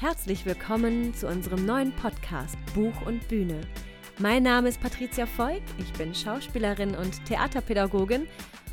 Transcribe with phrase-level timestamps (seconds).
[0.00, 3.60] Herzlich willkommen zu unserem neuen Podcast Buch und Bühne.
[4.18, 8.26] Mein Name ist Patricia Voigt, ich bin Schauspielerin und Theaterpädagogin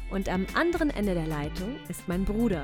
[0.09, 2.63] und am anderen Ende der Leitung ist mein Bruder.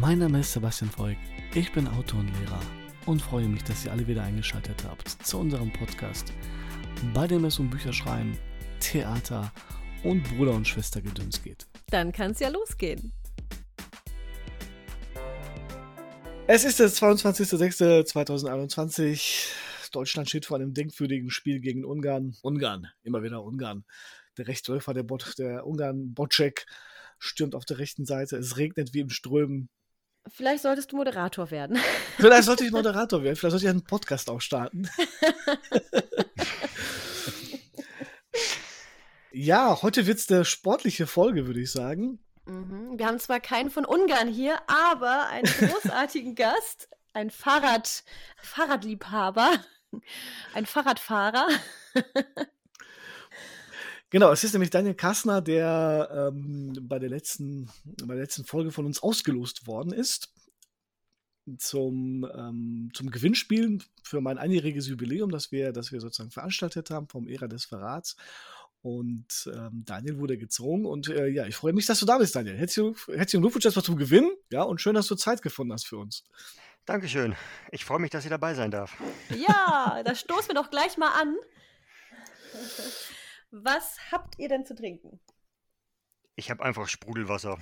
[0.00, 1.20] Mein Name ist Sebastian Voigt,
[1.54, 2.58] ich bin Autor und Lehrer
[3.06, 6.32] und freue mich, dass ihr alle wieder eingeschaltet habt zu unserem Podcast,
[7.14, 8.36] bei dem es um Bücherschreiben,
[8.80, 9.52] Theater
[10.02, 11.68] und Bruder- und Schwestergedöns geht.
[11.90, 13.12] Dann kann es ja losgehen.
[16.46, 19.48] Es ist der 22.06.2021.
[19.92, 22.36] Deutschland steht vor einem denkwürdigen Spiel gegen Ungarn.
[22.42, 23.86] Ungarn, immer wieder Ungarn.
[24.36, 26.66] Der Rechtsläufer, der, Bot, der Ungarn Bocek,
[27.18, 28.36] stürmt auf der rechten Seite.
[28.36, 29.70] Es regnet wie im Strömen.
[30.28, 31.78] Vielleicht solltest du Moderator werden.
[32.18, 33.36] Vielleicht sollte ich Moderator werden.
[33.36, 34.86] Vielleicht sollte ich einen Podcast auch starten.
[39.32, 42.18] ja, heute wird es eine sportliche Folge, würde ich sagen.
[42.46, 42.98] Mhm.
[42.98, 48.04] Wir haben zwar keinen von Ungarn hier, aber einen großartigen Gast, ein Fahrrad,
[48.42, 49.50] Fahrradliebhaber,
[50.54, 51.48] ein Fahrradfahrer.
[54.10, 58.70] Genau, es ist nämlich Daniel Kassner, der ähm, bei, der letzten, bei der letzten Folge
[58.70, 60.32] von uns ausgelost worden ist
[61.58, 67.08] zum, ähm, zum Gewinnspiel für mein einjähriges Jubiläum, das wir, das wir sozusagen veranstaltet haben
[67.08, 68.16] vom Ära des Verrats.
[68.84, 70.84] Und ähm, Daniel wurde gezogen.
[70.84, 72.58] Und äh, ja, ich freue mich, dass du da bist, Daniel.
[72.58, 74.30] Herzlichen, herzlichen Glückwunsch erstmal zum Gewinn.
[74.50, 76.22] Ja, und schön, dass du Zeit gefunden hast für uns.
[76.84, 77.34] Dankeschön.
[77.70, 78.94] Ich freue mich, dass ich dabei sein darf.
[79.30, 81.34] Ja, da stoßen wir doch gleich mal an.
[83.52, 85.18] Was habt ihr denn zu trinken?
[86.36, 87.56] Ich habe einfach Sprudelwasser.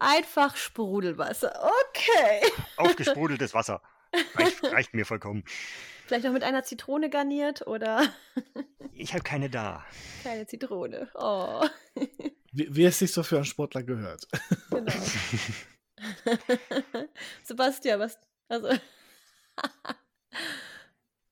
[0.00, 1.52] Einfach Sprudelwasser.
[1.86, 2.50] Okay.
[2.78, 3.80] Aufgesprudeltes Wasser.
[4.34, 5.44] Reicht, reicht mir vollkommen.
[6.08, 8.02] Vielleicht noch mit einer Zitrone garniert oder?
[9.00, 9.84] Ich habe keine da.
[10.24, 11.08] Keine Zitrone.
[11.14, 11.64] Oh.
[12.50, 14.26] Wie, wie es sich so für einen Sportler gehört.
[14.70, 14.92] Genau.
[17.44, 18.18] Sebastian, was?
[18.48, 18.70] Also.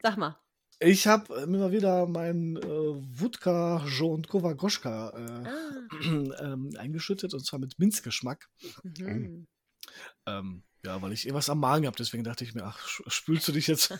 [0.00, 0.38] Sag mal.
[0.78, 5.89] Ich habe immer wieder mein äh, Wodka und Kowagoschka äh, ah.
[6.52, 8.48] ähm, eingeschüttet und zwar mit Minzgeschmack.
[8.84, 9.48] Mhm.
[10.27, 13.52] Ähm, ja, weil ich irgendwas am Magen habe, deswegen dachte ich mir, ach, spülst du
[13.52, 13.92] dich jetzt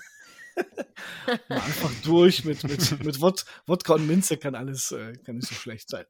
[1.49, 5.55] einfach durch mit, mit, mit Wod Wodka und Minze kann alles äh, kann nicht so
[5.55, 6.05] schlecht sein.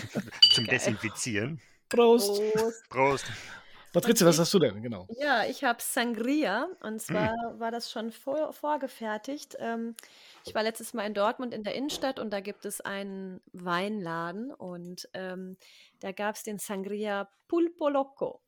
[0.52, 1.60] Zum Desinfizieren.
[1.88, 2.40] Prost.
[2.52, 2.88] Prost.
[2.88, 3.26] Prost.
[3.92, 4.82] Patrizia, was hast du denn?
[4.82, 5.06] Genau.
[5.20, 7.60] Ja, ich habe Sangria und zwar mhm.
[7.60, 9.56] war das schon vor, vorgefertigt.
[9.58, 9.94] Ähm,
[10.46, 14.50] ich war letztes Mal in Dortmund in der Innenstadt und da gibt es einen Weinladen
[14.50, 15.58] und ähm,
[16.00, 18.40] da gab es den Sangria Pulpo Loco.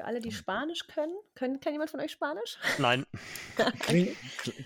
[0.00, 0.32] Für alle, die.
[0.32, 1.14] Spanisch können.
[1.34, 2.56] können kann jemand von euch Spanisch?
[2.78, 3.04] Nein.
[3.80, 4.16] Klingt,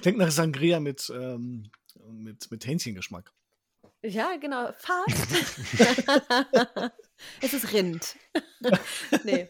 [0.01, 1.73] klingt nach Sangria mit, ähm,
[2.07, 3.33] mit, mit Hähnchengeschmack.
[4.03, 5.09] Ja, genau, fast.
[7.41, 8.15] es ist Rind.
[9.25, 9.49] nee,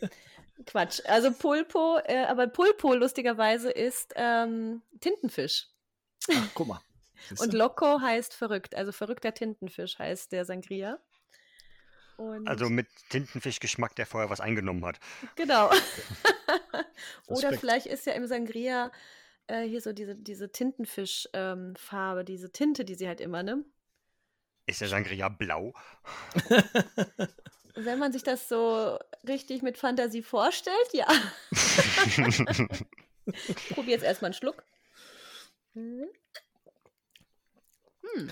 [0.65, 1.03] Quatsch.
[1.05, 5.69] Also Pulpo, äh, aber Pulpo lustigerweise ist ähm, Tintenfisch.
[6.33, 6.81] Ach, guck mal.
[7.41, 8.75] Und Loco heißt verrückt.
[8.75, 10.99] Also verrückter Tintenfisch heißt der Sangria.
[12.17, 15.01] Und also mit Tintenfischgeschmack, der vorher was eingenommen hat.
[15.37, 15.71] Genau.
[17.27, 18.91] Oder vielleicht ist ja im Sangria
[19.47, 23.65] äh, hier so diese, diese Tintenfischfarbe, ähm, diese Tinte, die sie halt immer, ne?
[24.67, 25.75] Ist der Sangria blau?
[27.75, 31.07] Wenn man sich das so richtig mit Fantasie vorstellt, ja.
[33.27, 34.65] ich probiere jetzt erstmal einen Schluck.
[35.75, 36.07] Hm.
[38.01, 38.31] Hm.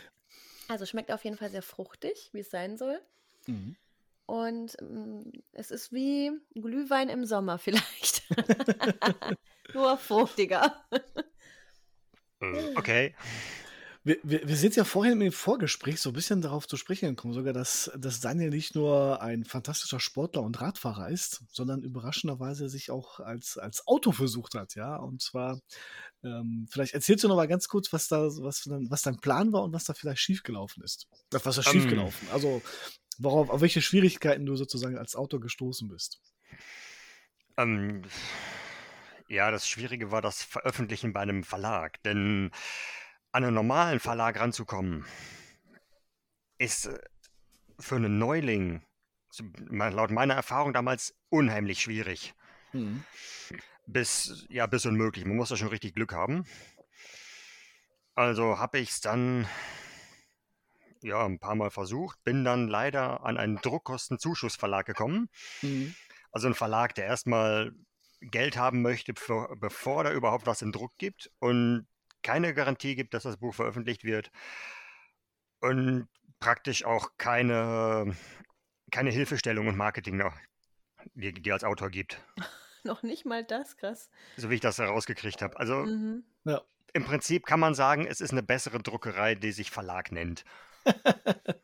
[0.69, 3.00] Also schmeckt auf jeden Fall sehr fruchtig, wie es sein soll.
[3.47, 3.76] Mhm.
[4.26, 8.22] Und ähm, es ist wie Glühwein im Sommer vielleicht.
[9.75, 10.84] Nur fruchtiger.
[12.41, 13.14] Äh, okay.
[14.04, 17.34] Wir, wir, wir, sind ja vorhin im Vorgespräch so ein bisschen darauf zu sprechen gekommen,
[17.34, 22.91] sogar, dass, dass Daniel nicht nur ein fantastischer Sportler und Radfahrer ist, sondern überraschenderweise sich
[22.91, 24.97] auch als, als Auto versucht hat, ja.
[24.97, 25.60] Und zwar,
[26.24, 29.62] ähm, vielleicht erzählst du noch mal ganz kurz, was da, was, was dein Plan war
[29.62, 31.06] und was da vielleicht schiefgelaufen ist.
[31.30, 32.26] Was ist schiefgelaufen?
[32.26, 32.62] Um, also,
[33.21, 36.21] worauf, auf welche Schwierigkeiten du sozusagen als Autor gestoßen bist.
[37.56, 38.03] Um,
[39.28, 42.51] ja, das Schwierige war das Veröffentlichen bei einem Verlag, denn
[43.33, 45.07] an einen normalen Verlag ranzukommen,
[46.59, 46.98] ist äh,
[47.78, 48.83] für einen Neuling,
[49.69, 52.34] laut meiner Erfahrung damals, unheimlich schwierig.
[52.72, 53.04] Mhm.
[53.86, 55.25] Bis, ja, bis unmöglich.
[55.25, 56.45] Man muss da schon richtig Glück haben.
[58.15, 59.48] Also habe ich es dann
[61.03, 65.28] ja, ein paar Mal versucht, bin dann leider an einen Druckkostenzuschussverlag gekommen.
[65.63, 65.95] Mhm.
[66.31, 67.72] Also ein Verlag, der erstmal
[68.21, 71.31] Geld haben möchte, für, bevor da überhaupt was im Druck gibt.
[71.41, 71.87] Und
[72.22, 74.31] keine Garantie gibt, dass das Buch veröffentlicht wird
[75.60, 76.09] und
[76.39, 78.16] praktisch auch keine,
[78.91, 80.34] keine Hilfestellung und Marketing noch,
[81.15, 82.21] die, die als Autor gibt.
[82.84, 84.10] Noch nicht mal das, krass.
[84.37, 85.57] so wie ich das herausgekriegt habe.
[85.57, 86.25] Also Mhm.
[86.45, 86.63] Ja.
[86.93, 90.45] im Prinzip kann man sagen, es ist eine bessere Druckerei, die sich Verlag nennt.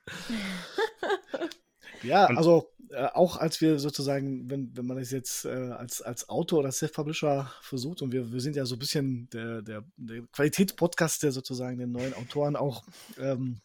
[2.02, 6.00] Ja, Und- also äh, auch als wir sozusagen, wenn, wenn man das jetzt äh, als,
[6.00, 9.84] als Autor oder Self-Publisher versucht und wir, wir sind ja so ein bisschen der, der,
[9.96, 12.84] der Qualitätspodcast, der sozusagen den neuen Autoren auch
[13.18, 13.60] ähm,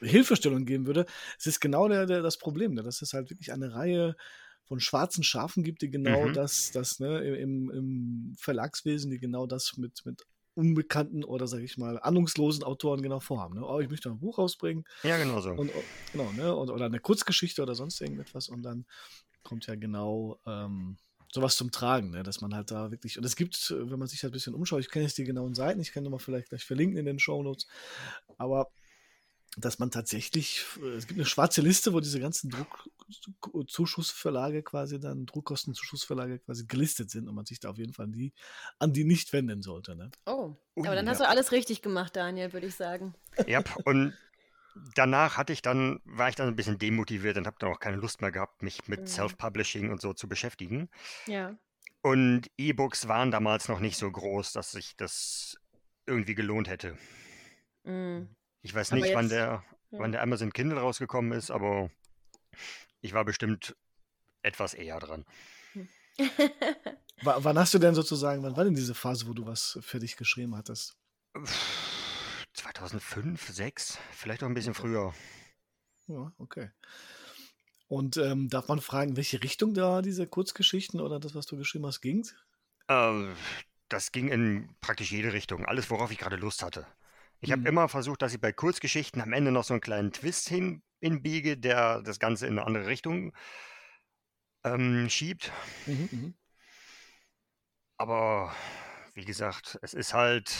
[0.00, 1.06] Hilfestellung geben würde,
[1.38, 2.82] es ist genau der, der, das Problem, ne?
[2.82, 4.16] dass es halt wirklich eine Reihe
[4.64, 6.34] von schwarzen Schafen gibt, die genau Mhm.
[6.34, 10.24] das, das ne, im, im Verlagswesen, die genau das mit, mit
[10.58, 13.54] unbekannten oder sage ich mal ahnungslosen Autoren genau vorhaben.
[13.54, 13.64] Ne?
[13.64, 15.50] Oh, ich möchte ein Buch rausbringen, Ja, genau so.
[15.50, 15.70] und,
[16.12, 16.54] genau, ne?
[16.54, 18.48] Und, oder eine Kurzgeschichte oder sonst irgendetwas.
[18.48, 18.84] Und dann
[19.44, 20.96] kommt ja genau ähm,
[21.32, 22.24] sowas zum Tragen, ne?
[22.24, 23.18] dass man halt da wirklich.
[23.18, 25.54] Und es gibt, wenn man sich halt ein bisschen umschaut, ich kenne jetzt die genauen
[25.54, 27.68] Seiten, ich kann nochmal vielleicht gleich verlinken in den Shownotes,
[28.36, 28.68] aber
[29.58, 35.26] dass man tatsächlich, äh, es gibt eine schwarze Liste, wo diese ganzen Druckzuschussverlage quasi dann,
[35.26, 38.32] Druckkostenzuschussverlage quasi gelistet sind und man sich da auf jeden Fall an die,
[38.78, 39.96] an die nicht wenden sollte.
[39.96, 40.10] Ne?
[40.26, 41.26] Oh, aber dann hast ja.
[41.26, 43.14] du alles richtig gemacht, Daniel, würde ich sagen.
[43.46, 44.14] Ja, und
[44.94, 47.96] danach hatte ich dann, war ich dann ein bisschen demotiviert und habe dann auch keine
[47.96, 49.06] Lust mehr gehabt, mich mit Mhm.
[49.06, 50.88] Self-Publishing und so zu beschäftigen.
[51.26, 51.56] Ja.
[52.02, 55.56] Und E-Books waren damals noch nicht so groß, dass sich das
[56.06, 56.96] irgendwie gelohnt hätte.
[57.84, 58.28] Mhm.
[58.68, 59.98] Ich weiß Aber nicht, wann jetzt- der, ja.
[59.98, 61.90] wann der Amazon Kindle rausgekommen ist, aber
[63.00, 63.74] ich war bestimmt
[64.42, 65.24] etwas eher dran.
[66.18, 66.34] W
[67.22, 70.18] wann hast du denn sozusagen, wann war denn diese Phase, wo du was für dich
[70.18, 70.98] geschrieben hattest?
[72.52, 75.14] 2005, 6, vielleicht auch ein bisschen früher.
[76.06, 76.70] Ja, okay.
[77.86, 81.86] Und ähm, darf man fragen, welche Richtung da diese Kurzgeschichten oder das, was du geschrieben
[81.86, 82.26] hast, ging?
[82.88, 83.32] Äh,
[83.88, 85.64] das ging in praktisch jede Richtung.
[85.64, 86.86] Alles, worauf ich gerade Lust hatte.
[87.40, 87.66] Ich habe Mhm.
[87.68, 91.56] immer versucht, dass ich bei Kurzgeschichten am Ende noch so einen kleinen Twist hin, hinbiege,
[91.56, 93.32] der das Ganze in eine andere Richtung
[94.64, 95.52] ähm, schiebt.
[95.86, 96.34] Mhm, mhm.
[97.96, 98.54] Aber
[99.14, 100.52] wie gesagt, es ist halt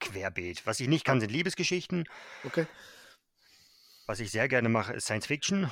[0.00, 0.66] querbeet.
[0.66, 2.04] Was ich nicht kann, sind Liebesgeschichten.
[2.44, 2.66] Okay.
[4.06, 5.70] Was ich sehr gerne mache, ist Science Fiction.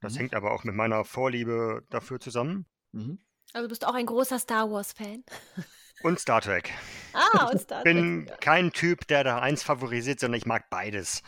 [0.00, 0.18] Das Mhm.
[0.18, 2.66] hängt aber auch mit meiner Vorliebe dafür zusammen.
[2.92, 3.18] Mhm.
[3.52, 5.24] Also bist du auch ein großer Star Wars-Fan?
[6.02, 6.72] Und Star Trek.
[7.12, 8.40] Ah, und Star Ich bin Trek.
[8.40, 11.22] kein Typ, der da eins favorisiert, sondern ich mag beides.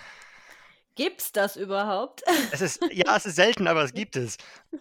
[0.95, 2.23] Gibt's das überhaupt?
[2.53, 4.37] Es ist, ja, es ist selten, aber es gibt es.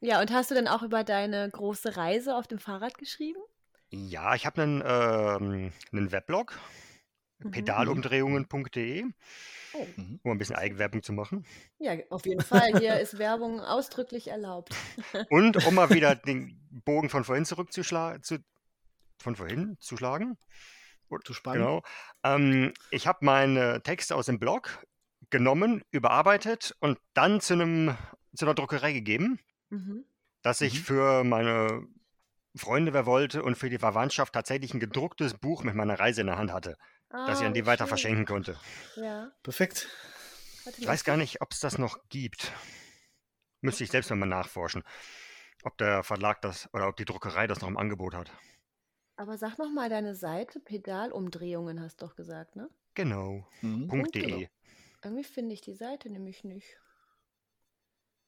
[0.00, 3.40] Ja, und hast du denn auch über deine große Reise auf dem Fahrrad geschrieben?
[3.88, 6.58] Ja, ich habe einen, ähm, einen Weblog.
[7.50, 9.04] pedalumdrehungen.de,
[9.76, 9.86] Oh.
[9.96, 10.20] Mhm.
[10.22, 11.44] um ein bisschen Eigenwerbung zu machen.
[11.78, 12.78] Ja, auf jeden Fall.
[12.78, 14.72] Hier ist Werbung ausdrücklich erlaubt.
[15.30, 18.38] Und um mal wieder den Bogen von vorhin zurückzuschlagen, zu,
[19.20, 20.36] von vorhin zu schlagen.
[21.24, 21.60] Zu spannen.
[21.62, 21.82] Genau.
[22.24, 24.84] Ähm, ich habe meine Texte aus dem Blog
[25.30, 27.96] genommen, überarbeitet und dann zu, einem,
[28.34, 29.38] zu einer Druckerei gegeben,
[29.70, 30.04] Mhm.
[30.42, 30.84] dass ich Mhm.
[30.84, 31.86] für meine
[32.56, 36.26] Freunde, wer wollte, und für die Verwandtschaft tatsächlich ein gedrucktes Buch mit meiner Reise in
[36.28, 36.76] der Hand hatte,
[37.26, 37.88] das ich Ah, an wie die weiter schön.
[37.88, 38.58] verschenken konnte.
[38.96, 39.30] Ja.
[39.42, 39.88] Perfekt.
[40.64, 42.52] Warte Ich weiß gar nicht, ob es das noch gibt.
[43.60, 44.82] Müsste ich selbst nochmal nachforschen,
[45.62, 48.30] ob der Verlag das oder ob die Druckerei das noch im Angebot hat.
[49.16, 52.68] Aber sag noch mal deine Seite, Pedalumdrehungen hast du doch gesagt, ne?
[52.94, 53.46] Genau.
[53.62, 53.88] Mhm.
[53.88, 54.38] Punkt genau.
[54.38, 54.48] .de.
[55.02, 56.78] Irgendwie finde ich die Seite nämlich nicht.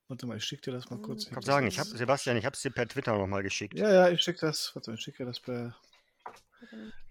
[0.08, 1.24] Warte mal, ich schicke dir das mal kurz.
[1.24, 1.28] Mhm.
[1.28, 3.78] Ich kann sagen, ich habe Sebastian, ich habe es dir per Twitter nochmal geschickt.
[3.78, 4.74] Ja, ja, ich schicke das.
[4.74, 5.74] Warte mal, ich schicke dir das per.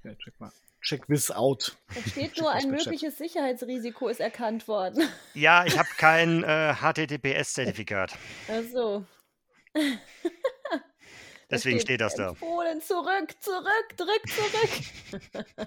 [0.04, 0.52] Ja, check mal.
[0.82, 1.76] Check this out.
[1.94, 5.08] Da steht nur, ein mögliches Sicherheitsrisiko ist erkannt worden.
[5.34, 8.16] Ja, ich habe kein äh, HTTPS-Zertifikat.
[8.48, 9.06] Ach so.
[11.50, 12.30] Deswegen steht das da.
[12.30, 15.66] Empfohlen, zurück, zurück, drück, zurück.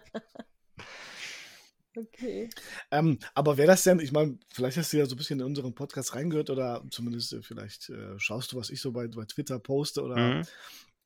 [1.96, 2.50] okay.
[2.90, 5.46] Ähm, aber wäre das denn, ich meine, vielleicht hast du ja so ein bisschen in
[5.46, 9.24] unseren Podcast reingehört oder zumindest äh, vielleicht äh, schaust du, was ich so bei, bei
[9.24, 10.42] Twitter poste oder Mhm.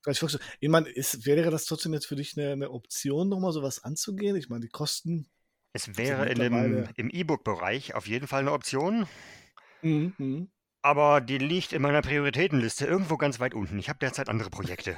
[0.05, 0.39] Du.
[0.61, 4.37] Ich meine, ist, wäre das trotzdem jetzt für dich eine, eine Option, nochmal sowas anzugehen?
[4.37, 5.29] Ich meine, die Kosten.
[5.73, 9.07] Es wäre in dem, im E-Book-Bereich auf jeden Fall eine Option,
[9.81, 10.51] Mhm, mhm.
[10.83, 13.79] aber die liegt in meiner Prioritätenliste irgendwo ganz weit unten.
[13.79, 14.97] Ich habe derzeit andere Projekte.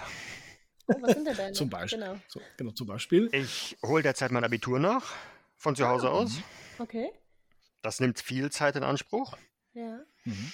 [0.88, 1.52] Oh, was sind denn deine?
[1.52, 2.00] Zum Beispiel.
[2.00, 2.18] Genau.
[2.28, 3.28] So, genau, zum Beispiel.
[3.32, 5.14] Ich hole derzeit mein Abitur nach,
[5.56, 6.12] von zu Hause Ah.
[6.12, 6.32] aus.
[6.78, 7.10] Okay.
[7.82, 9.36] Das nimmt viel Zeit in Anspruch.
[9.74, 10.00] Ja.
[10.24, 10.52] Mhm.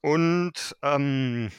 [0.00, 1.50] Und ähm,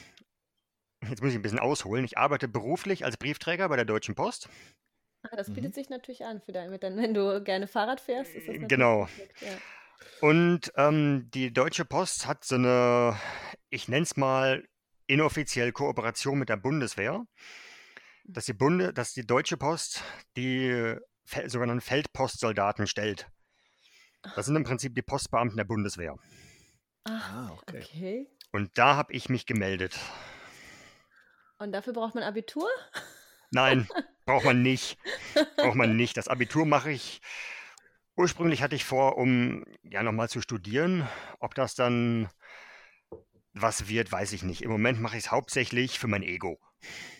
[1.02, 2.04] jetzt muss ich ein bisschen ausholen.
[2.04, 4.48] Ich arbeite beruflich als Briefträger bei der Deutschen Post.
[5.22, 5.54] Ah, das Mhm.
[5.54, 8.34] bietet sich natürlich an für dein, wenn du gerne Fahrrad fährst.
[8.34, 9.06] Ist das natürlich Genau.
[9.06, 9.58] perfekt, Ja.
[10.20, 13.18] Und ähm, die Deutsche Post hat so eine,
[13.70, 14.64] ich nenne es mal,
[15.08, 17.24] inoffiziell Kooperation mit der Bundeswehr,
[18.24, 20.02] dass die, Bunde, dass die Deutsche Post
[20.36, 23.28] die Fel sogenannten Feldpostsoldaten stellt.
[24.34, 26.16] Das sind im Prinzip die Postbeamten der Bundeswehr.
[27.04, 27.82] Ach, Ah, okay.
[27.82, 28.30] okay.
[28.52, 29.98] Und da habe ich mich gemeldet.
[31.58, 32.68] Und dafür braucht man Abitur?
[33.50, 33.88] Nein,
[34.26, 34.98] braucht man nicht.
[35.56, 36.16] Braucht man nicht.
[36.16, 37.20] Das Abitur mache ich.
[38.16, 41.08] Ursprünglich hatte ich vor, um ja nochmal zu studieren.
[41.38, 42.28] Ob das dann
[43.52, 44.62] was wird, weiß ich nicht.
[44.62, 46.58] Im Moment mache ich es hauptsächlich für mein Ego.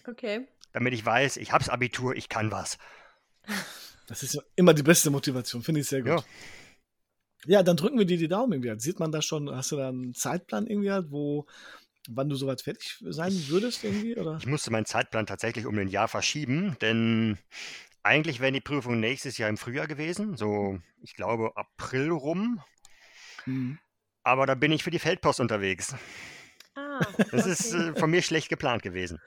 [0.07, 0.47] Okay.
[0.73, 2.79] Damit ich weiß, ich hab's Abitur, ich kann was.
[4.09, 6.11] Das ist ja immer die beste Motivation, finde ich sehr gut.
[6.11, 6.25] Ja.
[7.47, 8.79] Ja, dann drücken wir dir die Daumen irgendwie.
[8.81, 11.47] Sieht man da schon, hast du da einen Zeitplan irgendwie halt, wo,
[12.11, 14.17] wann du soweit fertig sein würdest irgendwie?
[14.17, 14.37] Oder?
[14.39, 17.39] Ich musste meinen Zeitplan tatsächlich um ein Jahr verschieben, denn
[18.03, 22.63] eigentlich wären die Prüfungen nächstes Jahr im Frühjahr gewesen, so ich glaube April rum.
[23.47, 23.79] Mhm.
[24.23, 25.95] Aber da bin ich für die Feldpost unterwegs.
[26.75, 27.91] Ah, Das ist okay.
[27.91, 29.21] äh, von mir schlecht geplant gewesen.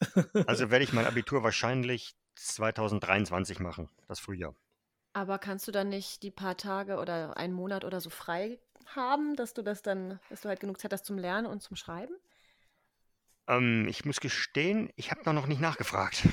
[0.48, 4.56] Also werde ich mein Abitur wahrscheinlich 2023 machen, das Frühjahr.
[5.12, 9.36] Aber kannst du dann nicht die paar Tage oder einen Monat oder so frei haben,
[9.36, 12.14] dass du das dann, dass du halt genug Zeit hast zum Lernen und zum Schreiben?
[13.48, 16.22] Ähm, ich muss gestehen, ich habe da noch nicht nachgefragt.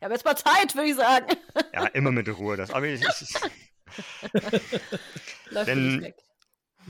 [0.00, 1.26] Ja, aber jetzt mal Zeit, würde ich sagen.
[1.74, 2.56] Ja, immer mit Ruhe.
[2.56, 3.50] Das Abi ist, ist,
[5.50, 6.14] Läuft Denn-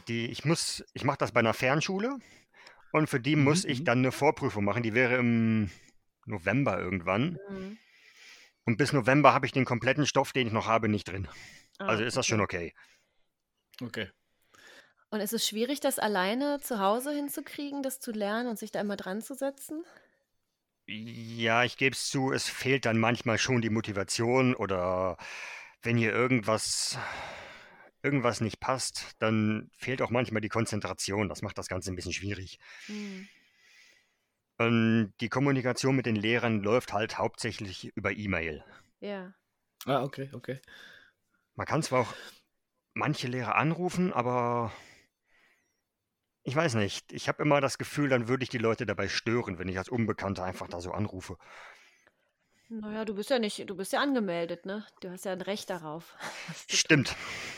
[0.08, 2.18] die, ich muss, ich mache das bei einer Fernschule
[2.92, 3.84] und für die Mhm, muss ich mhm.
[3.86, 4.82] dann eine Vorprüfung machen.
[4.82, 5.70] Die wäre im
[6.26, 7.38] November irgendwann.
[7.48, 7.78] Mhm.
[8.68, 11.26] Und bis November habe ich den kompletten Stoff, den ich noch habe, nicht drin.
[11.78, 12.30] Ah, Also ist das okay.
[12.32, 12.74] schon okay.
[13.80, 14.10] Okay.
[15.08, 18.82] Und ist es schwierig, das alleine zu Hause hinzukriegen, das zu lernen und sich da
[18.82, 19.86] immer dran zu setzen?
[20.86, 25.16] Ja, ich gebe es zu, es fehlt dann manchmal schon die Motivation oder
[25.80, 26.98] wenn hier irgendwas,
[28.02, 31.30] irgendwas nicht passt, dann fehlt auch manchmal die Konzentration.
[31.30, 32.58] Das macht das Ganze ein bisschen schwierig.
[32.84, 33.30] Hm.
[34.58, 38.64] Und die Kommunikation mit den Lehrern läuft halt hauptsächlich über E-Mail.
[39.00, 39.32] Ja.
[39.86, 40.60] Ah, okay, okay.
[41.54, 42.14] Man kann zwar auch
[42.94, 44.72] manche Lehrer anrufen, aber
[46.42, 47.12] ich weiß nicht.
[47.12, 49.88] Ich habe immer das Gefühl, dann würde ich die Leute dabei stören, wenn ich als
[49.88, 51.36] Unbekannter einfach da so anrufe.
[52.70, 54.84] Naja, du bist ja nicht, du bist ja angemeldet, ne?
[55.00, 56.16] Du hast ja ein Recht darauf.
[56.68, 57.16] Stimmt,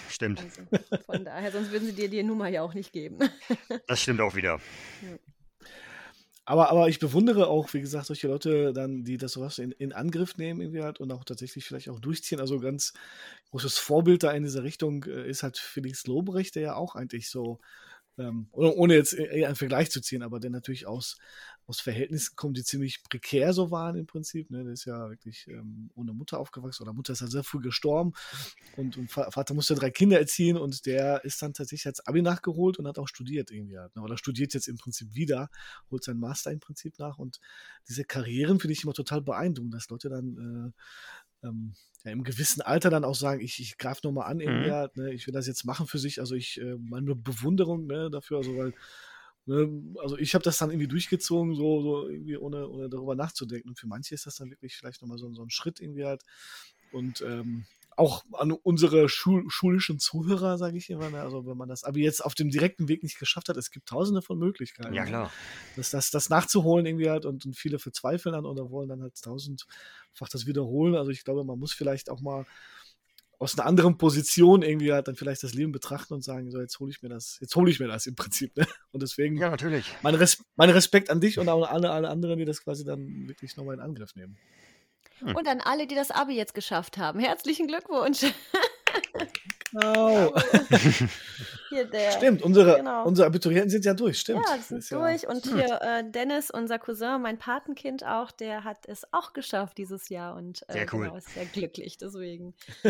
[0.08, 0.40] stimmt.
[0.40, 0.62] Also,
[1.04, 3.18] von daher, sonst würden sie dir die Nummer ja auch nicht geben.
[3.88, 4.60] Das stimmt auch wieder.
[6.50, 9.92] Aber, aber ich bewundere auch, wie gesagt, solche Leute dann, die das sowas in, in
[9.92, 12.40] Angriff nehmen irgendwie halt und auch tatsächlich vielleicht auch durchziehen.
[12.40, 12.92] Also ganz
[13.50, 17.30] großes Vorbild da in dieser Richtung äh, ist halt Felix Lobrecht, der ja auch eigentlich
[17.30, 17.60] so,
[18.18, 21.18] ähm, ohne, jetzt eher einen Vergleich zu ziehen, aber der natürlich aus,
[21.66, 24.50] aus Verhältnissen kommt, die ziemlich prekär so waren im Prinzip.
[24.50, 24.64] Ne?
[24.64, 28.12] Der ist ja wirklich ähm, ohne Mutter aufgewachsen oder Mutter ist ja sehr früh gestorben
[28.72, 32.22] und, und Va- Vater musste drei Kinder erziehen und der ist dann tatsächlich als Abi
[32.22, 33.94] nachgeholt und hat auch studiert irgendwie halt.
[33.96, 34.02] Ne?
[34.02, 35.48] Oder studiert jetzt im Prinzip wieder
[35.90, 37.18] holt seinen Master im Prinzip nach.
[37.18, 37.40] Und
[37.88, 40.72] diese Karrieren finde ich immer total beeindruckend, dass Leute dann
[41.42, 41.74] äh, ähm,
[42.04, 44.74] ja, im gewissen Alter dann auch sagen, ich, ich greife nochmal an, irgendwie Mhm.
[44.74, 46.20] halt, ne, ich will das jetzt machen für sich.
[46.20, 48.74] Also ich, äh, meine Bewunderung ne, dafür, also weil,
[50.00, 53.70] also ich habe das dann irgendwie durchgezogen, so, so irgendwie ohne, ohne darüber nachzudenken.
[53.70, 56.22] Und für manche ist das dann wirklich vielleicht nochmal so, so ein Schritt irgendwie halt.
[56.92, 57.64] Und ähm,
[57.96, 62.02] auch an unsere Schul schulischen Zuhörer, sage ich immer, ne, also wenn man das Abi
[62.02, 64.94] jetzt auf dem direkten Weg nicht geschafft hat, es gibt tausende von Möglichkeiten.
[64.94, 65.08] Ja, ne?
[65.08, 65.32] klar.
[65.76, 69.20] das, das, das nachzuholen irgendwie halt und, und viele verzweifeln dann oder wollen dann halt
[69.20, 70.94] tausendfach das wiederholen.
[70.94, 72.46] Also ich glaube, man muss vielleicht auch mal
[73.40, 76.78] aus einer anderen Position irgendwie halt dann vielleicht das Leben betrachten und sagen, so jetzt
[76.78, 78.54] hole ich mir das, jetzt hole ich mir das im Prinzip.
[78.54, 78.66] Ne?
[78.92, 79.86] Und deswegen Ja, natürlich.
[80.02, 82.84] mein, Res mein Respekt an dich und auch an alle, alle anderen, die das quasi
[82.84, 84.36] dann wirklich nochmal in Angriff nehmen.
[85.20, 85.34] Hm.
[85.34, 87.18] Und an alle, die das Abi jetzt geschafft haben.
[87.18, 88.26] Herzlichen Glückwunsch.
[89.72, 90.34] Genau.
[91.70, 92.10] Hier der.
[92.12, 93.04] Stimmt, unsere, Genau.
[93.04, 94.44] unsere Abiturienten sind ja durch, stimmt.
[94.48, 95.28] Ja, sind Ist ja- durch.
[95.28, 95.56] Und Hm.
[95.56, 100.34] hier äh, Dennis, unser Cousin, mein Patenkind auch, der hat es auch geschafft dieses Jahr
[100.34, 101.04] und äh, Sehr cool.
[101.04, 101.96] genau, ist sehr glücklich.
[101.98, 102.54] Deswegen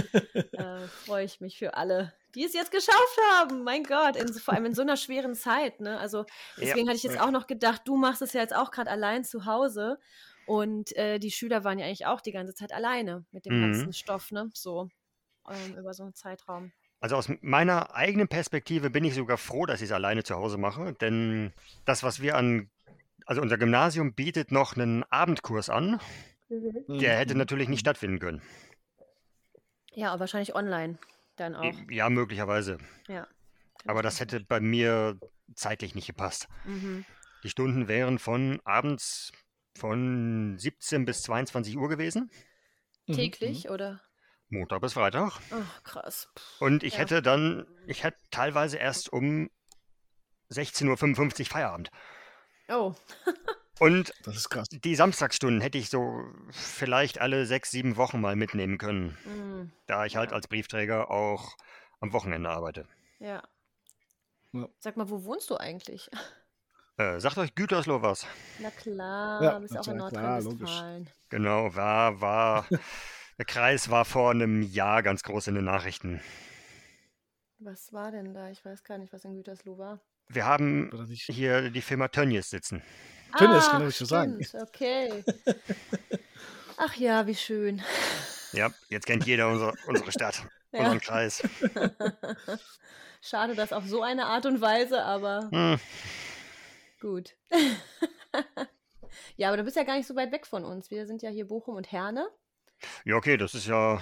[0.53, 3.65] äh, freue ich mich für alle, die es jetzt geschafft haben.
[3.65, 5.81] Mein Gott, in, vor allem in so einer schweren Zeit.
[5.81, 5.99] Ne?
[5.99, 6.25] Also
[6.59, 7.27] deswegen hatte ich jetzt Ja.
[7.27, 9.99] auch noch gedacht, du machst es ja jetzt auch gerade allein zu Hause.
[10.47, 13.73] Und äh, die Schüler waren ja eigentlich auch die ganze Zeit alleine mit dem Mhm.
[13.73, 14.51] ganzen Stoff, ne?
[14.55, 14.89] So
[15.50, 16.73] ähm, über so einen Zeitraum.
[17.00, 20.59] Also aus meiner eigenen Perspektive bin ich sogar froh, dass ich es alleine zu Hause
[20.59, 21.52] mache, denn
[21.87, 22.71] das, was wir an,
[23.26, 25.99] also unser Gymnasium bietet noch einen Abendkurs an,
[26.50, 27.38] der hätte Mhm.
[27.38, 28.42] natürlich nicht stattfinden können.
[29.92, 30.99] Ja, wahrscheinlich online
[31.37, 31.75] dann auch.
[31.88, 32.78] Ja, möglicherweise.
[33.09, 33.26] Ja.
[33.87, 35.19] Aber das hätte bei mir
[35.54, 36.49] zeitlich nicht gepasst.
[36.64, 37.04] Mhm.
[37.42, 39.33] Die Stunden wären von abends
[39.76, 42.30] von 17 bis 22 Uhr gewesen,
[43.07, 44.02] Mhm, Täglich oder?
[44.50, 45.38] Montag bis Freitag.
[45.50, 46.28] Ach, krass.
[46.59, 47.00] Und ich Ja.
[47.00, 49.50] hätte dann, ich hätte teilweise erst um
[50.50, 51.90] 16.55 Uhr Feierabend.
[52.69, 52.95] Oh,
[53.80, 54.23] Und mhm.
[54.25, 54.69] Das ist krass.
[54.69, 60.04] die Samstagsstunden hätte ich so vielleicht alle sechs, sieben Wochen mal mitnehmen können, mm, da
[60.04, 60.37] ich halt Ja.
[60.37, 61.57] als Briefträger auch
[62.00, 62.87] am Wochenende arbeite.
[63.19, 63.42] ja.
[64.52, 64.69] Ja.
[64.80, 66.11] Sag mal, wo wohnst du eigentlich?
[66.97, 68.26] Äh, sagt euch Gütersloh was?
[68.59, 69.97] Na klar, Ja, bist auch in.
[69.99, 71.09] Nordrhein-Westfalen.
[71.28, 72.66] Genau, war, war,
[73.41, 76.21] der Kreis war vor einem Jahr ganz groß in den Nachrichten.
[77.59, 78.51] Was war denn da?
[78.51, 79.99] Ich weiß gar nicht, was in Gütersloh war.
[80.29, 82.83] Wir haben hier die Firma Tönnies sitzen.
[83.39, 84.47] Tönnies, Ach, genau, ich schon sagen.
[84.61, 85.25] Okay.
[86.77, 87.81] Ach ja, wie schön.
[88.53, 90.81] Ja, jetzt kennt jeder unsere, unsere Stadt, Ja.
[90.81, 91.43] unseren Kreis.
[93.23, 95.81] Schade, dass auf so eine Art und Weise, aber Hm,
[97.01, 97.35] gut.
[99.37, 100.91] ja, aber du bist ja gar nicht so weit weg von uns.
[100.91, 102.29] Wir sind ja hier Bochum und Herne.
[103.05, 104.01] Ja, okay, das ist ja Ja.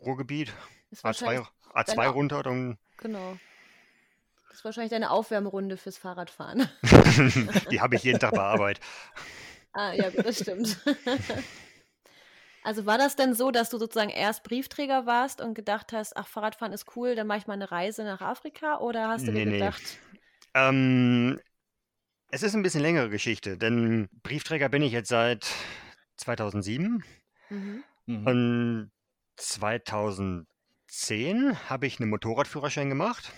[0.00, 0.52] Ruhrgebiet.
[0.90, 3.36] Ist A2, wahrscheinlich, A2 deine- runter, dann genau.
[4.48, 6.68] Das ist wahrscheinlich deine Aufwärmrunde fürs Fahrradfahren.
[7.70, 8.80] die habe ich jeden Tag bei Arbeit.
[9.72, 10.76] Ah, ja, das stimmt.
[12.62, 16.26] Also war das denn so, dass du sozusagen erst Briefträger warst und gedacht hast, ach,
[16.26, 18.78] Fahrradfahren ist cool, dann mache ich mal eine Reise nach Afrika?
[18.80, 19.58] Oder hast du Nee, dir nee.
[19.58, 19.82] gedacht,
[20.54, 21.40] Ähm,
[22.30, 25.46] es ist ein bisschen längere Geschichte, denn Briefträger bin ich jetzt seit
[26.16, 27.02] 2007
[27.50, 28.26] mhm, Mhm.
[28.26, 28.90] und
[29.36, 30.46] 2010
[31.68, 33.32] habe ich einen Motorradführerschein gemacht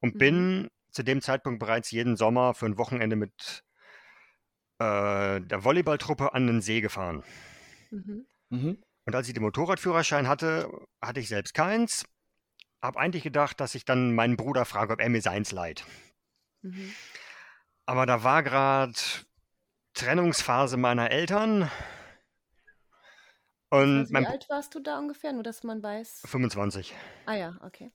[0.00, 0.18] und Mhm.
[0.18, 3.64] bin zu dem Zeitpunkt bereits jeden Sommer für ein Wochenende mit
[4.78, 7.24] äh, der Volleyballtruppe an den See gefahren.
[7.90, 8.82] mhm, Mhm.
[9.04, 12.04] Und als ich den Motorradführerschein hatte, hatte ich selbst keins.
[12.82, 15.84] Hab eigentlich gedacht, dass ich dann meinen Bruder frage, ob er mir seins leiht.
[16.62, 16.96] mhm.
[17.86, 18.94] Aber da war gerade
[19.94, 21.70] Trennungsphase meiner Eltern.
[23.72, 25.32] Und Also, wie mein alt warst du da ungefähr?
[25.32, 26.22] Nur, dass man weiß.
[26.26, 27.90] 25, Ah ja, okay.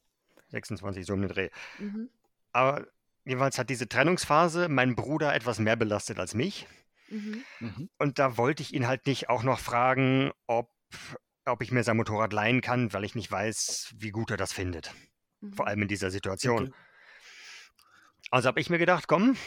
[0.48, 1.50] 26, so um den Dreh.
[1.78, 2.10] Mhm,
[2.52, 2.88] Aber
[3.26, 6.66] jeweils hat diese Trennungsphase meinen Bruder etwas mehr belastet als mich.
[7.10, 7.90] mhm, Mhm.
[8.00, 10.72] Und da wollte ich ihn halt nicht auch noch fragen, ob,
[11.46, 14.54] ob ich mir sein Motorrad leihen kann, weil ich nicht weiß, wie gut er das
[14.54, 14.88] findet.
[15.54, 15.70] Vor mhm.
[15.70, 16.70] allem in dieser Situation.
[16.70, 16.74] Okay.
[18.32, 19.38] Also habe ich mir gedacht, komm,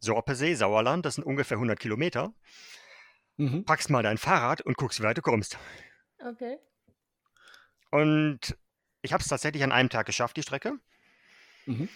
[0.00, 2.32] Sorpesee, Sauerland, das sind ungefähr 100 Kilometer.
[3.36, 3.64] Mhm.
[3.64, 5.58] Packst mal dein Fahrrad und guckst, wie weit du kommst.
[6.18, 6.58] Okay.
[7.90, 8.56] Und
[9.02, 10.78] ich habe es tatsächlich an einem Tag geschafft, die Strecke.
[11.66, 11.88] Mhm.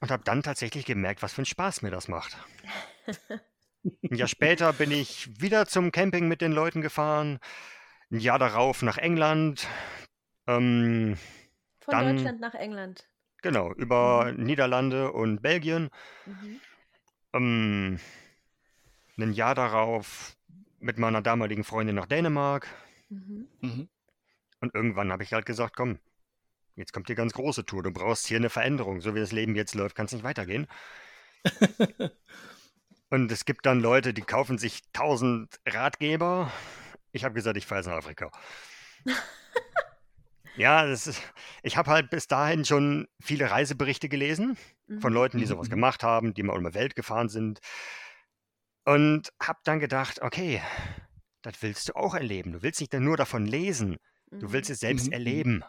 [0.00, 2.36] Und habe dann tatsächlich gemerkt, was für einen Spaß mir das macht.
[4.02, 7.38] Ein Jahr später bin ich wieder zum Camping mit den Leuten gefahren.
[8.10, 9.66] Ein Jahr darauf nach England.
[10.46, 11.16] Ähm,
[11.80, 13.08] Von Dann- Deutschland nach England.
[13.42, 15.90] genau, über Niederlande und Belgien.
[16.26, 16.60] Mhm.
[17.32, 18.00] Ähm,
[19.18, 20.36] ein Jahr darauf
[20.82, 22.68] mit meiner damaligen Freundin nach Dänemark.
[23.08, 23.48] Mhm.
[23.60, 23.88] Mhm.
[24.60, 25.98] Und irgendwann habe ich halt gesagt, komm,
[26.76, 27.82] jetzt kommt die ganz große Tour.
[27.82, 29.00] Du brauchst hier eine Veränderung.
[29.00, 30.66] So wie das Leben jetzt läuft, kann es nicht weitergehen.
[33.10, 36.50] Und es gibt dann Leute, die kaufen sich 1000 Ratgeber.
[37.12, 38.30] Ich habe gesagt, ich fahre jetzt nach Afrika.
[40.56, 41.22] ja, das ist,
[41.62, 44.56] ich habe halt bis dahin schon viele Reiseberichte gelesen
[44.98, 45.14] von Mhm.
[45.14, 45.70] Leuten, die Mhm, sowas mhm.
[45.70, 47.60] gemacht haben, die mal um die Welt gefahren sind.
[48.84, 50.60] Und habe dann gedacht, okay,
[51.42, 52.52] das willst du auch erleben.
[52.52, 53.98] Du willst nicht nur davon lesen,
[54.30, 54.52] du Mhm.
[54.52, 55.12] willst es selbst Mhm, mhm.
[55.12, 55.64] erleben.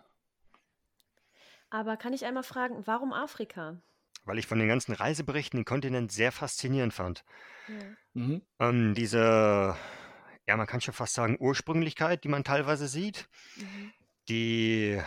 [1.70, 3.82] Aber kann ich einmal fragen, warum Afrika?
[4.26, 7.24] Weil ich von den ganzen Reiseberichten den Kontinent sehr faszinierend fand.
[7.68, 7.76] Ja.
[8.14, 8.42] Mhm.
[8.60, 9.76] Ähm, diese,
[10.48, 13.28] ja, man kann schon fast sagen, Ursprünglichkeit, die man teilweise sieht.
[13.56, 13.92] Mhm.
[14.30, 15.02] Die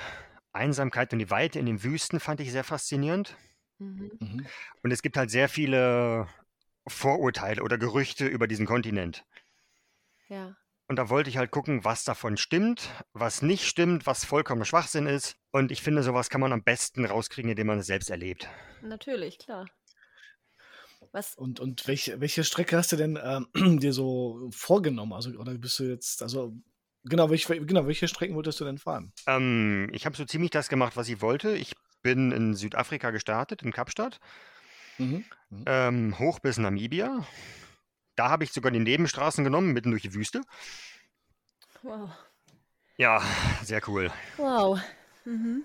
[0.52, 3.36] Einsamkeit und die Weite in den Wüsten fand ich sehr faszinierend.
[3.78, 4.10] Mhm.
[4.20, 4.46] Mhm.
[4.82, 6.28] Und es gibt halt sehr viele
[6.86, 9.24] Vorurteile oder Gerüchte über diesen Kontinent.
[10.28, 10.56] Ja.
[10.88, 15.06] Und da wollte ich halt gucken, was davon stimmt, was nicht stimmt, was vollkommener Schwachsinn
[15.06, 15.36] ist.
[15.50, 18.48] Und ich finde, sowas kann man am besten rauskriegen, indem man es selbst erlebt.
[18.82, 19.66] Natürlich, klar.
[21.12, 21.34] Was?
[21.34, 23.48] Und, und welche, welche Strecke hast du denn ähm,
[23.80, 25.12] dir so vorgenommen?
[25.12, 26.56] Also, oder bist du jetzt, also,
[27.04, 29.12] genau, welche, genau, welche Strecken wolltest du denn fahren?
[29.26, 31.56] Ähm, ich habe so ziemlich das gemacht, was ich wollte.
[31.56, 34.20] Ich bin in Südafrika gestartet, in Kapstadt,
[34.98, 35.24] Mhm.
[35.50, 35.64] Mhm.
[35.66, 37.24] ähm, hoch bis Namibia.
[38.16, 40.40] Da habe ich sogar die Nebenstraßen genommen, mitten durch die Wüste.
[41.82, 42.10] Wow.
[42.96, 43.22] Ja,
[43.62, 44.10] sehr cool.
[44.38, 44.80] Wow.
[45.24, 45.64] Mhm.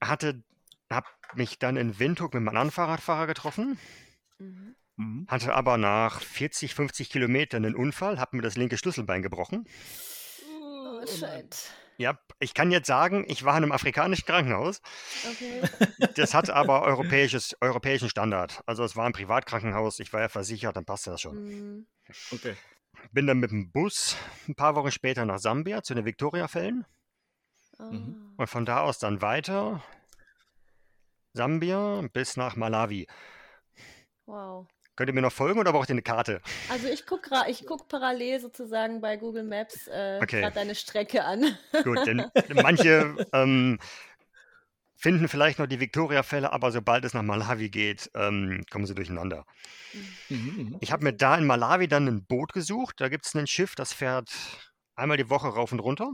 [0.00, 0.42] Hatte,
[0.90, 3.78] habe mich dann in Windhoek mit meinem anderen Fahrradfahrer getroffen,
[4.38, 4.74] Mhm.
[4.96, 5.26] Mhm.
[5.28, 9.66] hatte aber nach 40, 50 Kilometern einen Unfall, habe mir das linke Schlüsselbein gebrochen.
[10.50, 11.70] Oh, shit.
[11.98, 14.80] Ja, ich kann jetzt sagen, ich war in einem afrikanischen Krankenhaus.
[15.30, 15.62] Okay.
[16.14, 18.62] Das hat aber europäisches, europäischen Standard.
[18.66, 21.44] Also es war ein Privatkrankenhaus, ich war ja versichert, dann passte das schon.
[21.44, 21.86] Mhm.
[22.32, 22.56] Okay.
[23.12, 24.16] Bin dann mit dem Bus
[24.48, 26.84] ein paar Wochen später nach Sambia zu den Victoria-Fällen.
[27.78, 28.32] Mhm.
[28.38, 29.82] und von da aus dann weiter
[31.34, 33.06] Sambia bis nach Malawi.
[34.24, 34.66] Wow.
[34.96, 36.40] Könnt ihr mir noch folgen oder braucht ihr eine Karte?
[36.70, 40.40] Also ich gucke ich guck parallel sozusagen bei Google Maps äh, Okay.
[40.40, 41.56] gerade deine Strecke an.
[41.84, 42.24] Gut, denn
[42.62, 43.78] manche, ähm,
[44.96, 49.44] finden vielleicht noch die Victoria-Fälle, aber sobald es nach Malawi geht, ähm, kommen sie durcheinander.
[50.28, 50.78] Mhm.
[50.80, 53.00] Ich habe mir da in Malawi dann ein Boot gesucht.
[53.00, 54.30] Da gibt es ein Schiff, das fährt
[54.94, 56.12] einmal die Woche rauf und runter.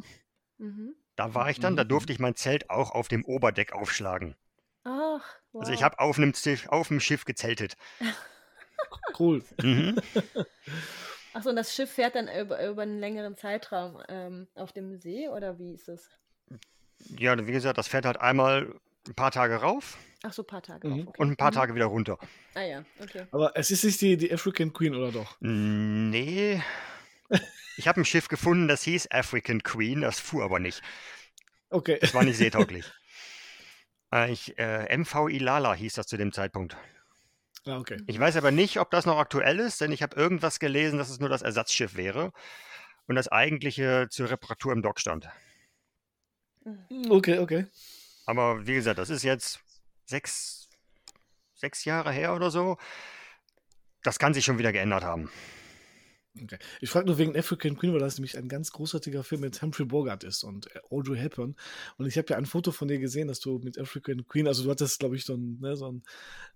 [0.59, 0.95] Mhm.
[1.17, 1.89] Da war ich dann, da Mhm.
[1.89, 4.35] durfte ich mein Zelt auch auf dem Oberdeck aufschlagen.
[4.85, 5.61] Ach, wow.
[5.61, 6.19] Also ich habe auf,
[6.69, 7.77] auf dem Schiff gezeltet.
[9.19, 9.43] Cool.
[9.63, 9.97] Mhm.
[11.35, 14.99] Ach so, und das Schiff fährt dann über, über einen längeren Zeitraum ähm, auf dem
[14.99, 16.11] See oder wie ist es?
[17.19, 18.75] Ja, wie gesagt, das fährt halt einmal
[19.09, 20.87] ein paar Tage rauf Ach so, ein paar Tage.
[20.89, 21.01] Mhm.
[21.03, 21.23] Auf, okay.
[21.23, 21.55] und ein paar Mhm.
[21.55, 22.19] Tage wieder runter.
[22.55, 23.27] Ah ja, okay.
[23.33, 25.37] Aber es ist nicht die, die African Queen, oder doch?
[25.41, 26.63] Nee.
[27.79, 30.83] Ich habe ein Schiff gefunden, das hieß African Queen, das fuhr aber nicht.
[31.71, 31.99] Okay.
[32.03, 32.85] Das war nicht seetauglich.
[34.13, 36.77] Äh, ich, äh, MV Ilala hieß das zu dem Zeitpunkt.
[37.67, 37.99] Ah, okay.
[38.07, 41.11] Ich weiß aber nicht, ob das noch aktuell ist, denn ich habe irgendwas gelesen, dass
[41.11, 42.33] es nur das Ersatzschiff wäre
[43.07, 45.29] und das eigentliche zur Reparatur im Dock stand.
[47.09, 47.67] Okay, okay.
[48.27, 49.61] Aber wie gesagt, das ist jetzt
[50.07, 50.69] sechs,
[51.55, 52.79] sechs Jahre her oder so.
[54.03, 55.31] Das kann sich schon wieder geändert haben.
[56.41, 56.59] Okay.
[56.81, 59.87] Ich frage nur wegen African Queen, weil das nämlich ein ganz großartiger Film mit Humphrey
[59.87, 61.57] Bogart ist und äh, Audrey Hepburn.
[61.99, 64.65] Und ich habe ja ein Foto von dir gesehen, dass du mit African Queen, also
[64.65, 66.03] du hattest, glaube ich, so ein, ne, so ein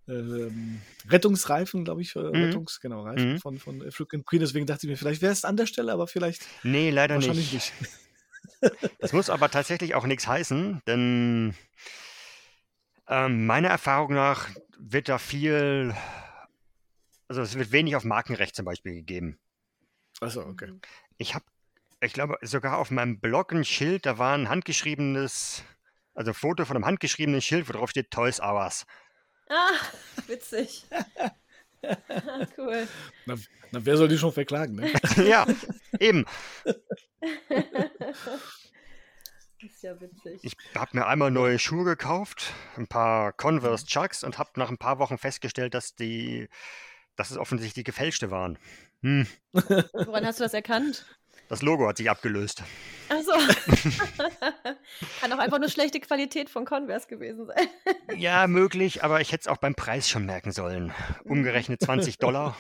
[0.09, 2.43] ähm, Rettungsreifen, glaube ich, äh, Mhm.
[2.45, 3.39] Rettungs, genau, Reifen Mhm.
[3.39, 4.41] von, von African Queen.
[4.41, 7.53] Deswegen dachte ich mir, vielleicht wäre es an der Stelle, aber vielleicht Nee, leider wahrscheinlich
[7.53, 7.75] nicht.
[7.81, 7.91] nicht.
[9.01, 11.55] Das muss aber tatsächlich auch nichts heißen, denn
[13.09, 15.95] ähm, meiner Erfahrung nach wird da viel,
[17.29, 19.39] also es wird wenig auf Markenrecht zum Beispiel gegeben.
[20.21, 20.69] Achso, okay.
[20.69, 20.81] Mhm.
[21.19, 21.45] Ich habe,
[22.01, 25.63] ich glaube, sogar auf meinem Blog ein Schild, da war ein handgeschriebenes,
[26.15, 28.87] also ein Foto von einem handgeschriebenen Schild, wo drauf steht Toys R Us.
[29.49, 29.73] Ah,
[30.27, 30.87] witzig.
[32.59, 32.89] cool.
[33.27, 33.37] Na,
[33.71, 34.93] na, wer soll die schon verklagen, ne?
[35.29, 35.47] ja,
[36.01, 36.25] eben.
[39.59, 40.41] ist ja witzig.
[40.43, 44.79] Ich habe mir einmal neue Schuhe gekauft, ein paar Converse Chucks und habe nach ein
[44.79, 46.49] paar Wochen festgestellt, dass die,
[47.17, 48.59] dass es offensichtlich gefälschte waren.
[49.03, 51.05] Hm, Woran hast du das erkannt?
[51.49, 52.63] das Logo hat sich abgelöst.
[53.09, 53.31] Achso.
[55.21, 57.69] Kann auch einfach nur schlechte Qualität von Converse gewesen sein.
[58.19, 60.93] Ja, möglich, aber ich hätte es auch beim Preis schon merken sollen.
[61.25, 62.57] Umgerechnet 20 Dollar.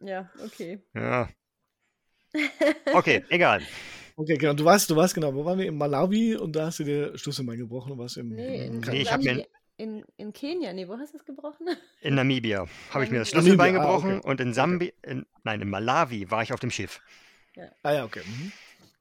[0.00, 0.82] Ja, okay.
[0.94, 1.28] Ja.
[2.94, 3.60] Okay, egal.
[4.16, 4.54] Okay, genau.
[4.54, 5.66] Du weißt, du weißt genau, wo waren wir?
[5.66, 8.28] In Malawi und da hast du dir Schlüsselbein gebrochen und warst im.
[8.30, 10.72] Nee, in, Nee, ich hab mir- in, in Kenia.
[10.72, 11.66] Nee, wo hast du es gebrochen?
[12.00, 14.28] In Namibia habe ich mir das Namibia, Schlüsselbein ah, gebrochen okay.
[14.28, 17.00] und in Sambia, in, nein, in Malawi war ich auf dem Schiff.
[17.82, 18.22] Ah ja, okay.
[18.24, 18.52] Mhm.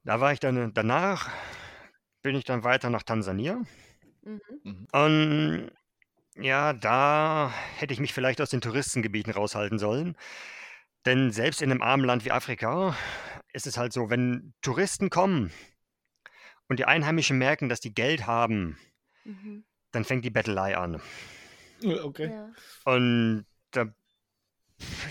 [0.04, 1.30] Da war ich dann, danach
[2.22, 3.62] bin ich dann weiter nach Tansania.
[4.24, 4.88] Mhm.
[4.92, 5.72] Und
[6.36, 10.16] ja, da hätte ich mich vielleicht aus den Touristengebieten raushalten sollen.
[11.06, 12.96] Denn selbst in einem armen Land wie Afrika
[13.54, 15.52] ist es halt so, wenn Touristen kommen
[16.68, 18.78] und die Einheimischen merken, dass die Geld haben,
[19.24, 19.64] Mhm.
[19.92, 21.02] Dann fängt die Bettelei an.
[21.84, 22.32] Okay.
[22.32, 22.50] Ja.
[22.86, 23.86] Und da,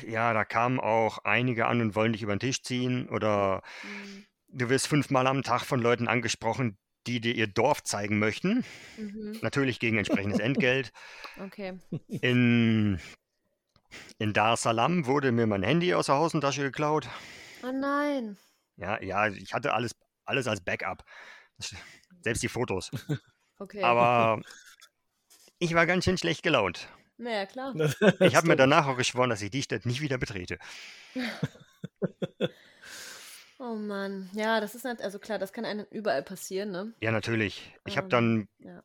[0.07, 4.27] ja, da kamen auch einige an und wollen dich über den Tisch ziehen oder Mhm.
[4.49, 8.64] du wirst fünfmal am Tag von Leuten angesprochen, die dir ihr Dorf zeigen möchten.
[8.97, 9.38] Mhm.
[9.43, 10.93] Natürlich gegen entsprechendes Entgelt.
[11.38, 11.79] Okay.
[12.21, 13.01] In,
[14.19, 17.09] in Dar es Salaam wurde mir mein Handy aus der Hosentasche geklaut.
[17.62, 18.37] Oh nein.
[18.77, 19.93] Ja, ja, ich hatte alles,
[20.25, 21.05] alles als Backup.
[22.21, 22.90] Selbst die Fotos.
[23.59, 23.83] Okay.
[23.83, 24.40] Aber
[25.61, 26.88] ich war ganz schön schlecht gelaunt.
[27.18, 27.75] naja, klar.
[28.20, 30.59] Ich habe mir danach auch geschworen, dass ich die Stadt nicht wieder betrete.
[33.62, 34.31] Oh Mann.
[34.33, 36.94] Ja, das ist nicht, also klar, das kann einem überall passieren, ne?
[37.01, 37.75] Ja, natürlich.
[37.87, 38.83] Ich habe Ähm, dann ja.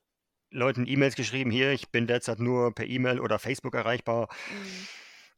[0.51, 4.27] Leuten E-Mails geschrieben, hier, ich bin derzeit nur per E-Mail oder Facebook erreichbar.
[4.51, 4.87] Mhm.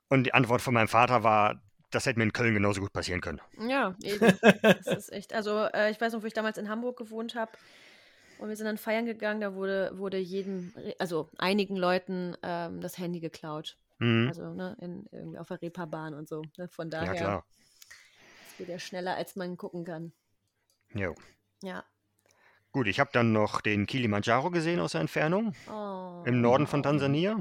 [0.10, 3.22] Und die Antwort von meinem Vater war, das hätte mir in Köln genauso gut passieren
[3.22, 3.40] können.
[3.60, 4.26] Ja, eben.
[4.64, 5.34] Das ist echt.
[5.34, 7.52] Also, äh, ich weiß noch, wo ich damals in Hamburg gewohnt habe
[8.40, 12.98] und wir sind dann feiern gegangen, da wurde, wurde jedem, also einigen Leuten ähm, das
[12.98, 13.78] Handy geklaut.
[14.00, 14.28] Mhm.
[14.28, 16.44] Also, ne, in, irgendwie auf der Reeperbahn und so.
[16.58, 16.68] Ne?
[16.68, 17.46] Von daher, ja, klar.
[18.52, 20.12] es geht ja schneller, als man gucken kann.
[20.94, 21.16] Jo.
[21.64, 21.84] Ja.
[22.72, 26.24] Gut, ich habe dann noch den Kilimanjaro gesehen aus der Entfernung Oh.
[26.26, 27.36] im Norden von Tansania.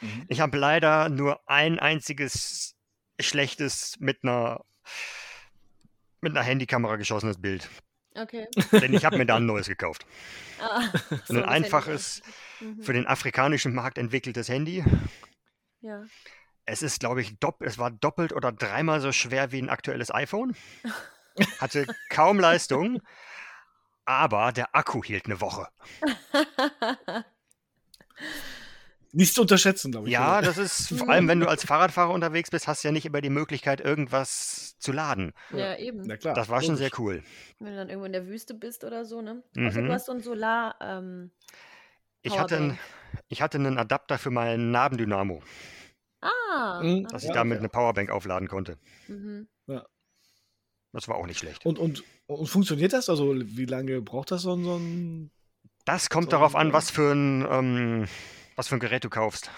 [0.00, 0.26] Mhm.
[0.28, 2.76] Ich habe leider nur ein einziges
[3.18, 4.64] schlechtes mit einer
[6.20, 7.68] mit einer Handykamera geschossenes Bild.
[8.20, 8.46] Okay.
[8.72, 10.06] Denn ich habe mir da ein neues gekauft.
[10.62, 10.82] Ah,
[11.24, 12.20] so, ein einfaches,
[12.60, 12.82] Mhm.
[12.82, 14.84] für den afrikanischen Markt entwickeltes Handy.
[15.80, 16.04] Ja.
[16.66, 20.12] Es ist, glaube ich, dopp es war doppelt oder dreimal so schwer wie ein aktuelles
[20.14, 20.54] iPhone.
[21.60, 23.00] Hatte kaum Leistung,
[24.04, 25.68] aber der Akku hielt eine Woche.
[29.12, 30.12] Nicht zu unterschätzen, glaube ich.
[30.12, 30.46] Ja, oder?
[30.46, 33.20] das ist vor allem, wenn du als Fahrradfahrer unterwegs bist, hast du ja nicht immer
[33.20, 35.32] die Möglichkeit, irgendwas zu laden.
[35.52, 36.02] ja, eben.
[36.06, 36.34] Na klar.
[36.34, 37.22] Das war schon sehr cool.
[37.58, 39.42] Wenn du dann irgendwo in der Wüste bist oder so, ne?
[39.54, 39.72] Mhm.
[39.86, 41.30] du hast so ein Solar, ähm,
[42.22, 42.78] Ich hatte, ein,
[43.28, 45.42] ich hatte einen Adapter für mein Nabendynamo,
[46.22, 47.08] Ah, Mhm.
[47.08, 47.60] dass ich Ja, damit okay.
[47.60, 48.78] eine Powerbank aufladen konnte.
[49.08, 49.48] mhm.
[50.92, 51.64] Das war auch nicht schlecht.
[51.64, 53.08] Und, und, und funktioniert das?
[53.08, 55.30] Also, wie lange braucht das so, ein- so ein.
[55.84, 56.72] Das kommt So, darauf an, ja.
[56.72, 58.08] was für ein, ähm,
[58.60, 59.50] was für ein Gerät du kaufst.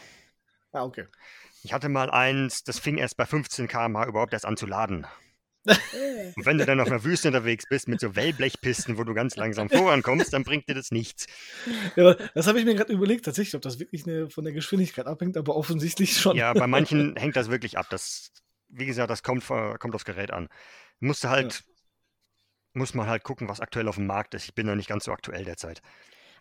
[0.71, 1.09] Ah, okay.
[1.65, 5.09] Ich hatte mal eins, das fing erst bei 15 km/h überhaupt erst an zu laden.
[5.67, 9.35] Und wenn du dann auf einer Wüste unterwegs bist mit so Wellblechpisten, wo du ganz
[9.35, 11.27] langsam vorankommst, dann bringt dir das nichts.
[11.97, 15.07] Ja, das habe ich mir gerade überlegt, tatsächlich, ob das wirklich eine, von der Geschwindigkeit
[15.07, 16.37] abhängt, aber offensichtlich schon.
[16.37, 17.87] Ja, bei manchen hängt das wirklich ab.
[17.91, 18.31] Das,
[18.69, 20.49] wie gesagt, das kommt, kommt aufs Gerät an.
[21.01, 21.65] Musst du halt,
[22.73, 24.45] muss man halt gucken, was aktuell auf dem Markt ist.
[24.45, 25.83] Ich bin da nicht ganz so aktuell derzeit.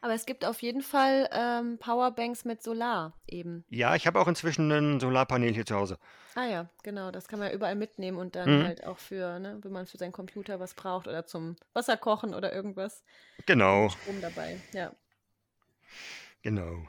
[0.01, 3.63] Aber es gibt auf jeden Fall ähm, Powerbanks mit Solar eben.
[3.69, 5.97] Ja, ich habe auch inzwischen ein Solarpanel hier zu Hause.
[6.33, 8.63] Ah ja, genau, das kann man ja überall mitnehmen und dann Mhm.
[8.63, 12.53] halt auch für, ne, wenn man für seinen Computer was braucht oder zum Wasserkochen oder
[12.53, 13.03] irgendwas.
[13.45, 14.91] Genau, Strom dabei, ja.
[16.41, 16.87] genau.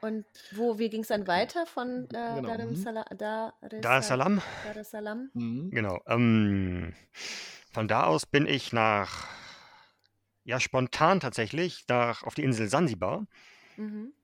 [0.00, 2.72] Und wo, wie ging es dann weiter von äh, Genau, Dar mhm.
[2.72, 5.30] es Sala- Dar es Dar es Sal- Salaam, Dar es Salaam?
[5.34, 5.70] Mhm.
[5.70, 6.00] genau.
[6.06, 6.94] Ähm,
[7.72, 9.26] von da aus bin ich nach,
[10.48, 13.26] ja, spontan tatsächlich, nach, auf die Insel Sansibar.
[13.76, 14.14] Mhm.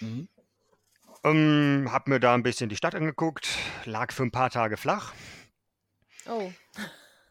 [0.00, 0.28] Mhm.
[1.24, 3.48] Ähm, hab mir da ein bisschen die Stadt angeguckt,
[3.84, 5.12] lag für ein paar Tage flach.
[6.26, 6.52] Oh,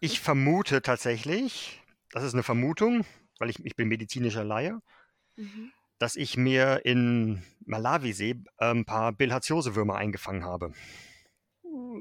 [0.01, 3.06] Ich vermute tatsächlich, das ist eine Vermutung,
[3.39, 4.82] weil ich, ich bin medizinischer Laie,
[5.38, 5.71] mhm.
[5.97, 10.73] dass ich mir in Malawisee ein paar Bilharziosewürmer eingefangen habe.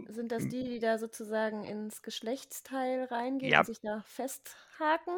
[0.08, 3.60] Sind das die, die da sozusagen ins Geschlechtsteil reingehen Ja.
[3.60, 5.14] und sich da festhaken?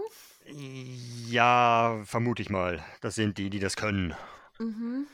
[0.47, 2.83] Ja, vermute ich mal.
[3.01, 4.15] Das sind die, die das können.
[4.59, 5.07] Mhm.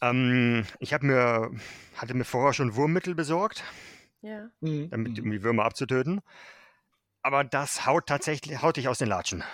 [0.00, 1.50] Ähm, ich habe mir,
[1.96, 3.62] hatte mir vorher schon Wurmmittel besorgt,
[4.20, 4.50] Ja.
[4.60, 4.90] Mhm.
[4.90, 5.24] damit Mhm.
[5.24, 6.20] um die Würmer abzutöten.
[7.22, 9.44] Aber das haut tatsächlich, haut dich aus den Latschen.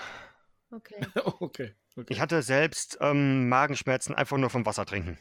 [0.70, 1.00] Okay.
[1.40, 1.74] Okay.
[1.96, 2.06] okay.
[2.12, 5.18] Ich hatte selbst ähm, Magenschmerzen einfach nur vom Wasser trinken.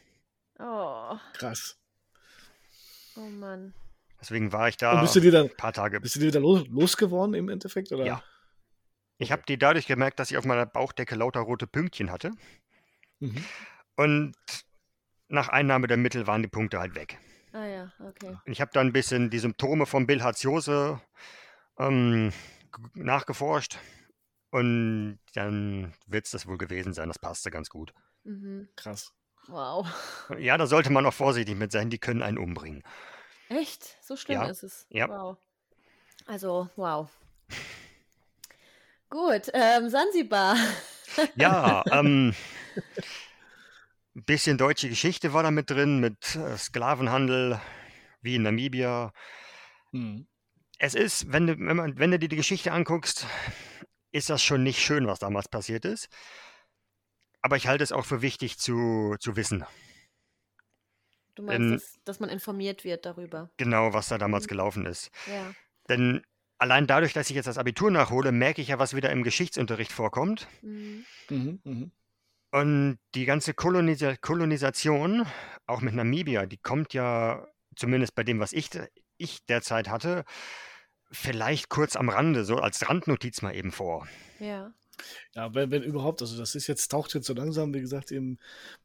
[0.58, 1.78] Oh, Krass.
[3.18, 3.74] Oh Mann.
[4.20, 6.00] Deswegen war ich Und da bist du dir dann, ein paar Tage.
[6.00, 7.92] bist du dir dann los, losgeworden im Endeffekt?
[7.92, 8.04] Oder?
[8.04, 8.22] Ja.
[9.18, 12.32] Ich habe die dadurch gemerkt, dass ich auf meiner Bauchdecke lauter rote Pünktchen hatte.
[13.20, 13.44] Mhm.
[13.96, 14.34] Und
[15.28, 17.18] nach Einnahme der Mittel waren die Punkte halt weg.
[17.52, 18.36] Ah ja, okay.
[18.46, 21.00] Und Ich habe dann ein bisschen die Symptome von Bilharziose
[21.78, 22.32] ähm,
[22.94, 23.78] nachgeforscht.
[24.50, 27.08] Und dann wird es das wohl gewesen sein.
[27.08, 27.92] Das passte ganz gut.
[28.24, 28.68] Mhm.
[28.76, 29.12] Krass.
[29.48, 29.86] Wow.
[30.38, 31.90] Ja, da sollte man auch vorsichtig mit sein.
[31.90, 32.82] Die können einen umbringen.
[33.48, 33.96] Echt?
[34.04, 34.48] So schlimm Ja.
[34.48, 34.86] ist es.
[34.90, 35.08] Ja.
[35.08, 35.38] Wow.
[36.26, 37.08] Also, wow.
[39.08, 40.56] Gut, ähm, Sansibar.
[41.34, 42.34] Ja, ähm,
[44.14, 47.58] ein bisschen deutsche Geschichte war da mit drin, mit äh, Sklavenhandel,
[48.20, 49.12] wie in Namibia.
[49.92, 50.26] Mhm.
[50.78, 53.26] Es ist, wenn du, wenn, man, wenn du dir die Geschichte anguckst,
[54.12, 56.08] ist das schon nicht schön, was damals passiert ist.
[57.42, 59.64] Aber ich halte es auch für wichtig zu, zu wissen,
[61.34, 63.50] Du meinst, Ähm, dass, dass man informiert wird darüber.
[63.58, 64.48] genau, was da damals Mhm.
[64.48, 65.10] gelaufen ist.
[65.26, 65.54] Ja.
[65.88, 66.22] Denn
[66.58, 69.92] allein dadurch, dass ich jetzt das Abitur nachhole, merke ich ja, was wieder im Geschichtsunterricht
[69.92, 70.48] vorkommt.
[70.62, 71.04] Mhm.
[71.30, 71.60] Mhm.
[71.62, 71.92] Mhm.
[72.50, 75.26] Und die ganze Kolonisa Kolonisation,
[75.66, 77.46] auch mit Namibia, die kommt ja,
[77.76, 78.70] zumindest bei dem, was ich,
[79.18, 80.24] ich derzeit hatte,
[81.12, 84.08] vielleicht kurz am Rande, so als Randnotiz mal eben vor.
[84.40, 84.72] Ja.
[85.34, 88.38] Ja, wenn, wenn überhaupt, also das ist jetzt, taucht jetzt so langsam, wie gesagt, im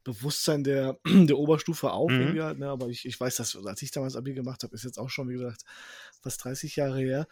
[0.04, 2.39] Bewusstsein der, der Oberstufe auf, Mhm.
[2.41, 2.69] halt, ne?
[2.69, 5.30] aber ich, ich weiß, dass, als ich damals Abi gemacht habe, ist jetzt auch schon,
[5.30, 5.63] wie gesagt,
[6.21, 7.28] fast 30 Jahre her,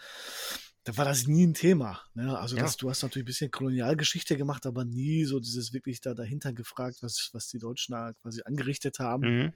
[0.84, 2.02] da war das nie ein Thema.
[2.15, 2.38] Ne?
[2.38, 2.63] Also Ja.
[2.63, 6.54] das, du hast natürlich ein bisschen Kolonialgeschichte gemacht, aber nie so dieses wirklich da dahinter
[6.54, 9.24] gefragt, was, was die Deutschen da quasi angerichtet haben.
[9.24, 9.54] Mhm.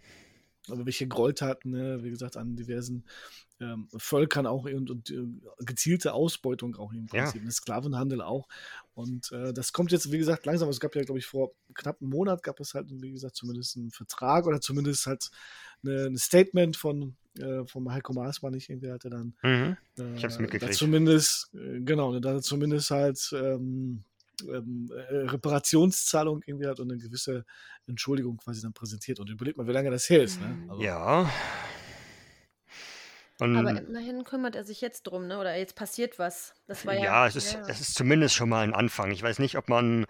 [0.70, 3.04] Aber welche Gräueltaten, ne, wie gesagt, an diversen
[3.60, 5.26] ähm, Völkern auch und, und äh,
[5.60, 7.24] gezielte Ausbeutung auch im Ja.
[7.24, 8.48] Prinzip, ne, Sklavenhandel auch.
[8.94, 10.70] Und äh, das kommt jetzt, wie gesagt, langsam.
[10.70, 13.78] Es gab ja, glaube ich, vor knapp einem Monat gab es halt, wie gesagt, zumindest
[13.78, 15.30] einen Vertrag oder zumindest halt
[15.84, 19.78] eine, ein Statement von äh, vom Heiko Maas, war nicht irgendwie, hatte dann Mhm.
[20.00, 20.74] äh, Ich hab's da mitgekriegt.
[20.74, 24.04] Zumindest, äh, genau, ne, da zumindest halt ähm,
[24.44, 27.46] ähm, äh, Reparationszahlung irgendwie hat und eine gewisse
[27.88, 29.20] Entschuldigung quasi dann präsentiert.
[29.20, 30.40] Und überlegt mal, wie lange das her ist.
[30.40, 30.48] Ne?
[30.48, 30.70] Mhm.
[30.70, 31.30] Also, Ja.
[33.40, 35.38] Und Aber immerhin kümmert er sich jetzt drum, ne?
[35.40, 36.54] Oder jetzt passiert was.
[36.68, 37.04] Das war ja.
[37.04, 37.68] ja, es ist, ja.
[37.68, 39.12] es ist zumindest schon mal ein Anfang.
[39.12, 40.06] Ich weiß nicht, ob man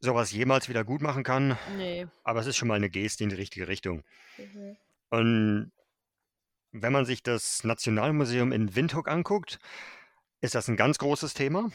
[0.00, 2.06] sowas jemals wieder gut machen kann, Nee.
[2.24, 4.02] aber es ist schon mal eine Geste in die richtige Richtung.
[4.38, 4.76] Mhm.
[5.10, 5.72] Und
[6.72, 9.58] wenn man sich das Nationalmuseum in Windhoek anguckt,
[10.40, 11.70] ist das ein ganz großes Thema.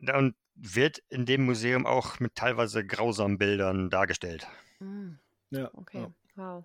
[0.00, 4.46] Und wird in dem Museum auch mit teilweise grausamen Bildern dargestellt.
[4.78, 5.18] Mhm.
[5.50, 6.10] ja, Okay, ja.
[6.36, 6.64] wow.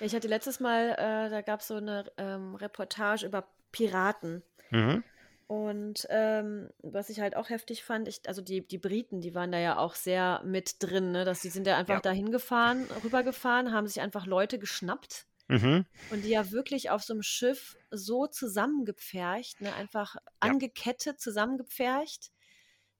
[0.00, 4.42] Ich hatte letztes Mal, äh, da gab es so eine ähm, Reportage über Piraten.
[4.70, 5.04] Mhm.
[5.46, 9.52] Und ähm, was ich halt auch heftig fand, ich, also die, die Briten, die waren
[9.52, 11.24] da ja auch sehr mit drin, ne?
[11.24, 12.00] dass die sind ja einfach Ja.
[12.00, 15.84] dahin gefahren, rübergefahren, haben sich einfach Leute geschnappt Mhm.
[16.10, 19.74] und die ja wirklich auf so einem Schiff so zusammengepfercht, ne?
[19.74, 22.30] einfach angekettet, zusammengepfercht,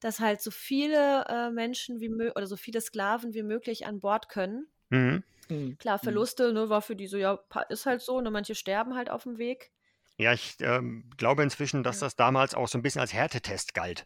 [0.01, 4.01] dass halt so viele äh, Menschen wie möglich oder so viele Sklaven wie möglich an
[4.01, 4.67] Bord können.
[4.91, 5.23] Mhm.
[5.49, 5.79] Mhm.
[5.79, 9.11] Klar, Verluste, ne, war für die so, ja, ist halt so, ne, manche sterben halt
[9.11, 9.71] auf dem Weg.
[10.19, 12.07] Ja, ich ähm, glaube inzwischen, dass Ja.
[12.07, 14.05] das damals auch so ein bisschen als Härtetest galt.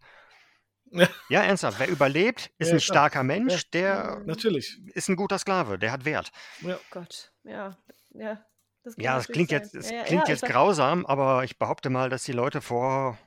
[0.92, 1.09] Ja.
[1.29, 1.81] Ja, ernsthaft.
[1.81, 2.81] Wer überlebt, ist Ja, ein klar.
[2.81, 4.27] starker Mensch, der Mhm.
[4.27, 4.79] Natürlich.
[4.94, 6.31] ist ein guter Sklave, der hat Wert.
[6.61, 6.77] Ja.
[6.77, 7.77] Oh Gott, ja,
[8.19, 8.45] ja.
[8.83, 9.61] Das Ja, das klingt sein.
[9.61, 13.19] jetzt, es Ja, klingt ja, jetzt grausam, aber ich behaupte mal, dass die Leute vor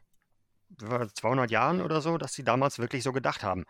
[0.82, 3.65] äh, 200 Jahren oder so, dass sie damals wirklich so gedacht haben.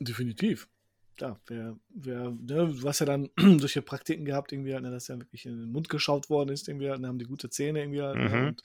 [0.00, 0.68] Definitiv.
[1.20, 5.18] Ja, wer, wer, ne, du hast ja dann solche Praktiken gehabt, irgendwie, ne, dass ja
[5.18, 8.14] wirklich in den Mund geschaut worden ist, irgendwie, dann haben die gute Zähne irgendwie, ne,
[8.14, 8.46] Mhm.
[8.48, 8.62] und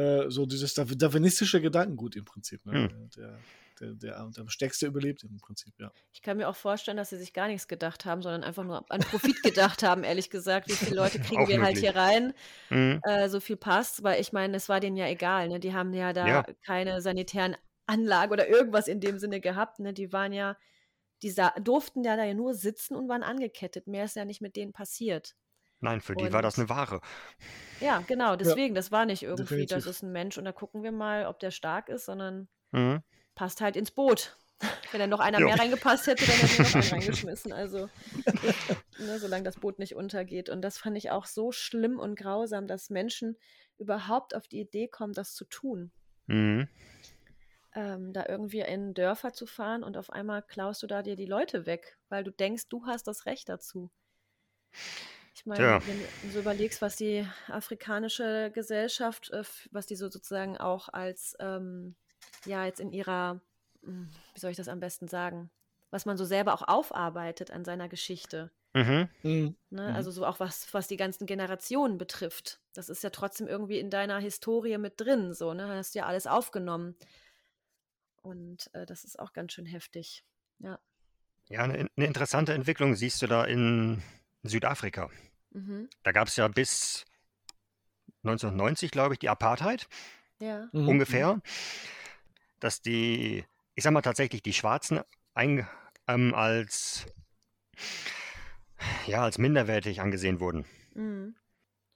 [0.00, 2.72] äh, so dieses darw- darwinistische Gedankengut im Prinzip, ne?
[2.90, 3.10] Hm.
[3.16, 3.38] Der,
[3.80, 5.90] der, der, der Stärkste überlebt im Prinzip, ja.
[6.12, 8.84] Ich kann mir auch vorstellen, dass sie sich gar nichts gedacht haben, sondern einfach nur
[8.90, 10.68] an Profit gedacht haben, ehrlich gesagt.
[10.68, 12.34] Wie viele Leute kriegen wir halt hier rein?
[12.68, 13.00] Mhm.
[13.04, 15.48] Äh, so viel passt, weil ich meine, es war denen ja egal.
[15.48, 15.60] Ne?
[15.60, 16.44] Die haben ja da Ja.
[16.64, 19.80] keine sanitären Anlagen oder irgendwas in dem Sinne gehabt.
[19.80, 19.92] Ne?
[19.92, 20.56] Die waren ja,
[21.22, 23.86] die durften ja da ja nur sitzen und waren angekettet.
[23.86, 25.34] Mehr ist ja nicht mit denen passiert.
[25.82, 27.00] Nein, für die war das Und- eine Ware.
[27.80, 29.86] Ja, genau, deswegen, das war nicht irgendwie, das definitiv.
[29.86, 33.02] ist ein Mensch und da gucken wir mal, ob der stark ist, sondern Mhm.
[33.34, 34.36] Passt halt ins Boot.
[34.92, 35.46] Wenn da noch einer Jo.
[35.46, 37.52] mehr reingepasst hätte, dann hätten wir noch einen reingeschmissen.
[37.52, 37.88] Also,
[38.98, 40.50] ne, solange das Boot nicht untergeht.
[40.50, 43.36] Und das fand ich auch so schlimm und grausam, dass Menschen
[43.78, 45.90] überhaupt auf die Idee kommen, das zu tun.
[46.26, 46.68] Mhm.
[47.74, 51.26] Ähm, da irgendwie in Dörfer zu fahren und auf einmal klaust du da dir die
[51.26, 53.90] Leute weg, weil du denkst, du hast das Recht dazu.
[55.34, 55.86] Ich meine, Tja.
[55.86, 61.36] wenn du so überlegst, was die afrikanische Gesellschaft, äh, was die so sozusagen auch als,
[61.40, 61.94] ähm,
[62.46, 63.40] ja, jetzt in ihrer,
[63.82, 65.50] hm, wie soll ich das am besten sagen,
[65.90, 68.50] was man so selber auch aufarbeitet an seiner Geschichte.
[68.74, 69.08] Mhm.
[69.22, 69.56] Mhm.
[69.70, 69.88] Ne?
[69.88, 69.94] Mhm.
[69.94, 72.60] Also so auch was, was die ganzen Generationen betrifft.
[72.72, 75.68] Das ist ja trotzdem irgendwie in deiner Historie mit drin, so, ne?
[75.68, 76.94] Hast du ja alles aufgenommen.
[78.22, 80.24] Und äh, das ist auch ganz schön heftig.
[80.58, 80.78] Ja.
[81.48, 84.02] Ja, eine, eine interessante Entwicklung siehst du da in
[84.44, 85.10] Südafrika.
[85.50, 85.88] Mhm.
[86.04, 87.04] Da gab es ja bis
[88.22, 89.88] 1990, glaube ich, die Apartheid
[90.38, 90.68] Ja.
[90.72, 90.88] Mhm.
[90.88, 91.40] ungefähr,
[92.60, 93.44] dass die,
[93.74, 95.00] ich sag mal tatsächlich, die Schwarzen
[95.34, 95.66] ein,
[96.06, 97.06] ähm, als,
[99.06, 100.64] ja, als minderwertig angesehen wurden.
[100.94, 101.34] Mhm.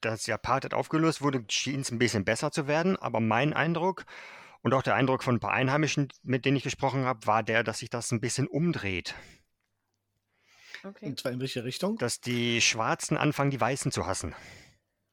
[0.00, 4.04] Dass die Apartheid aufgelöst wurde, schien es ein bisschen besser zu werden, aber mein Eindruck
[4.62, 7.62] und auch der Eindruck von ein paar Einheimischen, mit denen ich gesprochen habe, war der,
[7.62, 9.14] dass sich das ein bisschen umdreht.
[10.82, 11.06] Okay.
[11.06, 11.96] Und zwar in welche Richtung?
[11.96, 14.34] Dass die Schwarzen anfangen, die Weißen zu hassen.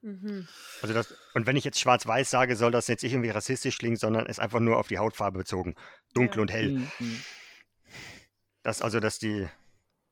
[0.02, 0.48] Mhm.
[0.82, 3.98] Also das, und wenn ich jetzt schwarz-weiß sage, soll das jetzt nicht irgendwie rassistisch klingen,
[3.98, 5.76] sondern ist einfach nur auf die Hautfarbe bezogen.
[6.14, 6.42] Dunkel Ja.
[6.42, 6.70] und hell.
[6.72, 6.92] Mhm.
[7.00, 7.22] Mhm.
[8.64, 9.48] Das also, dass die,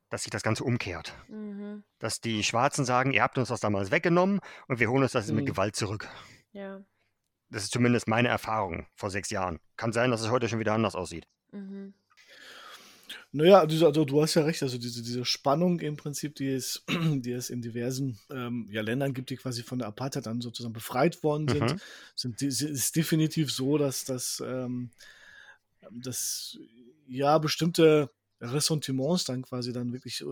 [0.09, 1.13] dass sich das Ganze umkehrt.
[1.27, 1.83] Mhm.
[1.99, 5.25] Dass die Schwarzen sagen, ihr habt uns das damals weggenommen und wir holen uns das
[5.27, 5.49] jetzt mit Mhm.
[5.49, 6.07] Gewalt zurück.
[6.51, 6.81] Ja.
[7.51, 9.59] Das ist zumindest meine Erfahrung vor sechs Jahren.
[9.75, 11.27] Kann sein, dass es heute schon wieder anders aussieht.
[11.51, 11.93] Mhm.
[13.31, 17.31] Naja, also du hast ja recht, also diese, diese Spannung im Prinzip, die es, die
[17.31, 21.23] es in diversen ähm, ja, Ländern gibt, die quasi von der Apartheid dann sozusagen befreit
[21.23, 21.79] worden sind, Mhm.
[22.15, 24.89] sind ist definitiv so, dass das ähm,
[25.91, 26.57] dass
[27.07, 28.11] ja bestimmte
[28.41, 30.25] Ressentiments dann quasi dann wirklich äh,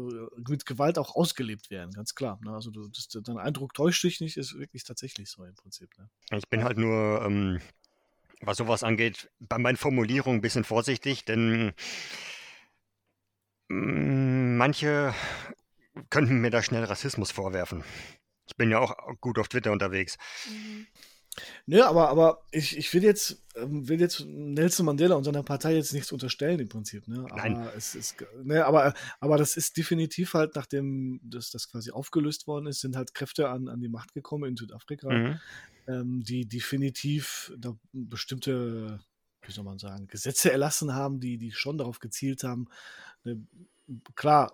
[0.49, 2.39] mit Gewalt auch ausgelebt werden, ganz klar.
[2.43, 2.51] Ne?
[2.51, 5.89] Also du, das, dein Eindruck täuscht dich nicht, ist wirklich tatsächlich so im Prinzip.
[5.97, 6.10] Ne?
[6.38, 7.60] Ich bin halt nur, ähm,
[8.41, 11.73] was sowas angeht, bei meinen Formulierungen ein bisschen vorsichtig, denn
[13.69, 15.13] manche
[16.10, 17.84] könnten mir da schnell Rassismus vorwerfen.
[18.47, 20.17] Ich bin ja auch gut auf Twitter unterwegs.
[20.49, 20.88] Mhm.
[21.67, 25.75] Ne, aber, aber ich, ich will jetzt, ähm, will jetzt Nelson Mandela und seiner Partei
[25.75, 27.25] jetzt nichts unterstellen im Prinzip, ne?
[27.30, 27.69] Aber Nein.
[27.75, 32.65] es ist, ne, aber, aber das ist definitiv halt, nachdem das, das quasi aufgelöst worden
[32.65, 35.39] ist, sind halt Kräfte an, an die Macht gekommen in Südafrika, Mhm.
[35.88, 38.99] ähm, die definitiv da bestimmte,
[39.47, 42.67] wie soll man sagen, Gesetze erlassen haben, die, die schon darauf gezielt haben,
[43.24, 43.41] ne,
[44.15, 44.53] klar,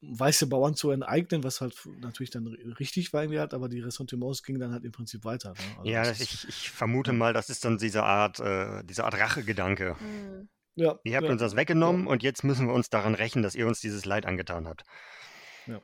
[0.00, 3.80] weiße Bauern zu enteignen, was halt natürlich dann ri- richtig war irgendwie halt, aber die
[3.80, 5.50] Ressentiments gingen dann halt im Prinzip weiter.
[5.50, 5.56] Ne?
[5.78, 9.04] Also Ja, das ist- ich, ich vermute mal, das ist dann diese Art, äh, diese
[9.04, 9.96] Art Rachegedanke.
[10.00, 10.48] Mhm.
[10.74, 11.32] ja, Ihr habt ja.
[11.32, 14.26] uns das weggenommen und jetzt müssen wir uns daran rächen, dass ihr uns dieses Leid
[14.26, 14.82] angetan habt.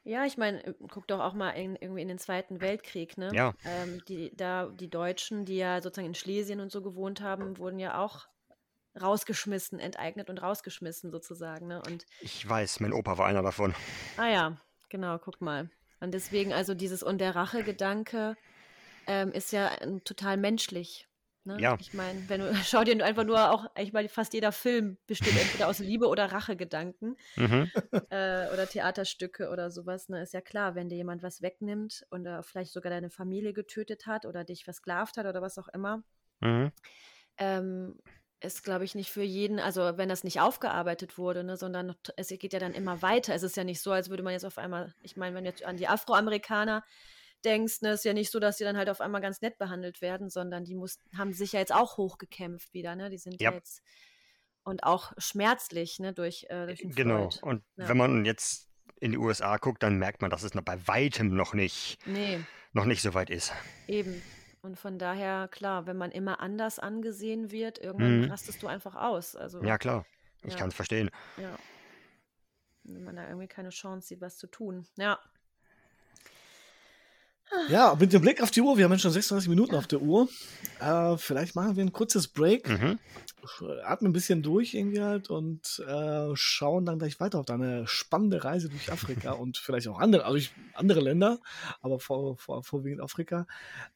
[0.02, 3.30] Ja, ich meine, guck doch auch mal in, irgendwie in den Zweiten Weltkrieg, ne?
[3.32, 3.54] Ja.
[3.64, 7.78] Ähm, die, da, die Deutschen, die ja sozusagen in Schlesien und so gewohnt haben, wurden
[7.78, 8.26] ja auch
[9.00, 11.82] rausgeschmissen, enteignet und rausgeschmissen sozusagen, ne?
[11.86, 13.74] Und Ich weiß, mein Opa war einer davon.
[14.16, 14.56] Ah ja,
[14.88, 15.70] genau, guck mal.
[16.00, 18.36] Und deswegen, also dieses und der Rache-Gedanke
[19.06, 21.08] ähm, ist ja ähm, total menschlich.
[21.44, 21.58] Ne?
[21.60, 21.76] Ja.
[21.80, 25.36] Ich meine, wenn du schau dir einfach nur auch, ich meine, fast jeder Film besteht
[25.36, 27.70] entweder aus Liebe oder Rachegedanken Mhm.
[28.10, 30.08] äh, oder Theaterstücke oder sowas.
[30.08, 30.22] Ne?
[30.22, 34.06] Ist ja klar, wenn dir jemand was wegnimmt und äh, vielleicht sogar deine Familie getötet
[34.06, 36.02] hat oder dich versklavt hat oder was auch immer,
[36.40, 36.70] Mhm.
[37.38, 37.98] ähm,
[38.40, 42.28] ist, glaube ich, nicht für jeden, also wenn das nicht aufgearbeitet wurde, ne, sondern es
[42.28, 43.34] geht ja dann immer weiter.
[43.34, 45.50] Es ist ja nicht so, als würde man jetzt auf einmal, ich meine, wenn du
[45.50, 46.84] jetzt an die Afroamerikaner
[47.44, 50.00] denkst, ne, ist ja nicht so, dass die dann halt auf einmal ganz nett behandelt
[50.00, 53.10] werden, sondern die mussten, haben sich ja jetzt auch hochgekämpft wieder, ne?
[53.10, 53.56] Die sind ja, Ja.
[53.56, 53.82] jetzt
[54.64, 57.30] und auch schmerzlich, ne, durch, äh, durch den Genau.
[57.30, 57.42] Floyd.
[57.42, 57.88] Und Ja.
[57.88, 58.68] wenn man jetzt
[59.00, 62.40] in die USA guckt, dann merkt man, dass es noch bei weitem noch nicht, Nee,
[62.72, 63.52] noch nicht so weit ist.
[63.86, 64.22] eben.
[64.60, 68.30] Und von daher, klar, wenn man immer anders angesehen wird, irgendwann Mhm.
[68.30, 69.36] rastest du einfach aus.
[69.36, 70.04] Also, Ja, klar.
[70.42, 70.58] Ich Ja.
[70.58, 71.10] kann es verstehen.
[71.36, 71.56] Ja.
[72.84, 74.86] Wenn man da irgendwie keine Chance sieht, was zu tun.
[74.96, 75.18] Ja.
[77.68, 80.00] Ja, mit dem Blick auf die Uhr, wir haben jetzt schon 36 Minuten auf der
[80.02, 80.28] Uhr.
[80.80, 82.98] Äh, vielleicht machen wir ein kurzes Break, Mhm.
[83.84, 88.44] atmen ein bisschen durch irgendwie halt und äh, schauen dann gleich weiter auf deine spannende
[88.44, 91.40] Reise durch Afrika und vielleicht auch andere, also durch andere Länder,
[91.80, 93.46] aber vor, vor, vorwiegend Afrika.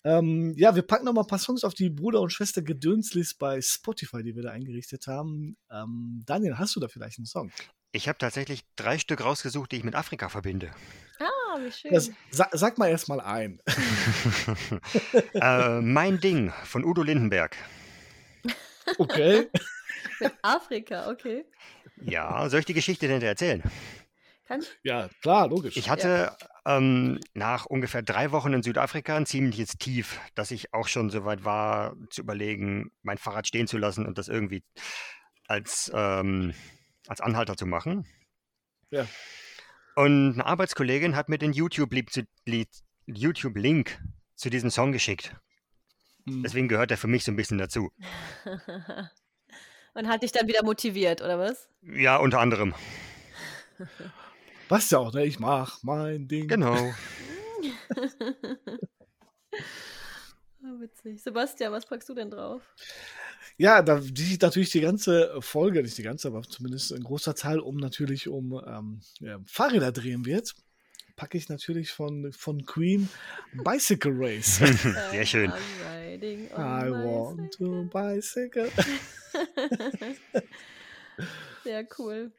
[0.04, 3.38] Ähm, ja, wir packen noch mal ein paar Songs auf die Bruder- und Schwester Gedönslist
[3.38, 5.56] bei Spotify, die wir da eingerichtet haben.
[5.70, 7.50] Ähm, Daniel, hast du da vielleicht einen Song?
[7.94, 10.70] Ich habe tatsächlich drei Stück rausgesucht, die ich mit Afrika verbinde.
[11.20, 11.28] Ah,
[11.60, 11.92] wie schön.
[11.92, 13.60] Das, sa sag mal erst mal ein.
[15.34, 17.56] äh, mein Ding von Udo Lindenberg.
[18.98, 19.48] Okay.
[20.20, 21.44] Mit Afrika, okay.
[22.00, 23.62] Ja, soll ich die Geschichte denn erzählen?
[24.46, 25.76] Kann ja, klar, logisch.
[25.76, 26.36] Ich hatte
[26.66, 31.24] ähm, nach ungefähr drei Wochen in Südafrika ein ziemliches Tief, dass ich auch schon so
[31.24, 34.64] weit war, zu überlegen, mein Fahrrad stehen zu lassen und das irgendwie
[35.46, 36.54] als, ähm,
[37.06, 38.06] als Anhalter zu machen.
[38.90, 39.06] Ja.
[39.94, 42.22] Und eine Arbeitskollegin hat mir den YouTube-Link zu,
[44.36, 45.34] zu diesem Song geschickt.
[46.26, 46.42] Hm.
[46.42, 47.90] Deswegen gehört er für mich so ein bisschen dazu.
[49.94, 51.68] Und hat dich dann wieder motiviert, oder was?
[51.82, 52.74] Ja, unter anderem.
[54.70, 55.26] Was ja auch, ne?
[55.26, 56.48] Ich mach mein Ding.
[56.48, 56.76] Genau.
[60.64, 61.20] Ah, witzig.
[61.20, 62.62] Sebastian, was packst du denn drauf?
[63.58, 67.60] Ja, da die natürlich die ganze Folge, nicht die ganze, aber zumindest ein großer Teil
[67.60, 70.54] um natürlich um ähm, ja, Fahrräder drehen wird,
[71.16, 73.08] packe ich natürlich von, von Queen
[73.52, 74.56] Bicycle Race.
[75.10, 75.50] Sehr schön.
[75.50, 75.58] I'm
[76.12, 78.70] riding on I want to bicycle.
[81.64, 82.32] Sehr cool.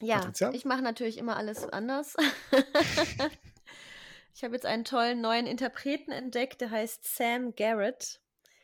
[0.00, 0.52] Ja, Patricia?
[0.52, 2.16] ich mache natürlich immer alles anders.
[4.34, 8.20] ich habe jetzt einen tollen neuen Interpreten entdeckt, der heißt Sam Garrett.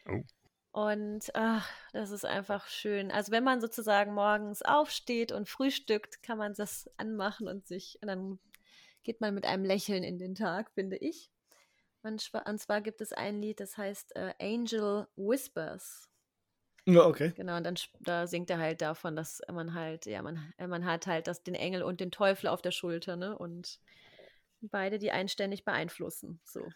[0.09, 0.23] Oh.
[0.71, 3.11] Und ach, das ist einfach schön.
[3.11, 8.09] Also wenn man sozusagen morgens aufsteht und frühstückt, kann man das anmachen und sich, und
[8.09, 8.39] dann
[9.03, 11.31] geht man mit einem Lächeln in den Tag, finde ich.
[12.03, 16.09] Und, zwar gibt es ein Lied, das heißt äh, Angel Whispers.
[16.87, 17.33] Ja, okay.
[17.37, 21.07] Genau, und dann da singt er halt davon, dass man halt, ja, man, man hat
[21.07, 23.37] halt das, den Engel und den Teufel auf der Schulter, ne?
[23.37, 23.79] Und
[24.63, 26.41] beide, die einen ständig beeinflussen.
[26.45, 26.67] So.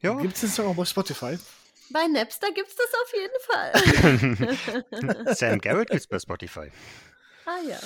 [0.00, 0.14] Ja.
[0.14, 1.38] Gibt es Song auch bei Spotify?
[1.90, 3.40] Bei Napster gibt es das auf jeden
[5.14, 5.34] Fall.
[5.34, 6.70] Sam Garrett gibt's bei Spotify.
[7.46, 7.78] ah ja.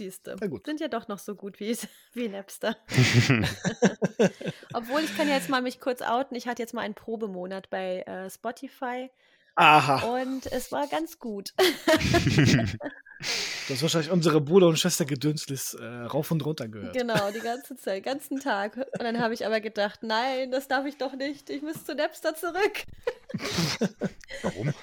[0.00, 0.36] Siehst du.
[0.64, 1.76] Sind ja doch noch so gut wie,
[2.14, 2.74] wie Napster.
[4.72, 6.36] Obwohl, ich kann ja jetzt mal mich kurz outen.
[6.36, 9.10] Ich hatte jetzt mal einen Probemonat bei äh, Spotify
[9.56, 10.20] Aha.
[10.20, 11.52] und es war ganz gut.
[13.70, 16.92] Du hast wahrscheinlich unsere Bruder- und Schwester Gedönslist äh, rauf und runter gehört.
[16.92, 18.76] Genau, die ganze Zeit, ganzen Tag.
[18.76, 21.48] Und dann habe ich aber gedacht, nein, das darf ich doch nicht.
[21.50, 22.84] Ich muss zu Napster zurück.
[24.42, 24.74] Warum?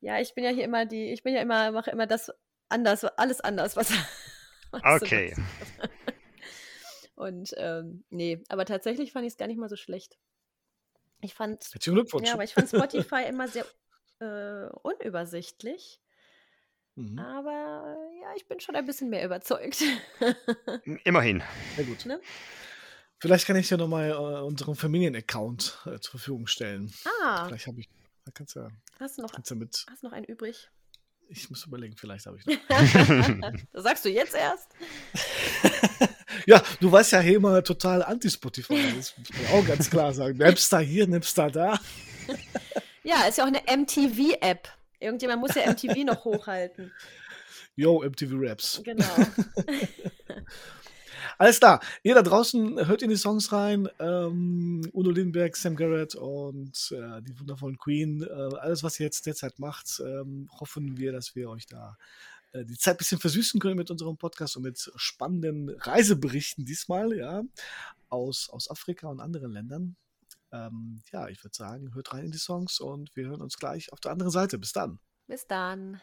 [0.00, 2.32] Ja, ich bin ja hier immer die, ich bin ja immer, mache immer das
[2.70, 3.90] anders, alles anders, was.
[4.70, 5.34] was Okay.
[5.36, 5.90] was-
[7.16, 10.16] Und ähm, nee, aber tatsächlich fand ich es gar nicht mal so schlecht.
[11.20, 12.28] Ich fand, Herzlichen Glückwunsch.
[12.28, 13.66] ja, aber ich fand Spotify immer sehr
[14.20, 16.00] äh, unübersichtlich.
[16.98, 17.18] Mhm.
[17.18, 19.82] Aber äh, ja, ich bin schon ein bisschen mehr überzeugt.
[21.04, 21.42] Immerhin.
[21.76, 22.06] Sehr gut.
[22.06, 22.20] Ne?
[23.20, 26.92] Vielleicht kann ich dir nochmal äh, unseren Familienaccount äh, zur Verfügung stellen.
[27.22, 27.88] ah, Vielleicht habe ich.
[28.24, 28.68] Da kannst du,
[29.00, 29.86] hast du noch, kannst du mit.
[29.90, 30.70] hast du noch einen übrig?
[31.30, 33.52] Ich muss überlegen, vielleicht habe ich noch.
[33.72, 34.68] das sagst du jetzt erst?
[36.46, 38.80] Ja, du weißt ja, Hema total anti-Spotify.
[38.96, 40.38] Das muss man auch ganz klar sagen.
[40.38, 41.78] Napster hier, Napster da.
[43.02, 44.68] Ja, ist ja auch eine MTV-App.
[45.00, 46.92] Irgendjemand muss ja MTV noch hochhalten.
[47.76, 48.80] Yo, MTV Raps.
[48.84, 49.04] Genau.
[51.38, 51.80] Alles klar.
[52.02, 53.88] Ihr da draußen hört in die Songs rein.
[54.00, 58.22] Ähm, Udo Lindenberg, Sam Garrett und äh, die wundervollen Queen.
[58.22, 61.96] Äh, alles, was ihr jetzt derzeit macht, ähm, hoffen wir, dass wir euch da
[62.52, 67.16] äh, die Zeit ein bisschen versüßen können mit unserem Podcast und mit spannenden Reiseberichten diesmal,
[67.16, 67.44] ja,
[68.08, 69.96] aus, aus Afrika und anderen Ländern.
[70.52, 73.92] Ähm, ja, ich würde sagen, hört rein in die Songs und wir hören uns gleich
[73.92, 74.58] auf der anderen Seite.
[74.58, 74.98] Bis dann.
[75.26, 76.00] Bis dann.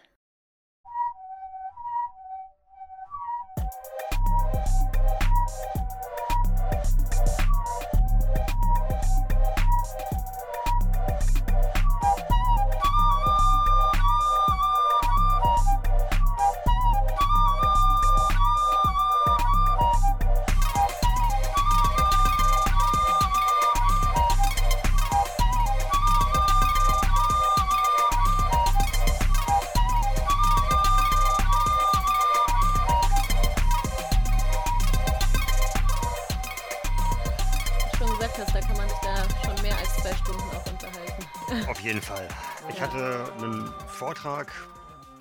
[44.25, 44.51] Vortrag,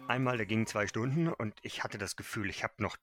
[0.09, 2.97] einmal, der ging zwei Stunden und ich hatte das Gefühl, ich habe noch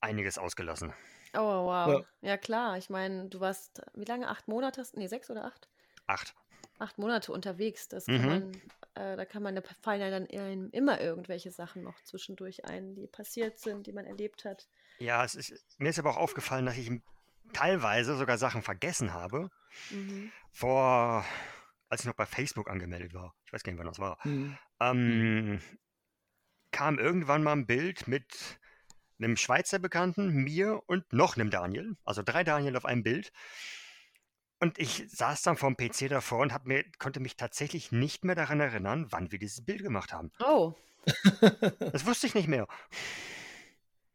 [0.00, 0.92] einiges ausgelassen.
[1.34, 2.06] Oh, wow.
[2.20, 2.78] Ja, klar.
[2.78, 4.28] Ich meine, du warst, wie lange?
[4.28, 4.80] Acht Monate?
[4.80, 5.68] hast- Nee, sechs oder acht?
[6.06, 6.36] Acht.
[6.78, 7.88] Acht Monate unterwegs.
[7.88, 8.28] Das kann Mhm.
[8.28, 8.52] man,
[8.94, 12.94] äh, da kann man, da fallen ja dann einem immer irgendwelche Sachen noch zwischendurch ein,
[12.94, 14.68] die passiert sind, die man erlebt hat.
[15.00, 16.88] Ja, es ist, mir ist aber auch aufgefallen, dass ich
[17.52, 19.50] teilweise sogar Sachen vergessen habe.
[19.90, 20.30] Mhm.
[20.52, 21.24] Vor,
[21.92, 24.58] als ich noch bei Facebook angemeldet war, ich weiß gar nicht, wann das war, Mhm.
[24.80, 25.60] ähm,
[26.70, 28.58] kam irgendwann mal ein Bild mit
[29.18, 31.96] einem Schweizer Bekannten, mir und noch einem Daniel.
[32.04, 33.30] Also drei Daniel auf einem Bild.
[34.58, 38.60] Und ich saß dann vorm PC davor und mir, konnte mich tatsächlich nicht mehr daran
[38.60, 40.32] erinnern, wann wir dieses Bild gemacht haben.
[40.40, 40.72] Oh,
[41.92, 42.66] Das wusste ich nicht mehr.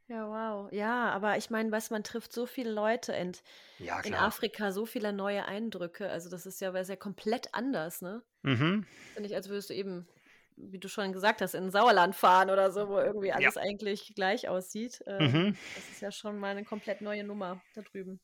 [0.08, 0.72] Ja, wow.
[0.72, 3.44] Ja, aber ich meine, was man trifft so viele Leute und
[3.80, 4.14] Ja, in.
[4.14, 6.10] Afrika so viele neue Eindrücke.
[6.10, 8.24] Also das ist ja, ist ja komplett anders, ne?
[8.44, 8.86] Mhm.
[9.16, 10.08] Ja nicht, als würdest du eben,
[10.56, 14.14] wie du schon gesagt hast, in ein Sauerland fahren oder so, wo irgendwie alles eigentlich
[14.16, 15.04] gleich aussieht.
[15.08, 15.58] Ähm, Mhm.
[15.74, 18.20] Das ist ja schon mal eine komplett neue Nummer da drüben.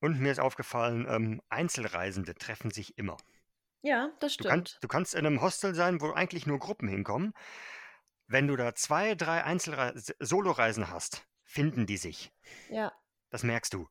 [0.00, 3.16] Und mir ist aufgefallen, ähm, Einzelreisende treffen sich immer.
[3.82, 4.78] Ja, das Du, kann, stimmt.
[4.80, 7.32] du kannst in einem Hostel sein, wo eigentlich nur Gruppen hinkommen.
[8.32, 12.32] Wenn du da zwei, drei Einzelre Soloreisen hast, finden die sich.
[12.70, 12.92] Ja.
[13.30, 13.88] Das merkst du.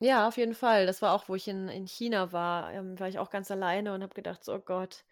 [0.00, 0.86] Ja, auf jeden Fall.
[0.86, 3.92] Das war auch, wo ich in, in China war, ähm, war ich auch ganz alleine
[3.94, 5.04] und habe gedacht, so, oh Gott,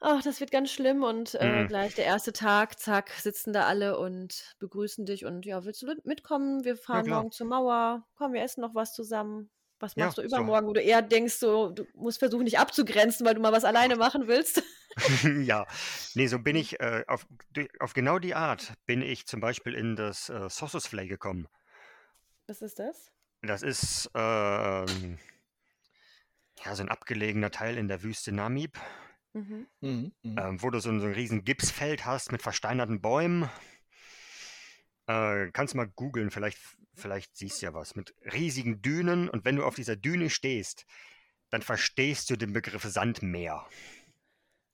[0.00, 1.02] ach, das wird ganz schlimm.
[1.04, 1.68] Und äh, Mhm.
[1.68, 5.86] gleich der erste Tag, zack, sitzen da alle und begrüßen dich und ja, willst du
[5.86, 6.64] mit- mitkommen?
[6.64, 7.18] Wir fahren klar.
[7.18, 8.06] morgen zur Mauer.
[8.16, 9.50] Komm, wir essen noch was zusammen.
[9.82, 10.26] Was Ja, machst du so.
[10.28, 13.64] übermorgen, wo du eher denkst, so, du musst versuchen, dich abzugrenzen, weil du mal was
[13.64, 14.62] alleine machen willst?
[15.44, 15.66] ja,
[16.14, 17.26] nee, so bin ich äh, auf,
[17.80, 21.48] auf genau die Art bin ich zum Beispiel in das äh, Sossusvley gekommen.
[22.46, 23.10] Was ist das?
[23.42, 25.18] Das ist ähm,
[26.64, 28.78] ja, so ein abgelegener Teil in der Wüste Namib,
[29.34, 29.66] Mhm.
[29.80, 30.12] Mhm.
[30.22, 30.38] Mhm.
[30.38, 33.48] ähm, wo du so ein, so ein riesen Gipsfeld hast mit versteinerten Bäumen.
[35.06, 36.58] Äh, kannst mal googeln, vielleicht,
[36.94, 37.94] vielleicht siehst du ja was.
[37.94, 40.86] Mit riesigen Dünen und wenn du auf dieser Düne stehst,
[41.50, 43.66] dann verstehst du den Begriff Sandmeer.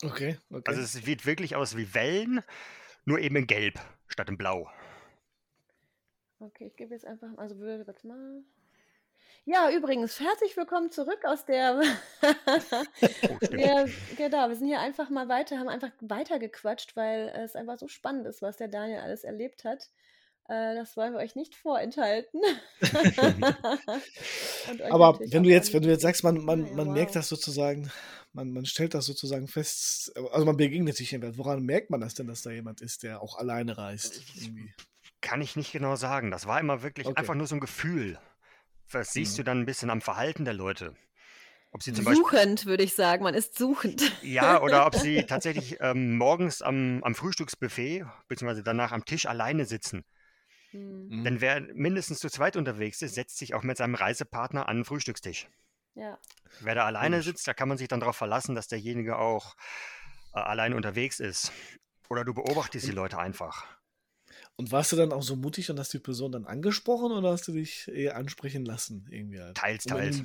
[0.04, 0.62] Okay, okay.
[0.66, 2.42] Also es sieht wirklich aus wie Wellen,
[3.04, 4.70] nur eben in Gelb statt in Blau.
[6.38, 8.44] Okay, ich gebe jetzt einfach, also würde, warte mal.
[9.44, 11.80] Ja, übrigens, herzlich willkommen zurück aus der.
[13.28, 17.78] Oh, wir, genau, wir sind hier einfach mal weiter, haben einfach weitergequatscht, weil es einfach
[17.78, 19.90] so spannend ist, was der Daniel alles erlebt hat.
[20.48, 22.40] Äh, das wollen wir euch nicht vorenthalten.
[24.90, 27.14] Aber wenn du jetzt, wenn du jetzt sagst, man, man, Ja, man merkt wow.
[27.16, 27.90] das sozusagen,
[28.32, 31.38] man, man stellt das sozusagen fest, also man begegnet sich jemand.
[31.38, 34.22] Woran merkt man das denn, dass da jemand ist, der auch alleine reist?
[34.40, 34.72] Irgendwie?
[35.20, 36.30] Kann ich nicht genau sagen.
[36.30, 37.18] Das war immer wirklich Okay.
[37.18, 38.18] einfach nur so ein Gefühl.
[38.90, 39.36] Das siehst Mhm.
[39.36, 40.94] du dann ein bisschen am Verhalten der Leute.
[41.72, 43.22] Ob sie zum Beispiel, Suchend, würde ich sagen.
[43.22, 44.02] Man ist suchend.
[44.22, 49.66] ja, oder ob sie tatsächlich ähm, morgens am, am Frühstücksbuffet, beziehungsweise danach am Tisch alleine
[49.66, 50.04] sitzen.
[50.70, 51.24] Hm, Mhm.
[51.24, 54.84] Denn wer mindestens zu zweit unterwegs ist, setzt sich auch mit seinem Reisepartner an den
[54.84, 55.48] Frühstückstisch.
[55.94, 56.18] Ja.
[56.60, 59.56] Wer da alleine sitzt, da kann man sich dann darauf verlassen, dass derjenige auch
[60.34, 61.52] äh, allein unterwegs ist.
[62.08, 63.66] Oder du beobachtest die Leute einfach.
[64.56, 67.48] Und warst du dann auch so mutig und hast die Person dann angesprochen oder hast
[67.48, 69.06] du dich eher ansprechen lassen?
[69.10, 69.56] Irgendwie halt?
[69.56, 70.22] Teils, teils.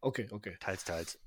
[0.00, 0.56] okay, okay.
[0.60, 1.18] Teils, teils.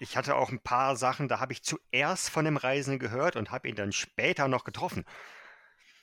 [0.00, 3.50] Ich hatte auch ein paar Sachen, da habe ich zuerst von dem Reisenden gehört und
[3.50, 5.04] habe ihn dann später noch getroffen.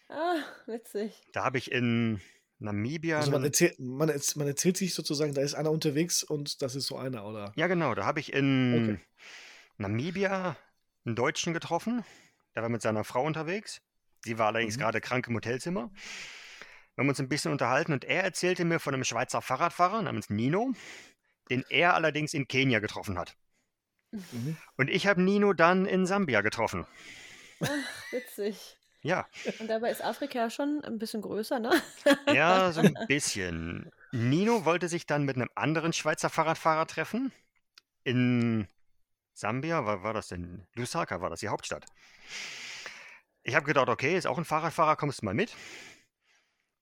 [0.09, 0.37] Ah,
[0.67, 1.13] witzig.
[1.33, 2.21] Da habe ich in
[2.59, 3.17] Namibia.
[3.19, 6.75] Also man erzählt, man, erz- man erzählt sich sozusagen, da ist einer unterwegs und das
[6.75, 7.51] ist so einer, oder?
[7.55, 8.99] ja, genau, da habe ich in Okay.
[9.77, 10.55] Namibia
[11.05, 12.03] einen Deutschen getroffen.
[12.55, 13.81] Der war mit seiner Frau unterwegs.
[14.23, 14.81] Sie war allerdings Mhm.
[14.81, 15.91] gerade krank im Hotelzimmer.
[16.95, 20.29] Wir haben uns ein bisschen unterhalten und er erzählte mir von einem Schweizer Fahrradfahrer namens
[20.29, 20.73] Nino,
[21.49, 23.35] den er allerdings in Kenia getroffen hat.
[24.11, 24.55] Mhm.
[24.77, 26.87] Und ich habe Nino dann in Sambia getroffen.
[27.59, 27.67] Ach,
[28.11, 28.77] witzig.
[29.05, 29.27] Ja,
[29.59, 31.79] Und dabei ist Afrika schon ein bisschen größer, ne?
[32.33, 33.91] ja, so ein bisschen.
[34.11, 37.31] Nino wollte sich dann mit einem anderen Schweizer Fahrradfahrer treffen.
[38.03, 38.67] in
[39.33, 40.65] Sambia, war, war das denn?
[40.73, 41.85] Lusaka war das, die Hauptstadt.
[43.43, 45.55] Ich habe gedacht, okay, ist auch ein Fahrradfahrer, kommst du mal mit?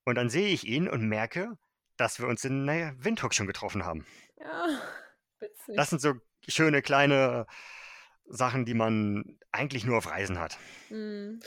[0.06, 1.58] Und dann sehe ich ihn und merke,
[1.98, 4.06] dass wir uns in naja, Windhoek schon getroffen haben.
[4.40, 4.68] Ja,
[5.40, 5.76] witzig.
[5.76, 6.14] Das sind so
[6.48, 7.48] schöne kleine
[8.26, 10.58] Sachen, die man eigentlich nur auf Reisen hat.
[10.90, 11.42] Mhm.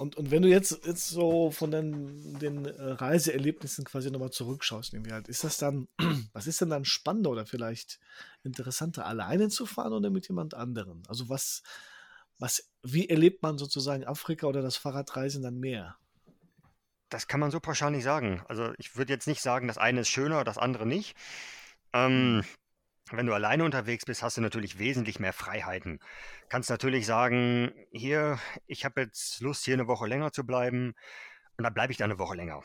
[0.00, 4.94] Und, und wenn du jetzt, jetzt so von den, den äh, Reiseerlebnissen quasi nochmal zurückschaust,
[4.94, 5.88] irgendwie halt, ist das dann,
[6.32, 8.00] was ist denn dann spannender oder vielleicht
[8.42, 11.02] interessanter, alleine zu fahren oder mit jemand anderem?
[11.06, 11.62] Also was,
[12.38, 15.98] was, wie erlebt man sozusagen Afrika oder das Fahrradreisen dann mehr?
[17.10, 18.42] Das kann man so pauschal nicht sagen.
[18.48, 21.14] Also ich würde jetzt nicht sagen, das eine ist schöner, das andere nicht.
[21.92, 22.42] Ähm,
[23.12, 26.00] wenn du alleine unterwegs bist, hast du natürlich wesentlich mehr Freiheiten.
[26.48, 30.94] Kannst natürlich sagen, hier, ich habe jetzt Lust, hier eine Woche länger zu bleiben
[31.56, 32.62] und dann bleibe ich da eine Woche länger.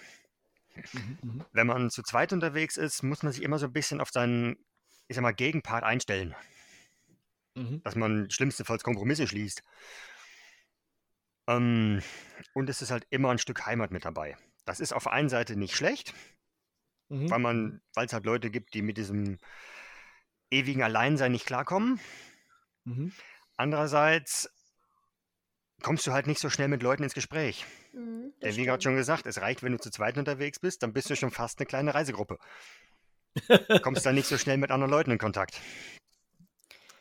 [0.93, 1.45] Mhm, mhm.
[1.51, 4.57] Wenn man zu zweit unterwegs ist, muss man sich immer so ein bisschen auf seinen,
[5.07, 6.35] ich sag mal, Gegenpart einstellen,
[7.55, 7.81] Mhm.
[7.83, 9.63] dass man schlimmstenfalls Kompromisse schließt.
[11.47, 12.01] Ähm,
[12.53, 14.35] und es ist halt immer ein Stück Heimat mit dabei.
[14.65, 16.13] Das ist auf der einen Seite nicht schlecht,
[17.09, 17.29] Mhm.
[17.29, 19.37] weil man, weil es halt Leute gibt, die mit diesem
[20.55, 21.99] ewigen Alleinsein nicht klarkommen.
[22.85, 23.11] Mhm.
[23.57, 24.49] Andererseits
[25.81, 27.65] kommst du halt nicht so schnell mit Leuten ins Gespräch.
[27.93, 28.83] Mhm, das Denn wie gerade stimmt.
[28.83, 31.59] schon gesagt, es reicht, wenn du zu zweit unterwegs bist, dann bist du schon fast
[31.59, 32.37] eine kleine Reisegruppe.
[33.83, 35.59] Kommst dann nicht so schnell mit anderen Leuten in Kontakt.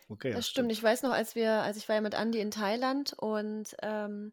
[0.09, 0.71] Okay, ja, Das stimmt.
[0.71, 4.33] Ich weiß noch, als wir, als ich war ja mit Andi in Thailand und ähm,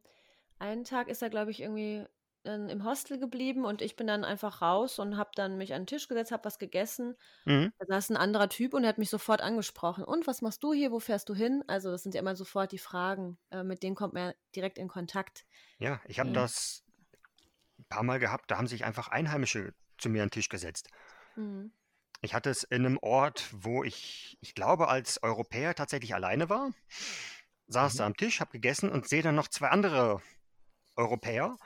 [0.60, 2.06] einen Tag ist er, glaube ich, irgendwie
[2.44, 5.84] dann im Hostel geblieben und ich bin dann einfach raus und habe dann mich an
[5.84, 7.16] den Tisch gesetzt, habe was gegessen.
[7.46, 7.72] Mhm.
[7.80, 10.04] Da saß ein anderer Typ und er hat mich sofort angesprochen.
[10.04, 10.92] Und was machst du hier?
[10.92, 11.64] Wo fährst du hin?
[11.68, 13.40] Also das sind ja immer sofort die Fragen.
[13.52, 15.46] Äh, mit denen kommt man ja direkt in Kontakt.
[15.80, 16.34] Ja, ich habe Mhm.
[16.34, 16.84] das
[17.80, 20.90] ein paar Mal gehabt, da haben sich einfach Einheimische zu mir an den Tisch gesetzt.
[21.36, 21.72] Mhm.
[22.22, 26.72] Ich hatte es in einem Ort, wo ich, ich glaube, als Europäer tatsächlich alleine war.
[27.68, 27.98] Saß Mhm.
[27.98, 30.22] da am Tisch, habe gegessen und sehe dann noch zwei andere
[30.96, 31.58] Europäer.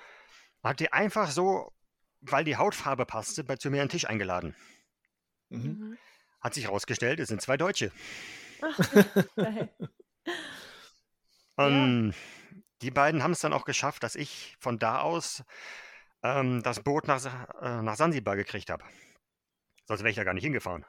[0.65, 1.71] Hat die einfach so,
[2.21, 4.55] weil die Hautfarbe passte, bei zu mir an den Tisch eingeladen.
[5.49, 5.59] Mhm.
[5.59, 5.97] Mhm.
[6.41, 7.91] Hat sich herausgestellt, es sind zwei Deutsche.
[8.61, 8.79] Ach,
[9.35, 9.69] geil.
[11.55, 12.13] Und
[12.81, 15.43] die beiden haben es dann auch geschafft, dass ich von da aus
[16.23, 17.23] ähm, das Boot nach,
[17.61, 18.83] äh, nach Sansibar gekriegt habe.
[19.85, 20.85] Sonst wäre ich da gar nicht hingefahren.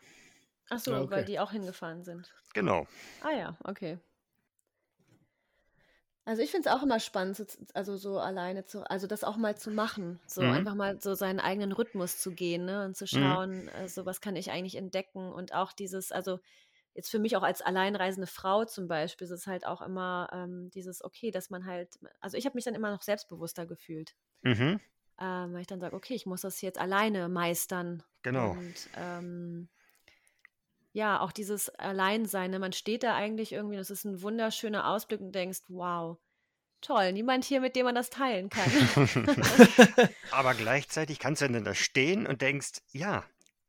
[0.70, 1.11] Ach so, Ja, okay.
[1.11, 2.35] weil die auch hingefahren sind.
[2.55, 2.89] Genau.
[3.22, 3.99] Ah ja, okay.
[6.27, 9.37] Also ich finde es auch immer spannend, so, also so alleine zu, also das auch
[9.37, 10.51] mal zu machen, so Mhm.
[10.51, 13.37] einfach mal so seinen eigenen Rhythmus zu gehen, ne, und zu Mhm.
[13.37, 16.41] schauen, äh, so was kann ich eigentlich entdecken und auch dieses, also
[16.95, 20.70] jetzt für mich auch als alleinreisende Frau zum Beispiel, ist es halt auch immer ähm,
[20.70, 24.79] dieses, okay, dass man halt, also ich habe mich dann immer noch selbstbewusster gefühlt, Mhm.
[25.18, 28.59] ähm, weil ich dann sage, okay, ich muss das jetzt alleine meistern Genau.
[28.59, 29.68] und ähm,
[30.97, 32.59] ja, auch dieses Alleinsein, ne?
[32.59, 36.16] Man steht da eigentlich irgendwie, das ist ein wunderschöner Ausblick und denkst, wow,
[36.80, 38.64] toll, niemand hier, mit dem man das teilen kann.
[40.32, 43.24] Aber gleichzeitig kannst du dann da stehen und denkst, ja,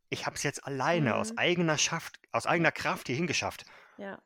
[0.10, 1.38] ich habe es jetzt alleine aus Mhm.
[1.38, 3.66] eigener Schaft, aus eigener Kraft hier hingeschafft.
[3.98, 4.22] Ja.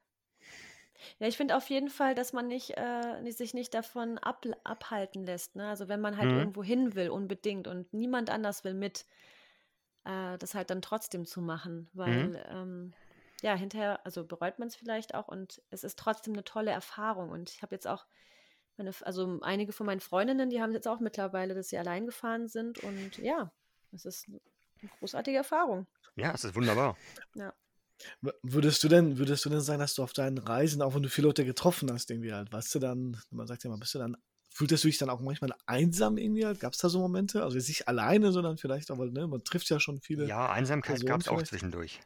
[1.17, 5.23] Ja, ich finde auf jeden Fall, dass man nicht, äh, sich nicht davon ab, abhalten
[5.23, 5.55] lässt.
[5.55, 5.67] Ne?
[5.67, 6.37] Also wenn man halt Mhm.
[6.37, 9.05] irgendwo hin will, unbedingt und niemand anders will mit,
[10.05, 11.89] äh, das halt dann trotzdem zu machen.
[11.93, 11.99] Mhm.
[11.99, 12.93] Weil ähm,
[13.41, 17.29] ja, hinterher, also bereut man es vielleicht auch und es ist trotzdem eine tolle Erfahrung.
[17.29, 18.05] Und ich habe jetzt auch
[18.77, 22.47] meine, also einige von meinen Freundinnen, die haben jetzt auch mittlerweile, dass sie allein gefahren
[22.47, 22.79] sind.
[22.79, 23.51] Und ja,
[23.91, 24.39] es ist eine
[24.99, 25.87] großartige Erfahrung.
[26.15, 26.97] Ja, es ist wunderbar.
[27.35, 27.53] Ja.
[28.41, 31.09] Würdest du denn, würdest du denn sagen, dass du auf deinen Reisen, auch wenn du
[31.09, 33.99] viele Leute getroffen hast, irgendwie halt, warst du dann, man sagt ja immer, bist du
[33.99, 34.17] dann,
[34.53, 36.41] fühltest du dich dann auch manchmal einsam irgendwie?
[36.59, 37.43] Gab es da so Momente?
[37.43, 40.25] Also jetzt nicht alleine, sondern vielleicht auch, weil, ne, man trifft ja schon viele.
[40.27, 41.99] Ja, Einsamkeit gab es auch zwischendurch.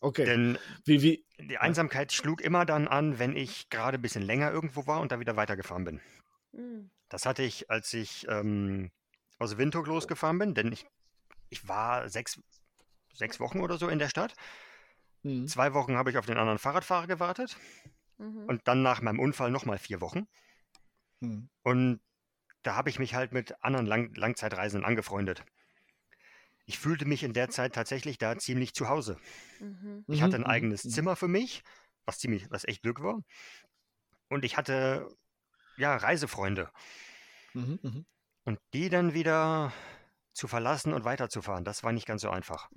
[0.00, 0.24] Okay.
[0.24, 4.50] Denn Wie, wie, die Einsamkeit schlug immer dann an, wenn ich gerade ein bisschen länger
[4.50, 6.00] irgendwo war und da wieder weitergefahren bin.
[6.52, 6.90] Mm.
[7.10, 8.90] Das hatte ich, als ich ähm,
[9.38, 10.86] aus Windhoek losgefahren bin, denn ich,
[11.50, 12.40] ich war sechs,
[13.12, 14.34] sechs Wochen oder so in der Stadt.
[15.22, 17.56] hm, Zwei Wochen habe ich auf den anderen Fahrradfahrer gewartet
[18.20, 18.44] Mhm.
[18.46, 20.28] und dann nach meinem Unfall nochmal vier Wochen.
[21.20, 22.00] Hm, Und
[22.62, 25.44] da habe ich mich halt mit anderen Lang Langzeitreisenden angefreundet.
[26.66, 29.16] Ich fühlte mich in der Zeit tatsächlich da ziemlich zu Hause.
[29.58, 30.04] Mhm.
[30.08, 30.90] Ich hatte ein mhm, mhm, eigenes mhm.
[30.90, 31.62] Zimmer für mich,
[32.04, 33.20] was ziemlich, was echt Glück war.
[34.28, 35.08] Und ich hatte
[35.76, 36.70] ja Reisefreunde.
[37.54, 38.06] Mhm, mhm.
[38.44, 39.72] Und die dann wieder
[40.32, 42.70] zu verlassen und weiterzufahren, das war nicht ganz so einfach.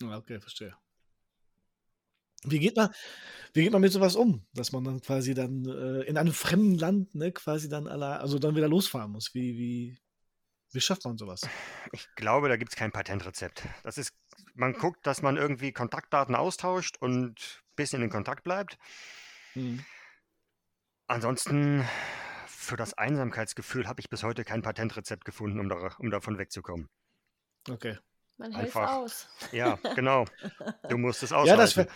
[0.00, 0.76] Ja, okay, verstehe.
[2.46, 2.90] Wie geht man,
[3.52, 6.76] wie geht man mit sowas um, dass man dann quasi dann äh, in einem fremden
[6.78, 9.34] Land, ne, quasi dann allein, also dann wieder losfahren muss?
[9.34, 9.98] Wie, wie,
[10.72, 11.42] wie schafft man sowas?
[11.92, 13.62] Ich glaube, da gibt es kein Patentrezept.
[13.82, 14.12] Das ist,
[14.54, 18.78] man guckt, dass man irgendwie Kontaktdaten austauscht und bisschen in Kontakt bleibt.
[19.54, 19.84] Mhm.
[21.08, 21.84] Ansonsten,
[22.46, 26.88] für das Einsamkeitsgefühl habe ich bis heute kein Patentrezept gefunden, um, da, um davon wegzukommen.
[27.70, 27.96] Okay.
[28.38, 28.92] Man hält Einfach.
[28.92, 29.28] aus.
[29.52, 30.26] Ja, genau.
[30.90, 31.60] Du musst es Ja, aushalten.
[31.60, 31.88] das wäre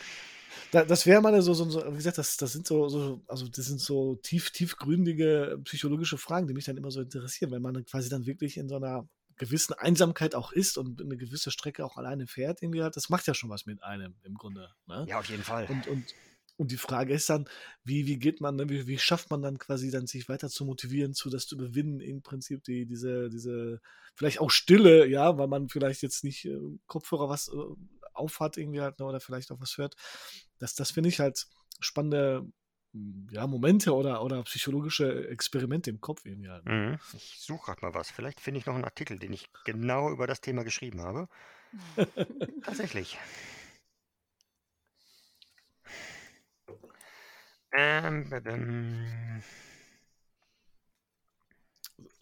[0.71, 3.49] da, das wäre mal so, so, so, wie gesagt, das, das sind so, so, also
[3.49, 7.75] das sind so tief, tiefgründige psychologische Fragen, die mich dann immer so interessieren, wenn man
[7.75, 11.85] dann quasi dann wirklich in so einer gewissen Einsamkeit auch ist und eine gewisse Strecke
[11.85, 14.71] auch alleine fährt, irgendwie halt, das macht ja schon was mit einem im Grunde.
[14.87, 15.07] Ne?
[15.09, 15.67] ja, auf jeden Fall.
[15.71, 16.15] Und, und,
[16.59, 17.49] und die Frage ist dann,
[17.83, 20.67] wie, wie geht man, ne, wie, wie schafft man dann quasi dann sich weiter zu
[20.67, 23.81] motivieren, zu das zu überwinden, im Prinzip die, diese, diese,
[24.15, 27.55] vielleicht auch Stille, ja, weil man vielleicht jetzt nicht äh, Kopfhörer was äh,
[28.21, 29.97] aufhat irgendwie halt, ne, oder vielleicht auch was hört.
[30.59, 31.47] Das, das finde ich halt
[31.81, 32.47] spannende
[32.95, 36.65] m, ja, Momente oder, oder psychologische Experimente im Kopf irgendwie halt.
[36.67, 36.99] Mhm.
[37.15, 38.11] Ich suche gerade mal was.
[38.11, 41.29] Vielleicht finde ich noch einen Artikel, den ich genau über das Thema geschrieben habe.
[42.65, 43.19] Tatsächlich.
[47.73, 49.43] Ähm, ähm,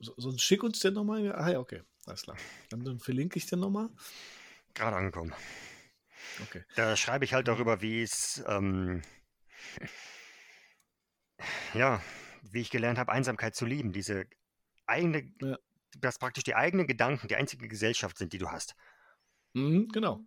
[0.01, 1.33] So, sonst schick uns den nochmal.
[1.35, 2.37] Ah ja, okay, alles klar.
[2.71, 3.89] Dann, dann verlinke ich den nochmal.
[4.75, 5.35] gerade angekommen.
[6.43, 6.65] Okay.
[6.77, 9.03] Da schreibe ich halt darüber, wie es, ähm,
[11.75, 12.03] ja,
[12.43, 13.93] wie ich gelernt habe, Einsamkeit zu lieben.
[13.93, 14.27] Diese
[14.87, 15.59] eigene, Ja.
[15.99, 18.75] dass praktisch die eigenen Gedanken die einzige Gesellschaft sind, die du hast.
[19.55, 20.21] Mhm, genau.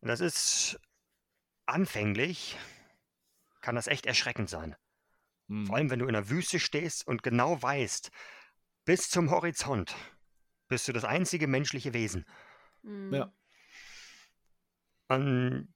[0.00, 0.78] Das ist
[1.66, 2.56] anfänglich,
[3.60, 4.76] kann das echt erschreckend sein.
[5.48, 5.66] Mhm.
[5.66, 8.10] Vor allem, wenn du in der Wüste stehst und genau weißt,
[8.84, 9.94] bis zum Horizont
[10.68, 12.24] bist du das einzige menschliche Wesen.
[12.82, 13.14] Mhm.
[13.14, 13.32] Ja.
[15.08, 15.72] Und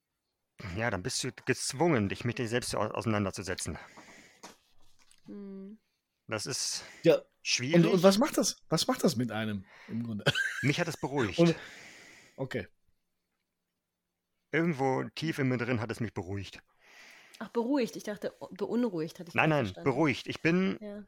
[0.77, 3.79] ja, dann bist du gezwungen, dich mit dir selbst au- auseinanderzusetzen.
[5.27, 5.79] Mhm.
[6.29, 7.85] Das ist Ja, schwierig.
[7.85, 8.57] und, und was macht das?
[8.69, 10.25] Was macht das mit einem im Grunde?
[10.63, 11.39] Mich hat es beruhigt.
[11.39, 11.55] Und-
[12.37, 12.67] Okay.
[14.53, 16.61] Irgendwo tief in mir drin hat es mich beruhigt.
[17.39, 17.97] Ach, beruhigt.
[17.97, 19.91] Ich dachte, beunruhigt hatte ich Nein, nein, verstanden.
[19.91, 20.27] beruhigt.
[20.27, 21.03] Ich bin, Ja.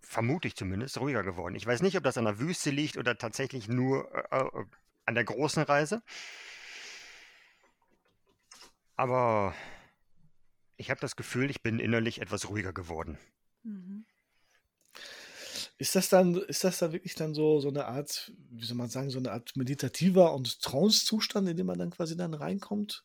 [0.00, 1.54] vermute ich zumindest, ruhiger geworden.
[1.56, 4.64] Ich weiß nicht, ob das an der Wüste liegt oder tatsächlich nur äh, äh,
[5.06, 6.02] an der großen Reise.
[9.00, 9.54] Aber
[10.76, 13.16] ich habe das Gefühl, ich bin innerlich etwas ruhiger geworden.
[13.62, 14.04] Mhm.
[15.78, 18.90] Ist das dann, ist das dann wirklich dann so, so eine Art, wie soll man
[18.90, 23.02] sagen, so eine Art meditativer und Trance-Zustand, in den man dann quasi dann reinkommt?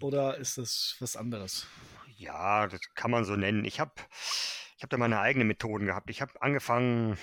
[0.00, 1.66] Oder ist das was anderes?
[2.16, 3.66] Ja, das kann man so nennen.
[3.66, 3.92] Ich habe
[4.78, 6.08] ich hab da meine eigenen Methoden gehabt.
[6.08, 7.18] Ich habe angefangen,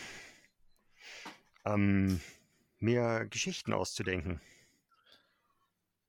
[1.65, 2.21] ähm,
[2.77, 4.41] mir Geschichten auszudenken.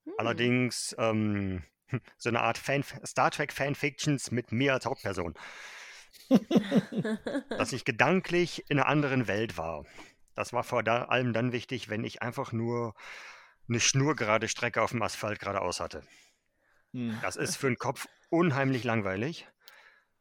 [0.05, 0.13] Hm.
[0.19, 1.65] Allerdings ähm,
[2.19, 5.35] so eine Art Fan Star Trek Fanfictions mit mir als Hauptperson.
[7.51, 9.85] Dass ich gedanklich in einer anderen Welt war.
[10.35, 12.95] Das war vor allem dann wichtig, wenn ich einfach nur
[13.69, 16.03] eine schnurgerade Strecke auf dem Asphalt geradeaus hatte.
[16.93, 17.19] Hm.
[17.23, 19.47] Das ist für den Kopf unheimlich langweilig.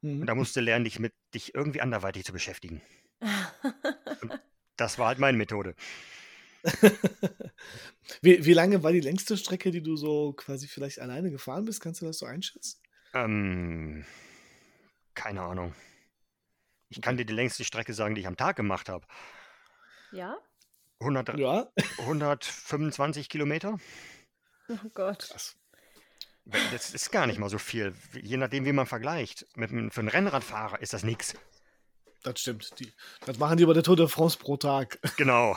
[0.02, 0.26] Und Mhm.
[0.26, 2.82] da musst du lernen, dich mit dich irgendwie anderweitig zu beschäftigen.
[4.78, 5.74] Das war halt meine Methode.
[8.22, 11.82] wie, wie lange war die längste Strecke, die du so quasi vielleicht alleine gefahren bist?
[11.82, 12.80] Kannst du das so einschätzen?
[13.14, 14.06] Ähm,
[15.14, 15.74] keine Ahnung.
[16.90, 19.06] Ich kann dir die längste Strecke sagen, die ich am Tag gemacht habe.
[20.12, 20.38] ja?
[21.00, 21.68] 100, Ja.
[22.00, 23.78] 125 Kilometer.
[24.70, 25.28] Oh Gott.
[25.30, 25.58] Krass.
[26.46, 27.94] Das ist gar nicht mal so viel.
[28.14, 29.46] Je nachdem, wie man vergleicht.
[29.56, 31.34] Mit, für einen Rennradfahrer ist das nichts.
[32.26, 32.80] Das stimmt.
[32.80, 32.92] Die,
[33.26, 35.00] das machen die bei der Tour de France pro Tag.
[35.18, 35.56] Genau.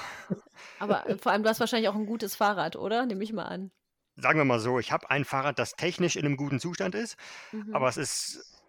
[0.79, 3.07] Aber äh, vor allem, du hast wahrscheinlich auch ein gutes Fahrrad, oder?
[3.07, 3.71] Nehme ich mal an.
[4.17, 7.17] Sagen wir mal so, ich habe ein Fahrrad, das technisch in einem guten Zustand ist,
[7.53, 7.75] Mhm.
[7.75, 8.63] aber es ist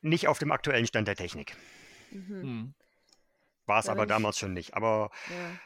[0.00, 1.56] nicht auf dem aktuellen Stand der Technik.
[2.10, 2.42] Mhm.
[2.42, 2.74] Hm.
[3.66, 4.74] War es Ja, aber damals schon nicht.
[4.74, 5.58] Aber Ja.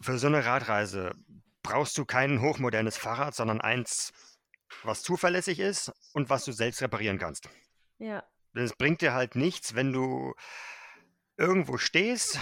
[0.00, 1.12] für so eine Radreise
[1.62, 4.12] brauchst du kein hochmodernes Fahrrad, sondern eins,
[4.84, 7.48] was zuverlässig ist und was du selbst reparieren kannst.
[7.98, 8.24] ja.
[8.54, 10.34] Denn es bringt dir halt nichts, wenn du
[11.40, 12.38] irgendwo stehst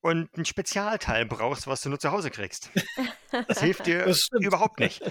[0.00, 2.70] und ein Spezialteil brauchst, was du nur zu Hause kriegst.
[3.48, 5.02] Das hilft dir Das überhaupt nicht.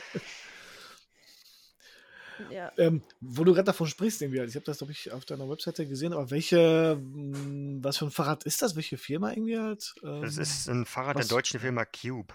[2.49, 2.71] ja.
[2.77, 5.47] Ähm, wo du gerade davon sprichst, irgendwie, halt, ich habe das, glaube ich, auf deiner
[5.49, 8.75] Webseite gesehen, aber welche, mh, was für ein Fahrrad ist das?
[8.75, 9.93] Welche Firma irgendwie halt?
[10.01, 12.33] Das Ähm, ist ein Fahrrad was- der deutschen Firma Cube.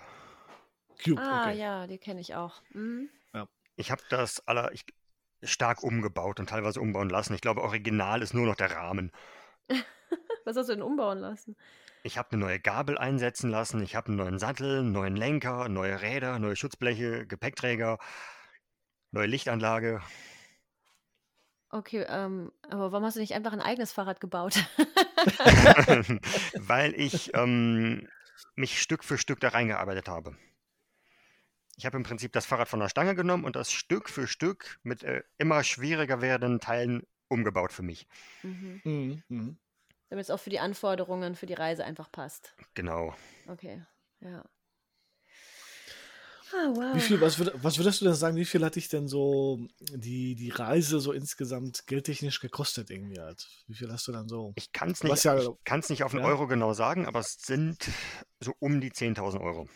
[1.02, 1.58] Cube, Ah, okay.
[1.58, 2.62] ja, die kenne ich auch.
[2.72, 3.08] Mhm.
[3.76, 4.84] Ich habe das aller ich,
[5.42, 7.32] stark umgebaut und teilweise umbauen lassen.
[7.34, 9.10] Ich glaube, original ist nur noch der Rahmen.
[10.44, 11.56] Was hast du denn umbauen lassen?
[12.02, 15.68] Ich habe eine neue Gabel einsetzen lassen, ich habe einen neuen Sattel, einen neuen Lenker,
[15.68, 17.98] neue Räder, neue Schutzbleche, Gepäckträger,
[19.10, 20.00] neue Lichtanlage.
[21.68, 24.54] Okay, ähm, aber warum hast du nicht einfach ein eigenes Fahrrad gebaut?
[26.54, 28.08] Weil ich ähm,
[28.56, 30.36] mich Stück für Stück da reingearbeitet habe.
[31.76, 34.78] Ich habe im Prinzip das Fahrrad von der Stange genommen und das Stück für Stück
[34.82, 38.06] mit äh, immer schwieriger werdenden Teilen umgebaut für mich.
[38.42, 39.22] Mhm.
[39.28, 39.58] Mhm.
[40.10, 42.54] Damit es auch für die Anforderungen für die Reise einfach passt.
[42.74, 43.14] Genau.
[43.48, 43.82] Okay,
[44.20, 44.44] ja.
[46.52, 46.96] Ah, wow.
[46.96, 49.60] Wie viel, was, würd, was würdest du denn sagen, wie viel hat dich denn so
[49.78, 53.48] die, die Reise so insgesamt geldtechnisch gekostet irgendwie halt?
[53.68, 54.52] Wie viel hast du dann so?
[54.56, 55.54] Ich kann es nicht, ja-
[55.88, 56.26] nicht auf einen Ja.
[56.26, 57.88] Euro genau sagen, aber es sind
[58.40, 59.68] so um die 10.000 Euro.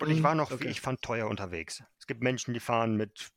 [0.00, 0.68] Und ich Mhm, war noch, wie okay.
[0.68, 1.82] ich fand, teuer unterwegs.
[1.98, 3.30] Es gibt Menschen, die fahren mit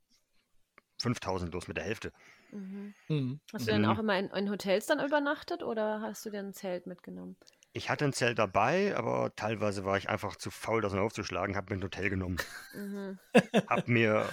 [0.99, 2.11] 5.000 los, mit der Hälfte.
[2.51, 2.93] Mhm.
[3.09, 3.39] Mhm.
[3.53, 3.87] Hast du denn Mhm.
[3.87, 7.35] auch immer in, in Hotels dann übernachtet oder hast du dir ein Zelt mitgenommen?
[7.73, 11.55] Ich hatte ein Zelt dabei, aber teilweise war ich einfach zu faul, das noch aufzuschlagen,
[11.55, 12.37] habe mir ein Hotel genommen.
[12.73, 13.19] Mhm.
[13.67, 14.29] Hab mir.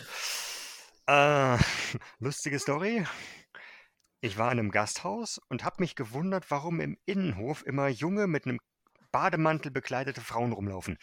[1.06, 1.58] Äh,
[2.18, 3.04] lustige Story.
[4.20, 8.46] Ich war in einem Gasthaus und habe mich gewundert, warum im Innenhof immer junge mit
[8.46, 8.58] einem
[9.12, 10.96] Bademantel bekleidete Frauen rumlaufen.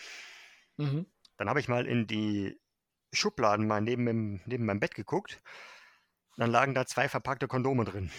[0.77, 1.05] Mhm.
[1.37, 2.59] Dann habe ich mal in die
[3.13, 5.41] Schubladen mal neben, dem, neben meinem Bett geguckt.
[6.37, 8.11] Dann lagen da zwei verpackte Kondome drin.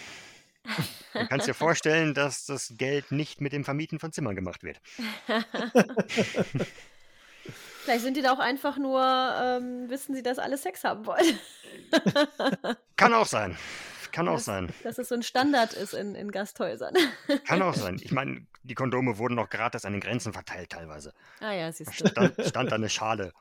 [1.13, 4.81] Du kannst dir vorstellen, dass das Geld nicht mit dem Vermieten von Zimmern gemacht wird.
[7.85, 11.39] Vielleicht sind die da auch einfach nur, ähm, wissen sie, dass alle Sex haben wollen.
[12.97, 13.57] Kann auch sein.
[14.13, 14.73] Kann auch Das- sein.
[14.85, 16.95] Dass es so ein Standard ist in, in Gasthäusern.
[17.47, 17.99] Kann auch sein.
[18.01, 21.13] Ich meine, die Kondome wurden noch gratis an den Grenzen verteilt teilweise.
[21.41, 22.07] ah ja, siehst du.
[22.09, 23.33] Stand, stand da eine Schale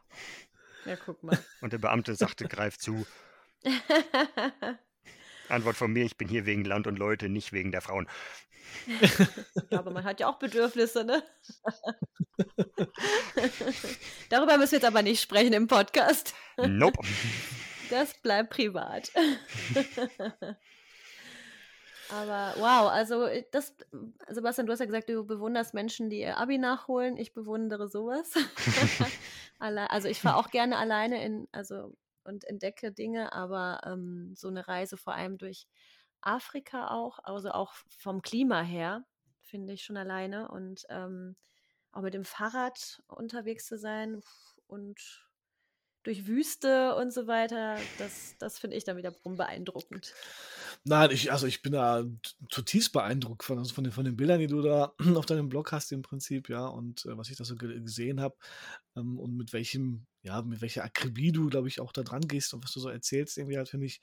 [0.85, 1.37] Ja, guck mal.
[1.61, 3.05] und der Beamte sagte, greif zu.
[5.49, 8.07] Antwort von mir, ich bin hier wegen Land und Leute, nicht wegen der Frauen.
[9.71, 11.23] Aber man hat ja auch Bedürfnisse, ne?
[14.29, 16.33] Darüber müssen wir jetzt aber nicht sprechen im Podcast.
[16.57, 16.99] Nope.
[17.89, 19.11] Das bleibt privat.
[22.11, 23.73] Aber wow, also äh, das,
[24.27, 27.17] Sebastian, du hast ja gesagt, du bewunderst Menschen, die ihr Abi nachholen.
[27.17, 28.33] Ich bewundere sowas.
[29.63, 34.67] Also ich fahre auch gerne alleine in, also und entdecke Dinge, aber ähm, so eine
[34.67, 35.67] Reise vor allem durch
[36.21, 39.05] Afrika auch, also auch vom Klima her,
[39.41, 40.49] finde ich schon alleine.
[40.49, 41.35] Und ähm,
[41.91, 44.21] auch mit dem Fahrrad unterwegs zu sein
[44.67, 45.30] und
[46.03, 50.13] durch Wüste und so weiter, das, das finde ich dann wiederum beeindruckend.
[50.83, 52.03] Nein, ich, also ich bin da
[52.49, 55.71] zutiefst beeindruckt von, also von, den, von den Bildern, die du da auf deinem Blog
[55.71, 58.35] hast im Prinzip, ja, und äh, was ich da so ge gesehen habe
[58.95, 62.53] ähm, und mit welchem, ja, mit welcher Akribie du, glaube ich, auch da dran gehst
[62.53, 64.01] und was du so erzählst, irgendwie halt, finde ich,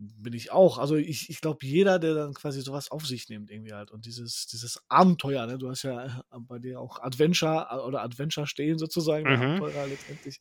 [0.00, 0.78] bin ich auch.
[0.78, 4.06] Also ich, ich glaube, jeder, der dann quasi sowas auf sich nimmt, irgendwie halt, und
[4.06, 8.46] dieses, dieses Abenteuer, ne, du hast ja äh, bei dir auch Adventure äh, oder Adventure
[8.46, 9.34] stehen sozusagen, Mhm.
[9.34, 10.40] Abenteurer letztendlich.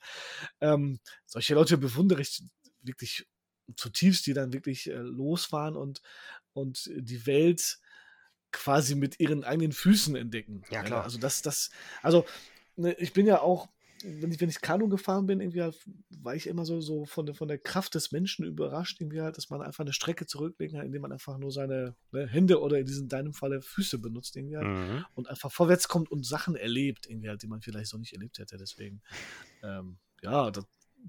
[0.61, 2.41] Ähm, solche Leute bewundere ich
[2.81, 3.27] wirklich
[3.75, 6.01] zutiefst, die dann wirklich äh, losfahren und,
[6.53, 7.79] und die Welt
[8.51, 10.63] quasi mit ihren eigenen Füßen entdecken.
[10.71, 11.03] Ja, klar.
[11.03, 11.69] Also das, das,
[12.01, 12.25] also
[12.77, 13.67] ne, ich bin ja auch,
[14.03, 15.77] wenn ich, wenn ich Kanu gefahren bin, irgendwie halt,
[16.21, 19.37] war ich immer so, so von, der, von der Kraft des Menschen überrascht, irgendwie halt,
[19.37, 22.79] dass man einfach eine Strecke zurücklegen kann, indem man einfach nur seine ne, Hände oder
[22.79, 25.05] in diesem deinem Falle Füße benutzt, irgendwie halt, Mhm.
[25.15, 28.39] und einfach vorwärts kommt und Sachen erlebt, irgendwie halt, die man vielleicht so nicht erlebt
[28.39, 28.57] hätte.
[28.57, 29.01] Deswegen,
[29.63, 30.61] ähm, ja, da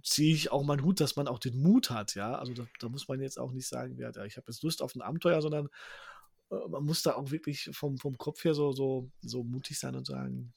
[0.02, 2.36] ziehe ich auch meinen Hut, dass man auch den Mut hat, ja.
[2.36, 4.94] Also da, da muss man jetzt auch nicht sagen, ja, ich habe jetzt Lust auf
[4.94, 5.68] ein Abenteuer, sondern
[6.50, 9.94] äh, man muss da auch wirklich vom, vom Kopf her so, so, so mutig sein
[9.96, 10.52] und sagen,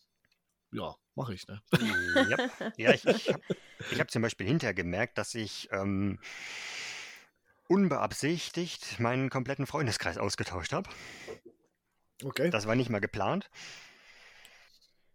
[0.73, 1.61] ja, mache ich, ne?
[2.29, 2.37] Ja,
[2.77, 3.43] ja ich, ich habe
[3.99, 6.19] hab zum Beispiel hinterher gemerkt, dass ich ähm,
[7.67, 10.89] unbeabsichtigt meinen kompletten Freundeskreis ausgetauscht habe.
[12.23, 12.49] Okay.
[12.49, 13.49] Das war nicht mal geplant.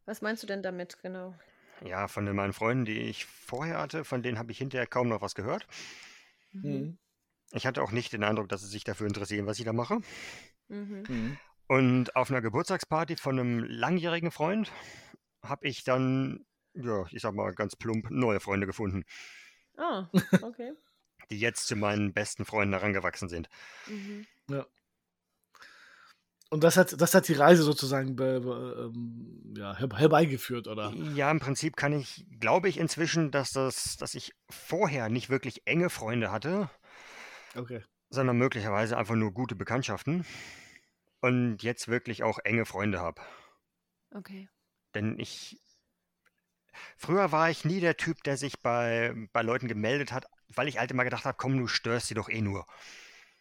[0.07, 1.35] Was meinst du denn damit genau?
[1.85, 5.09] Ja, von den meinen Freunden, die ich vorher hatte, von denen habe ich hinterher kaum
[5.09, 5.67] noch was gehört.
[6.53, 6.99] Mhm.
[7.53, 10.01] Ich hatte auch nicht den Eindruck, dass sie sich dafür interessieren, was ich da mache.
[10.69, 11.05] Mhm.
[11.09, 11.39] Mhm.
[11.67, 14.73] Und auf einer Geburtstagsparty von einem langjährigen Freund
[15.43, 19.05] habe ich dann, ja, ich sag mal ganz plump, neue Freunde gefunden,
[19.76, 20.09] Ah,
[20.43, 20.72] okay.
[21.30, 23.49] die jetzt zu meinen besten Freunden herangewachsen sind.
[23.86, 24.26] Mhm.
[26.51, 30.91] Und das hat, das hat die Reise sozusagen be, be, ähm, ja, her, herbeigeführt, oder?
[31.14, 35.66] Ja, im Prinzip kann ich, glaube ich inzwischen, dass das, dass ich vorher nicht wirklich
[35.66, 36.70] enge Freunde hatte,
[37.55, 37.84] Okay.
[38.09, 40.24] sondern möglicherweise einfach nur gute Bekanntschaften
[41.20, 43.20] und jetzt wirklich auch enge Freunde habe.
[44.14, 44.49] Okay.
[44.95, 45.61] Denn ich,
[46.97, 50.78] früher war ich nie der Typ, der sich bei, bei Leuten gemeldet hat, weil ich
[50.78, 52.66] halt immer gedacht habe, komm, du störst sie doch eh nur.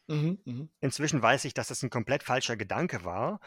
[0.08, 0.70] Mhm, mhm.
[0.80, 3.40] Inzwischen weiß ich, dass das ein komplett falscher Gedanke war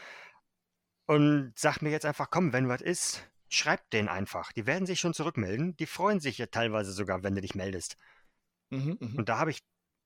[1.06, 4.52] und sag mir jetzt einfach, komm, wenn was ist, schreib denen einfach.
[4.52, 5.76] Die werden sich schon zurückmelden.
[5.76, 7.96] Die freuen sich ja teilweise sogar, wenn du dich meldest.
[8.70, 9.16] Mhm, mhm.
[9.16, 9.64] Und da habe ich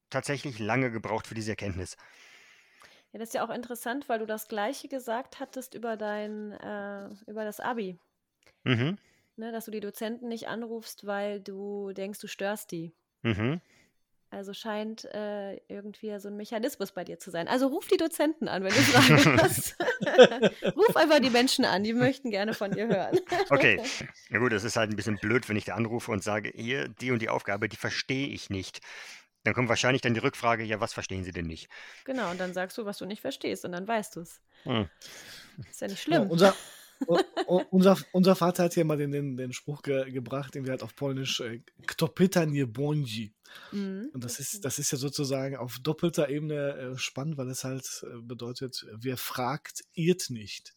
[0.09, 1.97] tatsächlich lange gebraucht für diese Erkenntnis.
[3.15, 7.09] Ja, das ist ja auch interessant, weil du das Gleiche gesagt hattest über dein, äh,
[7.29, 7.97] über das Abi.
[8.65, 8.99] Mhm.
[9.37, 12.93] ne, dass du die Dozenten nicht anrufst, weil du denkst, du störst die.
[13.23, 13.61] Mhm.
[14.31, 17.47] Also scheint äh, irgendwie so ein Mechanismus bei dir zu sein.
[17.47, 19.77] Also ruf die Dozenten an, wenn du Fragen hast.
[20.77, 23.21] ruf einfach die Menschen an, die möchten gerne von dir hören.
[23.51, 23.81] Okay,
[24.31, 26.89] na gut, es ist halt ein bisschen blöd, wenn ich da anrufe und sage, hier,
[26.89, 28.81] die und die Aufgabe, die verstehe ich nicht.
[29.45, 31.69] Dann kommt wahrscheinlich dann die Rückfrage, ja, was verstehen Sie denn nicht?
[32.05, 34.41] Genau, und dann sagst du, was du nicht verstehst und dann weißt du es.
[34.65, 34.89] Hm.
[35.71, 36.31] Ist ja nicht Ja, schlimm.
[36.31, 36.55] unser,
[37.07, 40.65] u- u- unser, unser Vater hat hier mal den, den, den Spruch ge, gebracht, den
[40.65, 41.61] wir halt auf Polnisch äh,
[42.47, 43.33] nie błądzi.
[43.73, 44.11] Mhm.
[44.13, 48.05] Und das ist, das ist ja sozusagen auf doppelter Ebene äh, spannend, weil es halt
[48.05, 50.75] äh, bedeutet, wer fragt, irrt nicht.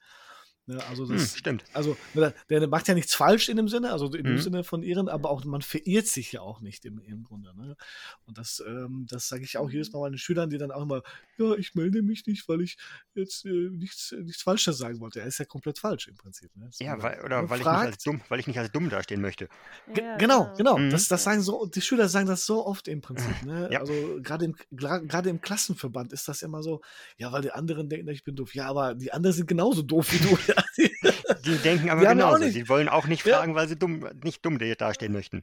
[0.70, 1.64] Ne, also Hm, das, stimmt.
[1.72, 4.42] also der, der macht ja nichts falsch in dem Sinne, also in dem Mhm.
[4.42, 7.56] Sinne von irren, aber auch man verirrt sich ja auch nicht im, im Grunde.
[7.56, 7.78] Ne?
[8.26, 11.04] Und das, ähm, das sage ich auch jedes Mal meinen Schülern, die dann auch immer,
[11.38, 12.78] ja, ich melde mich nicht, weil ich
[13.16, 15.22] jetzt äh, nichts, nichts Falsches sagen wollte.
[15.22, 16.54] Er ist ja komplett falsch im Prinzip.
[16.58, 16.70] Ne?
[16.80, 19.48] Ja, weil, oder weil ich, nicht als dumm, weil ich nicht als dumm dastehen möchte.
[19.96, 20.78] Ja, genau, genau.
[20.78, 20.90] Mhm.
[20.90, 23.42] Das, das sagen so, die Schüler sagen das so oft im Prinzip.
[23.44, 23.70] Ne?
[23.72, 23.80] Ja.
[23.80, 26.82] Also gerade im, gerade im Klassenverband ist das immer so,
[27.16, 28.54] ja, weil die anderen denken, ich bin doof.
[28.54, 30.38] Ja, aber die anderen sind genauso doof wie du.
[30.58, 32.44] Ja, die- Die denken aber ja genauso.
[32.44, 33.38] nicht- Sie wollen auch nicht Ja.
[33.38, 35.42] fragen, weil sie dumm, nicht dumm dastehen möchten.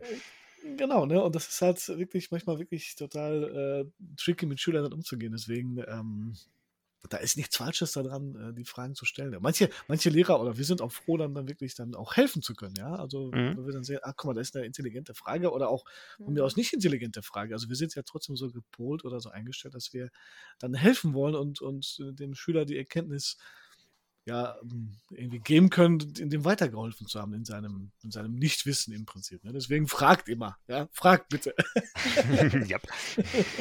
[0.77, 1.23] genau, ne?
[1.23, 5.33] Und das ist halt wirklich manchmal wirklich total äh, tricky mit Schülern dann umzugehen.
[5.33, 6.35] Deswegen, ähm,
[7.11, 9.37] da ist nichts Falsches daran, äh, die Fragen zu stellen.
[9.41, 12.55] Manche, manche Lehrer oder wir sind auch froh, dann, dann wirklich dann auch helfen zu
[12.55, 12.95] können, ja.
[12.97, 13.57] Also Mhm.
[13.59, 15.85] wenn wir dann sehen, ah, guck mal, da ist eine intelligente Frage oder auch
[16.17, 16.47] von mir Mhm.
[16.47, 17.53] aus nicht intelligente Frage.
[17.55, 20.09] Also wir sind ja trotzdem so gepolt oder so eingestellt, dass wir
[20.59, 23.37] dann helfen wollen und, und äh, dem Schüler die Erkenntnis
[24.27, 28.95] ja ähm, irgendwie geben können, in dem weitergeholfen zu haben, in seinem, in seinem Nichtwissen
[28.95, 29.45] im Prinzip.
[29.45, 29.53] Ne?
[29.53, 31.55] Deswegen fragt immer, ja, fragt bitte.
[32.67, 32.79] ja.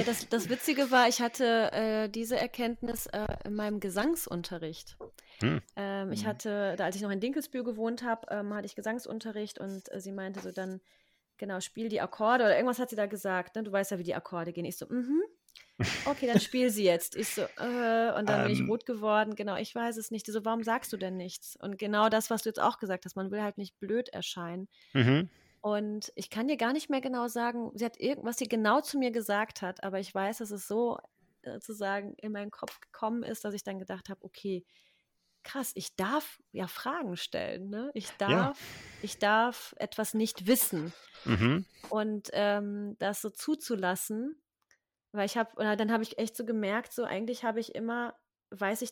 [0.05, 4.97] Das, das Witzige war, ich hatte äh, diese Erkenntnis äh, in meinem Gesangsunterricht.
[5.39, 5.61] Hm.
[5.76, 6.28] Ähm, ich Mhm.
[6.28, 9.99] hatte, da als ich noch in Dinkelsbühl gewohnt habe, ähm, hatte ich Gesangsunterricht und äh,
[9.99, 10.80] sie meinte so dann,
[11.38, 13.64] genau, spiel die Akkorde oder irgendwas hat sie da gesagt, ne?
[13.64, 14.66] Du weißt ja, wie die Akkorde gehen.
[14.66, 15.22] Ich so, mhm.
[16.05, 17.15] Okay, dann spiel sie jetzt.
[17.15, 18.67] Ich so, äh, und dann bin ich Ähm.
[18.67, 19.36] rot geworden.
[19.36, 20.28] Genau, ich weiß es nicht.
[20.28, 21.55] Die so, warum sagst du denn nichts?
[21.59, 24.67] Und genau das, was du jetzt auch gesagt hast, man will halt nicht blöd erscheinen.
[24.93, 25.30] Mhm.
[25.61, 28.97] Und ich kann dir gar nicht mehr genau sagen, sie hat irgendwas sie genau zu
[28.99, 30.99] mir gesagt hat, aber ich weiß, dass es so
[31.43, 34.65] äh, sozusagen in meinen Kopf gekommen ist, dass ich dann gedacht habe, okay,
[35.43, 37.91] krass, ich darf ja Fragen stellen, ne?
[37.95, 38.59] Ich darf,
[39.01, 40.93] ich darf etwas nicht wissen.
[41.26, 41.65] Mhm.
[41.89, 44.43] Und ähm, das so zuzulassen,
[45.14, 48.16] weil ich habe, oder dann habe ich echt so gemerkt, so eigentlich habe ich immer,
[48.51, 48.91] weiß ich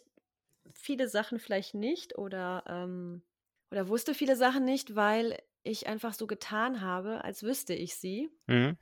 [0.74, 3.24] viele Sachen vielleicht nicht oder, ähm,
[3.72, 8.30] oder wusste viele Sachen nicht, weil ich einfach so getan habe, als wüsste ich sie.
[8.48, 8.78] Mhm.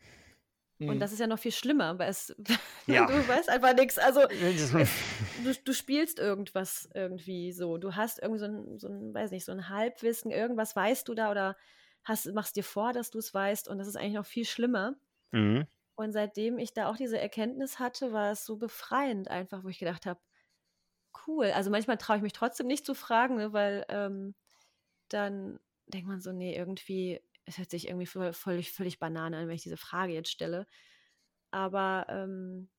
[0.82, 2.34] Und das ist ja noch viel schlimmer, weil es,
[2.88, 3.06] Ja.
[3.06, 3.98] du weißt einfach nichts.
[3.98, 4.90] Also Das-
[5.44, 7.78] du, du spielst irgendwas irgendwie so.
[7.78, 11.14] Du hast irgendwie so ein, so ein, weiß nicht, so ein Halbwissen, irgendwas weißt du
[11.16, 11.58] da oder
[12.04, 14.96] hast, machst dir vor, dass du es weißt und das ist eigentlich noch viel schlimmer.
[15.32, 15.68] Mhm.
[16.00, 19.80] Und seitdem ich da auch diese Erkenntnis hatte, war es so befreiend einfach, wo ich
[19.80, 20.22] gedacht habe,
[21.28, 21.48] cool.
[21.52, 24.34] Also manchmal traue ich mich trotzdem nicht zu fragen, ne, weil ähm,
[25.10, 29.56] dann denkt man so, nee, irgendwie, es hört sich irgendwie völlig, völlig Banane an, wenn
[29.56, 30.68] ich diese Frage jetzt stelle.
[31.52, 32.70] Aber ähm,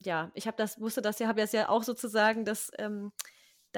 [0.00, 3.12] ja, ich habe das, wusste das ja, habe das ja auch sozusagen, dass ähm,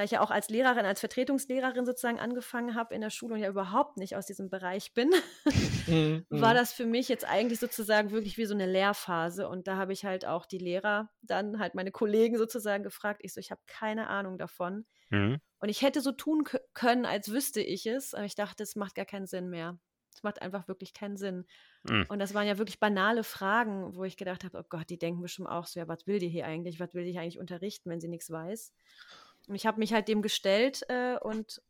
[0.00, 3.40] da ich ja auch als Lehrerin, als Vertretungslehrerin sozusagen angefangen habe in der Schule und
[3.40, 5.10] ja überhaupt nicht aus diesem Bereich bin,
[5.86, 6.24] Mhm.
[6.30, 9.46] war das für mich jetzt eigentlich sozusagen wirklich wie so eine Lehrphase.
[9.48, 13.20] Und da habe ich halt auch die Lehrer, dann halt meine Kollegen sozusagen gefragt.
[13.24, 14.86] Ich so, ich habe keine Ahnung davon.
[15.10, 15.38] Mhm.
[15.58, 18.14] Und ich hätte so tun kö- können, als wüsste ich es.
[18.14, 19.78] Aber ich dachte, es macht gar keinen Sinn mehr.
[20.14, 21.46] Es macht einfach wirklich keinen Sinn.
[21.84, 22.06] Mhm.
[22.08, 25.22] Und das waren ja wirklich banale Fragen, wo ich gedacht habe, oh Gott, die denken
[25.22, 26.80] bestimmt auch so, ja, was will die hier eigentlich?
[26.80, 28.72] Was will die hier eigentlich unterrichten, wenn sie nichts weiß?
[29.50, 31.60] Und ich habe mich halt dem gestellt äh, und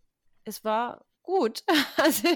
[0.45, 1.65] es war gut.
[1.97, 2.29] Also,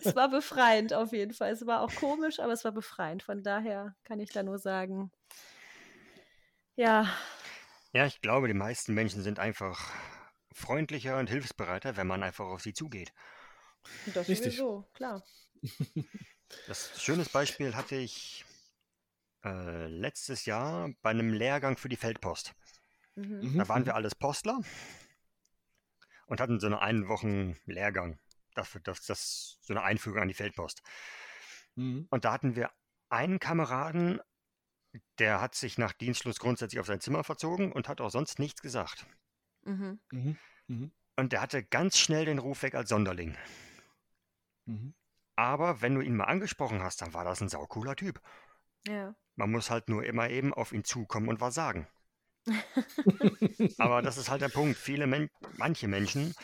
[0.00, 1.52] es war befreiend auf jeden Fall.
[1.52, 3.22] Es war auch komisch, aber es war befreiend.
[3.22, 5.12] Von daher kann ich da nur sagen,
[6.76, 7.06] ja,
[7.92, 9.90] Ja, ich glaube, die meisten Menschen sind einfach
[10.52, 13.12] freundlicher und hilfsbereiter, wenn man einfach auf sie zugeht.
[14.06, 14.56] das Richtig.
[14.56, 15.22] sowieso, klar.
[16.66, 18.44] Das schönes Beispiel hatte ich
[19.44, 22.52] äh, letztes Jahr bei einem Lehrgang für die Feldpost.
[23.14, 23.52] Mhm.
[23.52, 23.58] Mhm.
[23.58, 24.60] Da waren wir alles Postler
[26.26, 28.18] und hatten so eine einen Wochen Lehrgang.
[28.54, 30.82] Das, das, das, so eine Einführung an die Feldpost.
[31.74, 32.06] Mhm.
[32.10, 32.70] Und da hatten wir
[33.08, 34.20] einen Kameraden,
[35.18, 38.60] der hat sich nach Dienstschluss grundsätzlich auf sein Zimmer verzogen und hat auch sonst nichts
[38.62, 39.06] gesagt.
[39.64, 40.00] Mhm.
[40.10, 40.38] Mhm.
[40.66, 40.92] Mhm.
[41.16, 43.36] Und der hatte ganz schnell den Ruf weg als Sonderling.
[44.66, 44.94] Mhm.
[45.36, 48.20] Aber wenn du ihn mal angesprochen hast, dann war das ein saucooler Typ.
[48.86, 49.14] Ja.
[49.36, 51.86] Man muss halt nur immer eben auf ihn zukommen und was sagen.
[53.78, 54.76] Aber das ist halt der Punkt.
[54.76, 56.34] Viele Men manche Menschen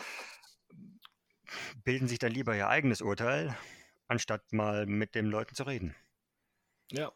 [1.84, 3.56] bilden sich dann lieber ihr eigenes Urteil,
[4.06, 5.94] anstatt mal mit den Leuten zu reden.
[6.90, 7.12] Ja,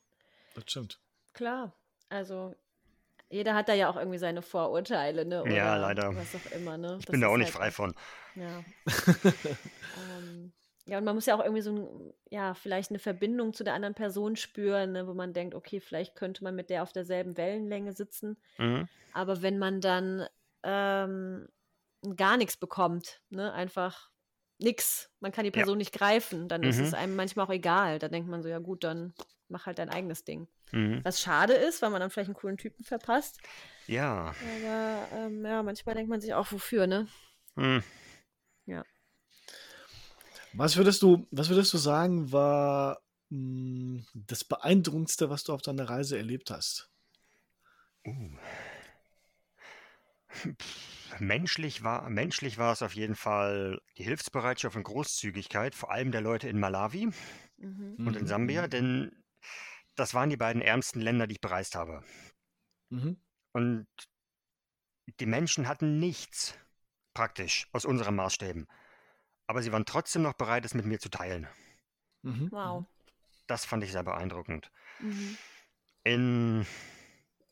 [0.55, 1.01] das stimmt.
[1.33, 1.75] Klar,
[2.09, 2.55] also
[3.31, 5.43] jeder hat da ja auch irgendwie seine Vorurteile, ne?
[5.43, 6.15] Oder Ja, leider.
[6.15, 6.97] Was auch immer, ne?
[6.99, 7.95] Ich Das bin da auch nicht halt frei von.
[8.35, 8.63] Ja.
[10.19, 10.53] ähm,
[10.87, 13.75] ja, und man muss ja auch irgendwie so ein, ja, vielleicht eine Verbindung zu der
[13.75, 17.37] anderen Person spüren, ne, wo man denkt, okay, vielleicht könnte man mit der auf derselben
[17.37, 18.37] Wellenlänge sitzen.
[18.59, 18.89] Mhm.
[19.13, 20.27] Aber wenn man dann
[20.63, 21.49] ähm,
[22.17, 24.11] gar nichts bekommt, ne, einfach
[24.59, 25.55] nix, man kann die Ja.
[25.63, 26.99] Person nicht greifen, dann ist es Mhm.
[26.99, 27.99] einem manchmal auch egal.
[27.99, 29.13] Da denkt man so, ja gut, dann
[29.49, 30.49] mach halt dein eigenes Ding.
[30.73, 31.01] Mhm.
[31.05, 33.39] Was schade ist, weil man dann vielleicht einen coolen Typen verpasst.
[33.87, 34.35] Ja.
[34.41, 37.07] Aber ähm, ja, manchmal denkt man sich auch, wofür, ne?
[37.57, 37.83] Mhm.
[40.55, 45.89] Was würdest du, was würdest du sagen, war mh, das Beeindruckendste, was du auf deiner
[45.89, 46.91] Reise erlebt hast?
[48.07, 48.37] Uh.
[51.19, 56.21] Menschlich war, menschlich war es auf jeden Fall die Hilfsbereitschaft und Großzügigkeit, vor allem der
[56.23, 57.11] Leute in Malawi
[57.59, 58.07] Mhm.
[58.07, 59.13] und in Sambia, denn
[59.95, 62.03] das waren die beiden ärmsten Länder, die ich bereist habe.
[62.91, 63.17] Mhm.
[63.53, 63.87] Und
[65.21, 66.55] die Menschen hatten nichts
[67.15, 68.67] praktisch aus unseren Maßstäben.
[69.53, 71.47] Aber sie waren trotzdem noch bereit, es mit mir zu teilen.
[72.23, 72.51] Mhm.
[72.51, 72.87] Wow.
[73.47, 74.73] Das fand ich sehr beeindruckend.
[74.99, 75.37] Mhm.
[76.05, 76.67] In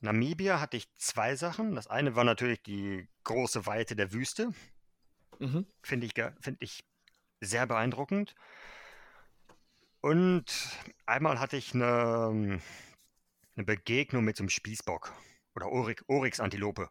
[0.01, 1.75] Namibia hatte ich zwei Sachen.
[1.75, 4.55] Das eine war natürlich die große Weite der Wüste.
[5.41, 5.67] Mhm.
[5.83, 6.87] Finde ich, find ich
[7.43, 8.35] sehr beeindruckend.
[10.01, 10.47] Und
[11.05, 12.63] einmal hatte ich eine,
[13.57, 15.13] eine Begegnung mit so einem Spießbock
[15.55, 16.89] oder Oryx, Oryx-Antilope.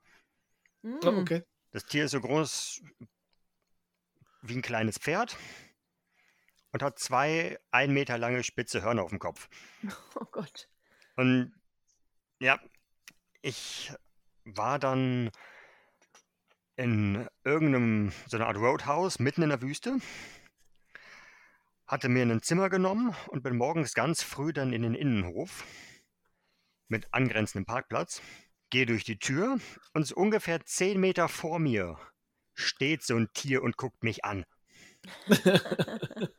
[0.83, 0.99] Mhm.
[1.03, 1.41] Oh, okay.
[1.71, 2.83] Das Tier ist so groß
[4.41, 5.37] wie ein kleines Pferd
[6.71, 9.49] und hat zwei ein Meter lange spitze Hörner auf dem Kopf.
[10.15, 10.69] Oh Gott.
[11.15, 11.53] Und
[12.39, 12.59] ja,
[13.41, 13.91] ich
[14.45, 15.31] war dann
[16.75, 19.99] in irgendeinem, so einer Art Roadhouse mitten in der Wüste,
[21.85, 25.65] hatte mir ein Zimmer genommen und bin morgens ganz früh dann in den Innenhof
[26.87, 28.21] mit angrenzendem Parkplatz,
[28.69, 29.59] gehe durch die Tür
[29.93, 31.99] und so ungefähr zehn Meter vor mir
[32.59, 34.45] steht so ein Tier und guckt mich an.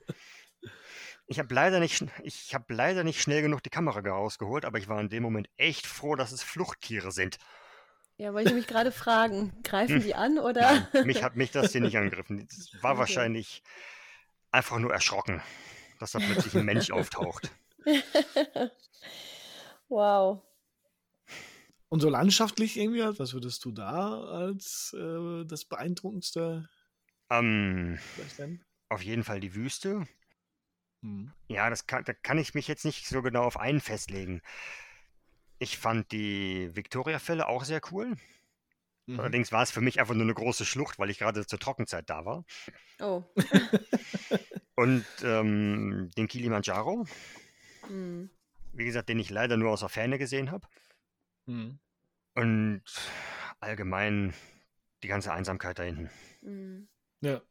[1.26, 4.88] Ich habe leider, nicht, ich hab leider nicht schnell genug die Kamera rausgeholt, aber ich
[4.88, 7.38] war in dem Moment echt froh, dass es Fluchttiere sind.
[8.16, 10.86] Ja, wollte ich mich gerade fragen, greifen die an oder?
[10.92, 12.46] Nein, mich hat mich das hier nicht angegriffen.
[12.50, 13.00] Es war Okay.
[13.00, 13.62] wahrscheinlich
[14.50, 15.40] einfach nur erschrocken,
[16.00, 17.50] dass da plötzlich ein Mensch auftaucht.
[19.88, 20.42] wow.
[21.90, 26.68] Und so landschaftlich irgendwie, was würdest du da als äh, das Beeindruckendste
[27.30, 28.64] Ähm, vielleicht nennen?
[28.90, 30.06] auf jeden Fall die Wüste.
[31.02, 31.32] Mhm.
[31.48, 34.40] Ja, das kann, da kann ich mich jetzt nicht so genau auf einen festlegen.
[35.60, 38.16] Ich fand die Victoria-Fälle auch sehr cool.
[39.06, 39.20] Mhm.
[39.20, 42.08] Allerdings war es für mich einfach nur eine große Schlucht, weil ich gerade zur Trockenzeit
[42.10, 42.44] da war.
[43.00, 43.24] Oh.
[44.76, 47.06] Und ähm, den Kilimanjaro,
[47.86, 48.28] Hm.
[48.72, 50.66] wie gesagt, den ich leider nur aus der Ferne gesehen habe.
[51.50, 51.80] Mhm.
[52.34, 52.82] Und
[53.58, 54.34] allgemein
[55.02, 56.10] die ganze Einsamkeit da hinten.
[56.42, 56.88] Hm.
[57.20, 57.42] Ja.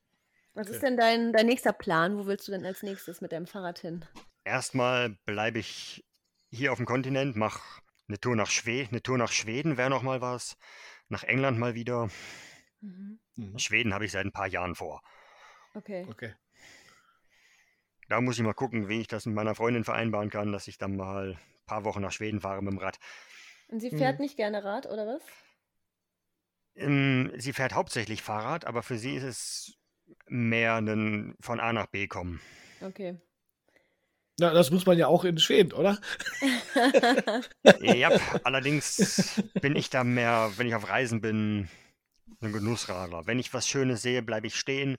[0.54, 0.76] Was Okay.
[0.76, 2.18] ist denn dein, dein nächster Plan?
[2.18, 4.06] Wo willst du denn als nächstes mit deinem Fahrrad hin?
[4.46, 6.06] Erstmal bleibe ich
[6.50, 7.62] hier auf dem Kontinent, mache
[8.08, 10.58] eine Tour nach Schweden, eine Tour nach Schweden wäre noch mal was,
[11.10, 12.10] nach England mal wieder.
[12.82, 13.20] Mhm.
[13.36, 13.60] Mhm.
[13.60, 15.02] Schweden habe ich seit ein paar Jahren vor.
[15.76, 16.08] Okay.
[16.10, 16.34] Okay.
[18.08, 20.78] Da muss ich mal gucken, wie ich das mit meiner Freundin vereinbaren kann, dass ich
[20.78, 22.98] dann mal ein paar Wochen nach Schweden fahre mit dem Rad.
[23.72, 24.20] Und sie fährt Mhm.
[24.20, 25.22] nicht gerne Rad, oder was?
[26.76, 29.74] Ähm, sie fährt hauptsächlich Fahrrad, aber für sie ist es
[30.28, 32.42] mehr ein von A nach B kommen.
[32.82, 33.20] Okay.
[34.40, 36.00] Ja, das muss man ja auch in Schweden, oder?
[37.80, 38.14] Ja,
[38.44, 41.70] allerdings bin ich da mehr, wenn ich auf Reisen bin,
[42.42, 43.28] ein Genussradler.
[43.28, 44.98] Wenn ich was Schönes sehe, bleibe ich stehen,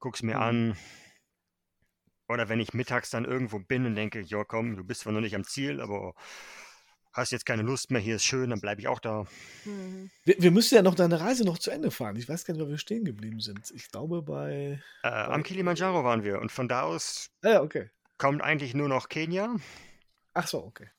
[0.00, 0.40] guck's mir Mhm.
[0.40, 0.76] an.
[2.28, 5.20] Oder wenn ich mittags dann irgendwo bin und denke, ja komm, du bist zwar noch
[5.20, 6.14] nicht am Ziel, aber
[7.14, 9.24] hast jetzt keine Lust mehr, hier ist schön, dann bleibe ich auch da.
[9.64, 10.10] Mhm.
[10.24, 12.16] Wir, wir müssen ja noch deine Reise noch zu Ende fahren.
[12.16, 13.70] Ich weiß gar nicht, wo wir stehen geblieben sind.
[13.70, 14.82] Ich glaube bei.
[15.02, 17.88] Äh, am Kilimanjaro waren wir und von da aus Ah, ja, okay.
[18.18, 19.54] kommt eigentlich nur noch Kenia
[20.34, 20.90] Ach so, okay.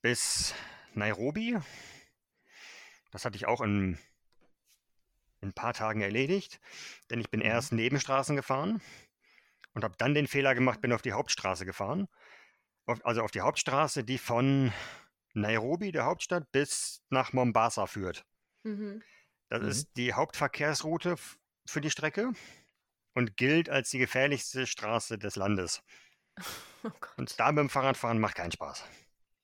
[0.00, 0.54] bis
[0.94, 1.58] Nairobi.
[3.10, 3.98] Das hatte ich auch in,
[5.42, 6.60] in ein paar Tagen erledigt,
[7.10, 7.46] denn ich bin Mhm.
[7.46, 8.80] erst Nebenstraßen gefahren
[9.74, 12.08] und habe dann den Fehler gemacht, bin auf die Hauptstraße gefahren.
[12.86, 14.72] Auf, also auf die Hauptstraße, die von
[15.34, 18.24] Nairobi, der Hauptstadt, bis nach Mombasa führt.
[18.64, 19.02] Mhm.
[19.50, 19.68] Das Mhm.
[19.68, 21.14] ist die Hauptverkehrsroute
[21.66, 22.32] für die Strecke
[23.14, 25.82] und gilt als die gefährlichste Straße des Landes.
[26.84, 26.90] Oh.
[27.16, 28.84] Und da mit dem Fahrradfahren macht keinen Spaß.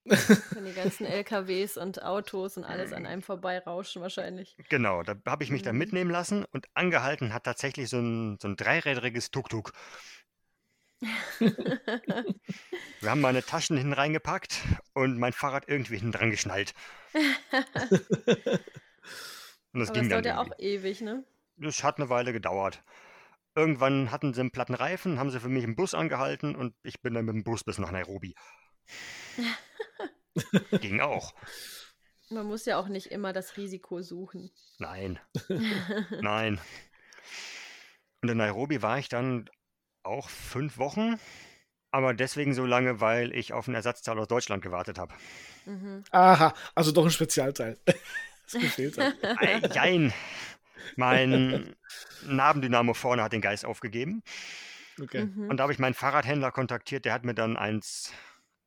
[0.55, 4.59] Wenn die ganzen LKWs und Autos und alles an einem vorbeirauschen wahrscheinlich.
[4.69, 5.79] Genau, da habe ich mich dann Mhm.
[5.79, 9.73] mitnehmen lassen und angehalten hat tatsächlich so ein, so ein dreirädriges Tuk-Tuk.
[13.01, 14.61] Wir haben meine Taschen hinten reingepackt
[14.95, 16.75] und mein Fahrrad irgendwie hinten dran geschnallt.
[19.73, 20.53] Und das Aber ging das dann dauert ja irgendwie.
[20.53, 21.25] auch ewig, ne?
[21.57, 22.83] Das hat eine Weile gedauert.
[23.55, 27.01] Irgendwann hatten sie einen platten Reifen, haben sie für mich im Bus angehalten und ich
[27.03, 28.35] bin dann mit dem Bus bis nach Nairobi.
[30.81, 31.35] Ging auch.
[32.31, 34.51] Man muss ja auch nicht immer das Risiko suchen.
[34.79, 35.19] Nein,
[36.21, 36.61] nein.
[38.23, 39.49] Und in Nairobi war ich dann
[40.03, 41.19] auch fünf Wochen,
[41.91, 45.15] aber deswegen so lange, weil ich auf einen Ersatzteil aus Deutschland gewartet habe.
[45.67, 46.05] Mhm.
[46.11, 47.79] Aha, also doch ein Spezialteil.
[48.51, 49.15] Das gefehlt hat.
[49.23, 50.11] Ei, Jein.
[50.97, 51.77] Mein
[52.27, 54.23] Nabendynamo vorne hat den Geist aufgegeben.
[54.99, 55.27] Okay.
[55.27, 55.51] Mhm.
[55.51, 58.11] Und da habe ich meinen Fahrradhändler kontaktiert, der hat mir dann eins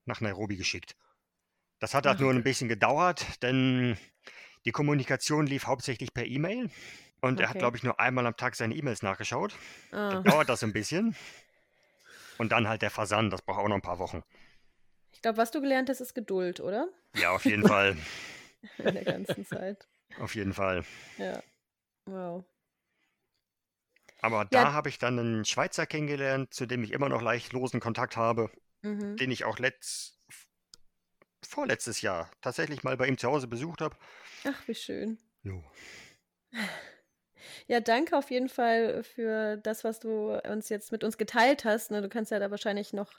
[0.05, 0.95] nach Nairobi geschickt.
[1.79, 2.43] Das hat halt Ach, nur ein okay.
[2.43, 3.97] bisschen gedauert, denn
[4.65, 6.69] die Kommunikation lief hauptsächlich per E-Mail.
[7.21, 7.59] Und er hat, Okay.
[7.59, 9.53] glaube ich, nur einmal am Tag seine E-Mails nachgeschaut.
[9.91, 10.09] Ah.
[10.09, 11.15] Dann dauert das ein bisschen.
[12.37, 14.23] Und dann halt der Versand, das braucht auch noch ein paar Wochen.
[15.11, 16.89] Ich glaube, was du gelernt hast, ist Geduld, oder?
[17.15, 17.95] Ja, auf jeden Fall.
[18.79, 19.87] In der ganzen Zeit.
[20.19, 20.83] Auf jeden Fall.
[21.17, 21.43] Ja.
[22.05, 22.43] Wow.
[24.23, 24.47] Aber Ja.
[24.49, 28.17] da habe ich dann einen Schweizer kennengelernt, zu dem ich immer noch leicht losen Kontakt
[28.17, 28.49] habe,
[28.81, 29.17] Mhm.
[29.17, 30.19] den ich auch letzt,
[31.43, 33.95] vorletztes Jahr tatsächlich mal bei ihm zu Hause besucht habe.
[34.45, 35.19] Ach, wie schön.
[35.43, 35.63] Jo.
[37.67, 41.91] Ja, danke auf jeden Fall für das, was du uns jetzt mit uns geteilt hast.
[41.91, 43.11] Ne, du kannst ja da wahrscheinlich noch,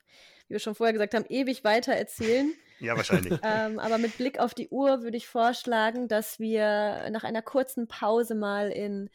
[0.49, 2.53] wie wir schon vorher gesagt haben, ewig weiter erzählen.
[2.81, 3.39] Ja, wahrscheinlich.
[3.45, 7.87] ähm, aber mit Blick auf die Uhr würde ich vorschlagen, dass wir nach einer kurzen
[7.87, 9.09] Pause mal in,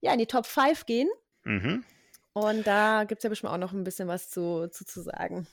[0.00, 1.10] ja, in die Top 5 gehen.
[1.44, 1.84] mhm.
[2.32, 5.46] Und da gibt es ja bestimmt auch noch ein bisschen was zu, zu, zu sagen.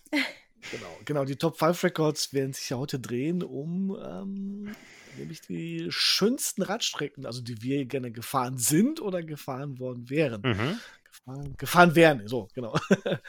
[0.72, 1.26] Genau, genau.
[1.26, 4.76] Die Top 5 Records werden sich ja heute drehen um ähm,
[5.18, 10.42] nämlich die schönsten Radstrecken, also die wir gerne gefahren sind oder gefahren worden wären.
[10.42, 10.80] Mhm.
[11.04, 12.78] Gefahren, gefahren wären, so, genau.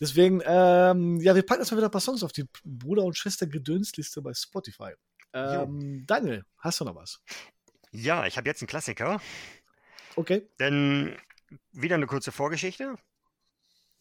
[0.00, 3.16] Deswegen, ähm, ja, wir packen jetzt mal wieder ein paar Songs auf die Bruder- und
[3.16, 4.92] Schwester-Gedönsliste bei Spotify.
[5.32, 7.20] Ähm, Daniel, hast du noch was?
[7.90, 9.20] Ja, ich habe jetzt einen Klassiker,
[10.16, 10.48] Okay.
[10.58, 11.16] denn
[11.72, 12.94] wieder eine kurze Vorgeschichte.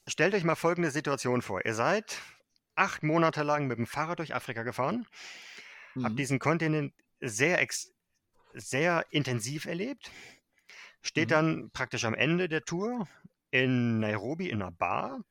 [0.07, 1.65] Stellt euch mal folgende Situation vor.
[1.65, 2.17] Ihr seid
[2.75, 5.07] acht Monate lang mit dem Fahrrad durch Afrika gefahren,
[6.01, 6.17] habt Mhm.
[6.17, 6.93] diesen Kontinent
[7.23, 7.91] sehr, ex
[8.53, 10.11] sehr intensiv erlebt,
[11.01, 11.33] steht Mhm.
[11.33, 13.07] dann praktisch am Ende der Tour
[13.51, 15.23] in Nairobi in einer Bar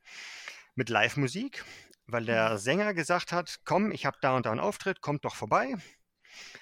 [0.74, 1.64] mit Live-Musik,
[2.06, 5.34] weil der Sänger gesagt hat, komm, ich habe da und da einen Auftritt, kommt doch
[5.36, 5.76] vorbei.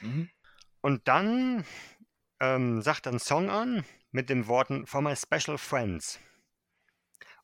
[0.01, 0.31] Mhm.
[0.81, 1.65] Und dann
[2.40, 6.19] ähm, sagt er einen Song an mit den Worten For My Special Friends.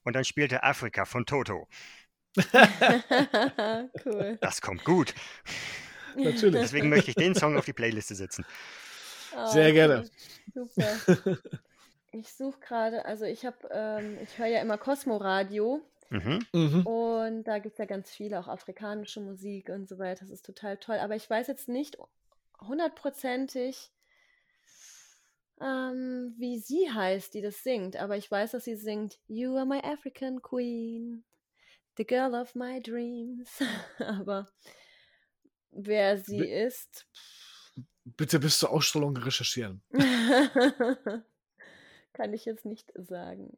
[0.02, 1.68] Und dann spielt er Africa von Toto.
[4.04, 4.38] cool.
[4.40, 5.14] Das kommt gut.
[6.24, 6.60] Natürlich.
[6.62, 8.44] Deswegen möchte ich den Song auf die Playliste setzen.
[9.52, 10.10] Sehr Oh, gerne.
[10.54, 11.38] Super.
[12.12, 16.46] Ich suche gerade, also ich habe, ähm, ich höre ja immer Cosmo Radio Mhm.
[16.52, 16.86] Mhm.
[16.86, 20.20] und da gibt es ja ganz viele, auch afrikanische Musik und so weiter.
[20.24, 20.98] Das ist total toll.
[20.98, 21.98] Aber ich weiß jetzt nicht
[22.60, 23.90] hundertprozentig,
[25.60, 27.96] ähm, wie sie heißt, die das singt.
[27.96, 31.24] Aber ich weiß, dass sie singt You are my African Queen,
[31.96, 33.50] the girl of my dreams.
[33.98, 34.46] Aber
[35.76, 37.06] wer sie Wi- ist,
[38.16, 39.82] Bitte bis zur Ausstrahlung recherchieren.
[42.12, 43.50] Kann ich jetzt nicht sagen.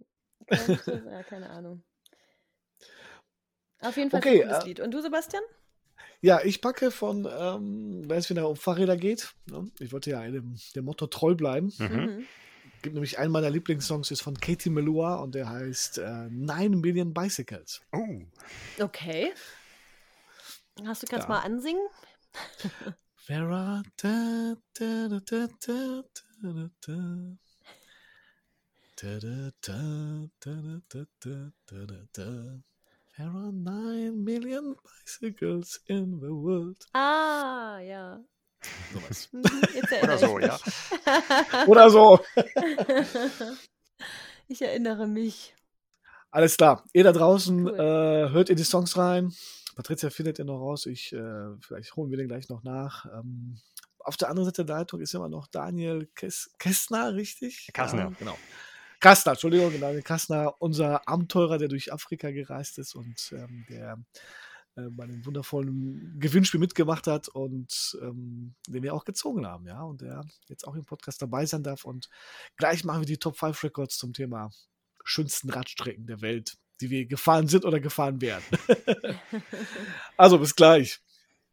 [0.46, 1.82] Könnte, ja, keine Ahnung.
[3.80, 4.80] Auf jeden Fall Okay, ein cooles äh, Lied.
[4.80, 5.42] Und du, Sebastian?
[6.20, 9.34] Ja, ich packe von, ähm, weil es wieder um Fahrräder geht.
[9.46, 9.70] Ne?
[9.78, 11.72] Ich wollte ja dem, dem Motto treu bleiben.
[11.78, 12.26] Mhm.
[12.82, 17.12] Gibt nämlich einen meiner Lieblingssongs, ist von Katie Melua und der heißt äh, Nine Million
[17.14, 17.82] Bicycles.
[17.92, 18.20] Oh,
[18.80, 19.32] Okay.
[20.86, 21.34] Hast du, kannst Ja.
[21.34, 21.82] mal ansingen?
[23.26, 23.82] Vera.
[23.96, 26.02] Da, da, da, da, da,
[26.42, 27.48] da, da.
[32.12, 32.58] Da.
[33.16, 36.86] There are nine million bicycles in the world.
[36.94, 38.18] Ah, ja.
[38.92, 39.28] Sowas.
[40.02, 40.58] Oder so, ja.
[41.66, 42.20] Oder so.
[44.48, 45.54] ich erinnere mich.
[46.30, 46.84] Alles klar.
[46.92, 47.74] Ihr da draußen cool.
[47.74, 49.32] äh, hört in die Songs rein.
[49.78, 50.86] Patricia findet ihr noch raus.
[50.86, 53.06] Ich, äh, vielleicht holen wir den gleich noch nach.
[53.06, 53.60] Ähm,
[54.00, 57.70] auf der anderen Seite der Leitung ist immer noch Daniel Kes Kästner, richtig?
[57.72, 58.00] Kastner.
[58.00, 58.36] Ja, genau.
[58.98, 64.02] Kastner, Entschuldigung, Daniel Kastner, unser Abenteurer, der durch Afrika gereist ist und ähm, der
[64.74, 69.80] äh, bei einem wundervollen Gewinnspiel mitgemacht hat und ähm, den wir auch gezogen haben, ja,
[69.82, 71.84] und der jetzt auch im Podcast dabei sein darf.
[71.84, 72.08] Und
[72.56, 74.50] gleich machen wir die Top 5 Records zum Thema
[75.04, 78.44] schönsten Radstrecken der Welt, die wir gefahren sind oder gefahren werden.
[80.16, 81.00] also bis gleich.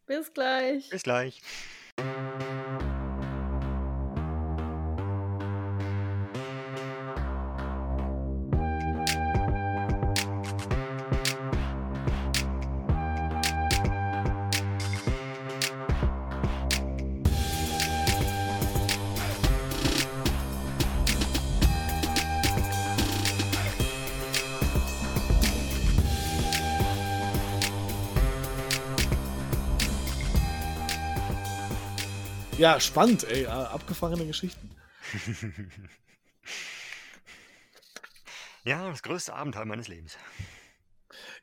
[0.05, 0.89] Bis gleich.
[0.89, 1.41] Bis gleich.
[32.57, 33.45] Ja, spannend, ey.
[33.47, 34.69] Abgefahrene Geschichten.
[38.63, 40.17] ja, das größte Abenteuer meines Lebens.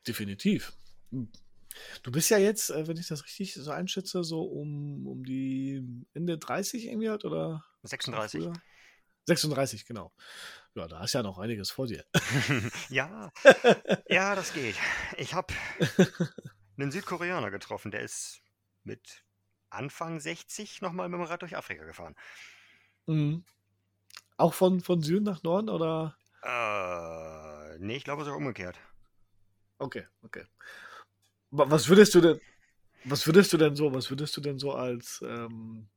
[0.09, 0.73] Definitiv.
[1.11, 5.85] Du bist ja jetzt, äh, wenn ich das richtig so einschätze, so um, um die
[6.15, 7.63] Ende 30 irgendwie halt, oder?
[7.83, 8.49] 36.
[9.27, 10.15] 36, genau.
[10.75, 12.07] Ja, da hast ja noch einiges vor dir.
[12.89, 13.31] ja,
[14.09, 14.77] ja, das geht.
[15.19, 15.53] Ich habe
[16.79, 18.41] einen Südkoreaner getroffen, der ist
[18.83, 19.25] mit
[19.73, 22.15] Anfang 60 nochmal mit dem Rad durch Afrika gefahren.
[23.07, 23.45] Mhm.
[24.37, 26.17] Auch von, von Süden nach Norden oder?
[26.43, 28.79] Äh, nee, ich glaube sogar umgekehrt.
[29.79, 30.45] Okay, okay.
[31.51, 32.41] Was würdest du denn,
[33.05, 35.89] was würdest du denn so, was würdest du denn so als, ähm,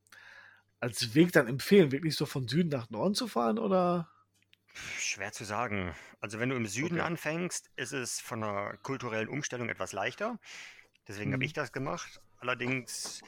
[0.80, 1.92] als Weg dann empfehlen?
[1.92, 4.10] Wirklich so von Süden nach Norden zu fahren oder?
[5.00, 5.96] Schwer zu sagen.
[6.20, 7.08] Also wenn du im Süden okay.
[7.08, 10.40] anfängst, ist es von einer kulturellen Umstellung etwas leichter.
[11.08, 11.36] Deswegen mhm.
[11.36, 12.20] habe ich das gemacht.
[12.40, 13.22] Allerdings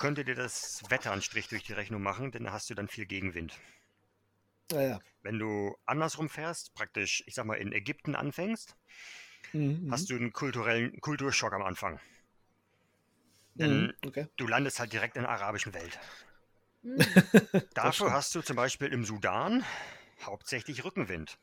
[0.00, 2.88] könnte dir das Wetter einen Strich durch die Rechnung machen, denn da hast du dann
[2.88, 3.56] viel Gegenwind.
[4.72, 5.00] Ja, ja.
[5.22, 8.76] Wenn du andersrum fährst, praktisch, ich sag mal, in Ägypten anfängst,
[9.52, 9.88] mhm.
[9.90, 12.00] hast du einen kulturellen Kulturschock am Anfang.
[13.54, 14.26] Denn mhm, okay.
[14.36, 15.98] du landest halt direkt in der arabischen Welt.
[16.82, 16.98] Mhm.
[17.74, 19.64] Dafür hast du zum Beispiel im Sudan
[20.22, 21.38] hauptsächlich Rückenwind.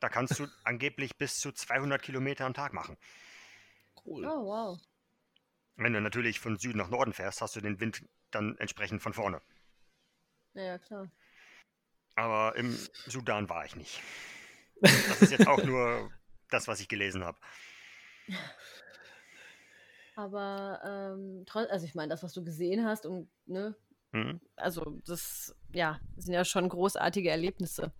[0.00, 2.96] Da kannst du angeblich bis zu 200 Kilometer am Tag machen.
[4.04, 4.26] Cool.
[4.26, 4.80] Oh, wow.
[5.78, 9.12] Wenn du natürlich von Süden nach Norden fährst, hast du den Wind dann entsprechend von
[9.12, 9.40] vorne.
[10.54, 11.08] Ja, klar.
[12.16, 12.76] Aber im
[13.06, 14.02] Sudan war ich nicht.
[14.80, 16.10] Das ist jetzt auch nur
[16.50, 17.38] das, was ich gelesen habe.
[20.16, 23.76] Aber ähm, also ich meine, das, was du gesehen hast und ne,
[24.10, 24.40] mhm.
[24.56, 27.92] also das, ja, sind ja schon großartige Erlebnisse.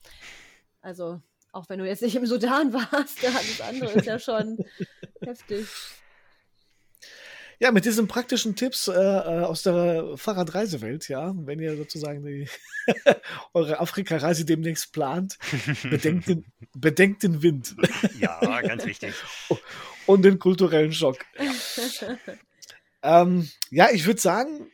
[0.80, 1.22] Also
[1.52, 4.59] auch wenn du jetzt nicht im Sudan warst, das andere ist ja schon
[5.22, 5.68] heftig.
[7.60, 12.48] Ja, mit diesen praktischen Tipps äh, äh aus der Fahrradreisewelt, ja, wenn ihr sozusagen die,
[13.52, 15.39] eure Afrika-Reise demnächst plant,
[15.82, 16.44] bedenkt den,
[16.74, 17.74] bedenkt den Wind.
[18.20, 19.12] ja, ganz wichtig.
[20.06, 21.18] Und den kulturellen Schock.
[23.02, 24.68] ähm, ja, ich würde sagen,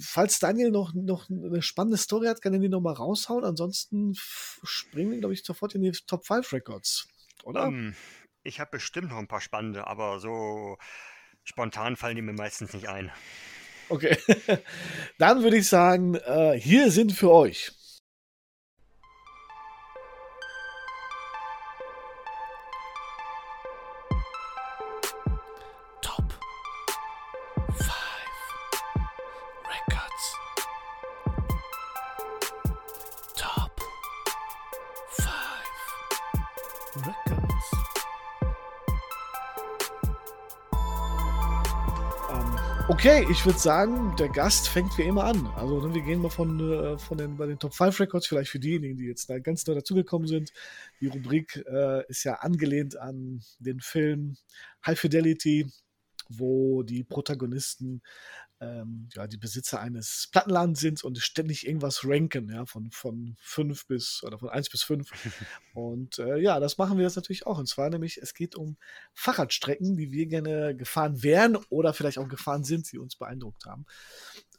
[0.00, 3.44] falls Daniel noch, noch eine spannende Story hat, kann er die nochmal raushauen.
[3.44, 7.06] Ansonsten springen wir, glaube ich, sofort in die Top 5 Records,
[7.44, 7.66] oder?
[7.66, 7.94] Um, ähm,
[8.44, 10.78] ich habe bestimmt noch ein paar spannende, aber so
[11.48, 13.10] Spontan fallen die mir meistens nicht ein.
[13.88, 14.18] Okay.
[15.18, 17.72] Dann würde ich sagen, äh, hier sind für euch
[43.08, 45.46] Okay, ich würde sagen, der Gast fängt wie immer an.
[45.56, 48.50] Also ne, wir gehen mal von, äh, von den, bei den Top 5 Records, vielleicht
[48.50, 50.52] für diejenigen, die jetzt da ganz neu dazugekommen sind.
[51.00, 54.36] Die Rubrik äh, ist ja angelehnt an den Film
[54.84, 55.72] High Fidelity,
[56.28, 58.02] wo die Protagonisten
[58.60, 63.86] ähm, ja, die Besitzer eines Plattenladens sind und ständig irgendwas ranken, ja, von, von fünf
[63.86, 65.10] bis oder von eins bis fünf.
[65.74, 67.58] und äh, ja, das machen wir jetzt natürlich auch.
[67.58, 68.76] Und zwar nämlich, es geht um
[69.14, 73.86] Fahrradstrecken, die wir gerne gefahren wären oder vielleicht auch gefahren sind, die uns beeindruckt haben.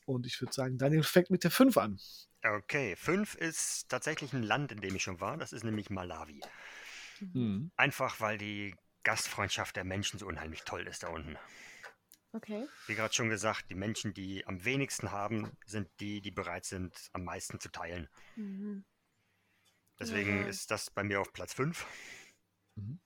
[0.06, 2.00] Und ich würde sagen, Daniel fängt mit der 5 an.
[2.44, 5.38] Okay, 5 ist tatsächlich ein Land, in dem ich schon war.
[5.38, 6.42] Das ist nämlich Malawi.
[7.20, 7.72] Mhm.
[7.76, 11.38] Einfach weil die Gastfreundschaft der Menschen so unheimlich toll ist da unten.
[12.32, 12.68] Okay.
[12.86, 17.10] Wie gerade schon gesagt, die Menschen, die am wenigsten haben, sind die, die bereit sind,
[17.14, 18.08] am meisten zu teilen.
[18.36, 18.86] Mhm.
[20.00, 20.48] Deswegen ja.
[20.48, 21.86] ist das bei mir auf Platz 5.
[22.76, 23.00] Mhm.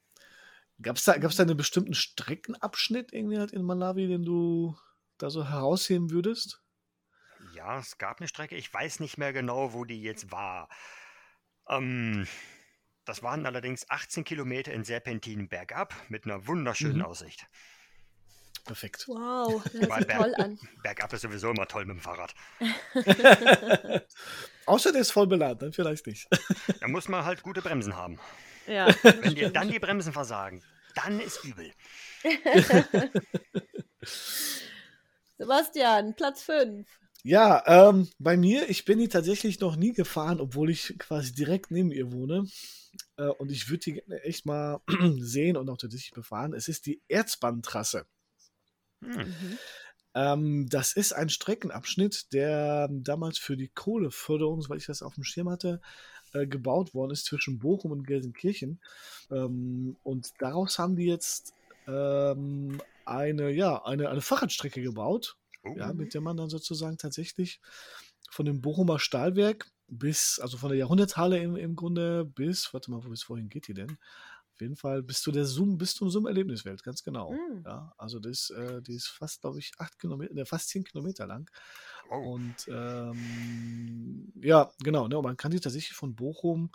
[0.82, 4.78] Gab es da, gab's da einen bestimmten Streckenabschnitt irgendwie halt in Malawi, den du
[5.18, 6.62] da so herausheben würdest?
[7.54, 8.56] Ja, es gab eine Strecke.
[8.56, 10.68] Ich weiß nicht mehr genau, wo die jetzt war.
[11.68, 12.28] Ähm,
[13.06, 17.06] das waren allerdings 18 Kilometer in Serpentinen bergab mit einer wunderschönen mhm.
[17.06, 17.48] Aussicht.
[18.64, 19.06] Perfekt.
[19.08, 20.60] Wow, das hört sich toll an.
[20.82, 22.34] Bergab ist sowieso immer toll mit dem Fahrrad.
[24.66, 26.28] Außer der ist voll beladen, dann vielleicht nicht.
[26.80, 28.20] Da muss man halt gute Bremsen haben.
[28.68, 28.88] Ja.
[29.04, 30.64] Wenn dir dann die Bremsen versagen,
[30.96, 31.72] dann ist übel.
[35.38, 36.88] Sebastian, Platz 5.
[37.24, 41.72] Ja, ähm, bei mir, ich bin die tatsächlich noch nie gefahren, obwohl ich quasi direkt
[41.72, 42.46] neben ihr wohne.
[43.18, 44.82] Äh, und ich würde die echt mal
[45.20, 46.54] sehen und auch tatsächlich befahren.
[46.54, 48.06] Es ist die Erzbahntrasse.
[49.06, 49.18] Hm.
[49.18, 49.58] Mhm.
[50.16, 55.24] Ähm, das ist ein Streckenabschnitt, der damals für die Kohleförderung, weil ich das auf dem
[55.24, 55.82] Schirm hatte,
[56.34, 58.80] äh, gebaut worden ist zwischen Bochum und Gelsenkirchen.
[59.32, 61.54] Ähm, und daraus haben die jetzt
[61.88, 65.76] ähm, eine, ja, eine, eine Fahrradstrecke gebaut, oh.
[65.78, 67.60] ja, mit der man dann sozusagen tatsächlich
[68.30, 73.04] von dem Bochumer Stahlwerk bis, also von der Jahrhunderthalle im, im Grunde bis, warte mal,
[73.04, 73.98] wo bis wohin geht die denn?
[74.64, 77.32] Jeden Fall bis zu der Zoom, bis zum Zoom-Erlebniswelt, ganz genau.
[77.32, 77.64] Mm.
[77.66, 81.28] Ja, also das, äh, die ist fast, glaube ich, acht Kilometer, äh, fast zehn Kilometer
[81.28, 81.50] lang.
[82.10, 82.34] Oh.
[82.34, 86.72] Und ähm, ja, genau, ne, man kann die tatsächlich von Bochum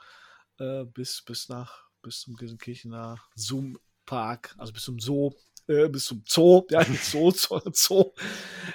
[0.59, 5.33] äh, bis, bis nach, bis zum Gelsenkirchener Zoom-Park, also bis zum Zoo,
[5.67, 8.13] äh, bis zum Zoo, ja, Zoo, Zoo, Zoo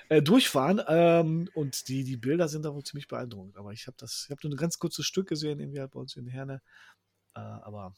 [0.10, 0.81] äh, durchfahren.
[0.88, 3.57] Ähm, und die, die Bilder sind da wohl ziemlich beeindruckend.
[3.57, 5.99] Aber ich habe das, ich habe nur ein ganz kurzes Stück gesehen, irgendwie halt bei
[5.99, 6.61] uns in Herne.
[7.35, 7.95] Äh, aber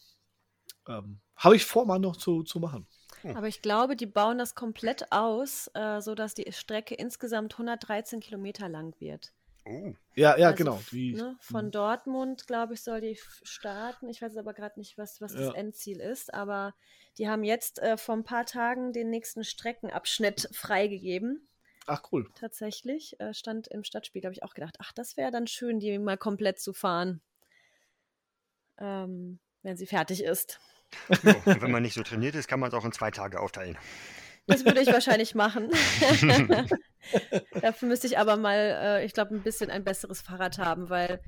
[0.87, 2.87] ähm, habe ich vor, mal noch zu, zu machen.
[3.21, 3.35] Hm.
[3.35, 8.69] Aber ich glaube, die bauen das komplett aus, äh, sodass die Strecke insgesamt 113 Kilometer
[8.69, 9.33] lang wird.
[9.67, 9.93] Oh.
[10.13, 10.79] Ja, ja, also, genau.
[10.91, 11.71] Wie, ne, von hm.
[11.71, 14.07] Dortmund, glaube ich, soll die starten.
[14.09, 15.39] Ich weiß aber gerade nicht, was, was ja.
[15.39, 16.33] das Endziel ist.
[16.33, 16.75] Aber
[17.17, 21.47] die haben jetzt äh, vor ein paar Tagen den nächsten Streckenabschnitt freigegeben.
[21.87, 22.29] Ach, cool.
[22.35, 23.19] Tatsächlich.
[23.19, 26.17] Äh, stand im Stadtspiel, habe ich auch gedacht, ach, das wäre dann schön, die mal
[26.17, 27.21] komplett zu fahren.
[28.77, 30.59] Ähm, wenn sie fertig ist.
[31.23, 33.77] Ja, wenn man nicht so trainiert ist, kann man es auch in zwei Tage aufteilen.
[34.47, 35.71] Das würde ich wahrscheinlich machen.
[37.61, 41.19] Dafür müsste ich aber mal, äh, ich glaube, ein bisschen ein besseres Fahrrad haben, weil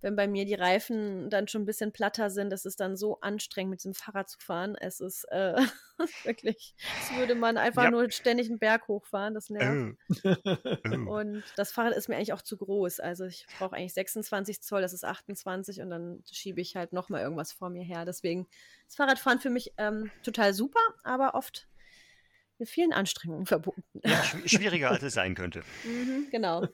[0.00, 3.20] wenn bei mir die Reifen dann schon ein bisschen platter sind, das ist dann so
[3.20, 4.76] anstrengend, mit diesem Fahrrad zu fahren.
[4.78, 5.56] Es ist äh,
[6.24, 7.90] wirklich, es würde man einfach ja.
[7.90, 9.96] nur ständig einen Berg hochfahren, das nervt.
[10.24, 10.34] Oh.
[11.06, 11.18] oh.
[11.18, 13.00] Und das Fahrrad ist mir eigentlich auch zu groß.
[13.00, 17.22] Also ich brauche eigentlich 26 Zoll, das ist 28 und dann schiebe ich halt nochmal
[17.22, 18.04] irgendwas vor mir her.
[18.04, 18.46] Deswegen
[18.86, 21.66] ist Fahrradfahren für mich ähm, total super, aber oft
[22.58, 23.82] mit vielen Anstrengungen verbunden.
[24.04, 25.62] Ja, schwieriger als es sein könnte.
[25.84, 26.66] Mhm, genau.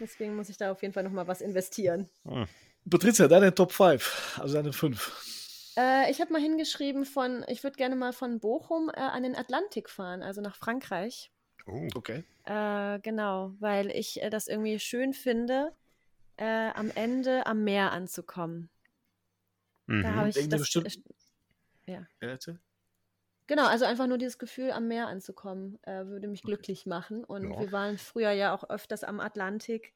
[0.00, 2.08] Deswegen muss ich da auf jeden Fall nochmal was investieren.
[2.24, 2.46] Hm.
[2.88, 5.74] Patricia, deine Top 5, also deine 5.
[5.76, 9.36] Äh, ich habe mal hingeschrieben von, ich würde gerne mal von Bochum äh, an den
[9.36, 11.30] Atlantik fahren, also nach Frankreich.
[11.66, 12.24] Oh, okay.
[12.44, 15.72] Äh, genau, weil ich äh, das irgendwie schön finde,
[16.36, 18.70] äh, am Ende am Meer anzukommen.
[19.86, 20.02] Mhm.
[20.02, 20.98] Da habe ich das, bestimmt...
[21.86, 22.06] ja.
[22.22, 22.38] ja
[23.46, 27.24] Genau, also einfach nur dieses Gefühl, am Meer anzukommen, äh, würde mich glücklich machen.
[27.24, 27.60] Und ja.
[27.60, 29.94] wir waren früher ja auch öfters am Atlantik.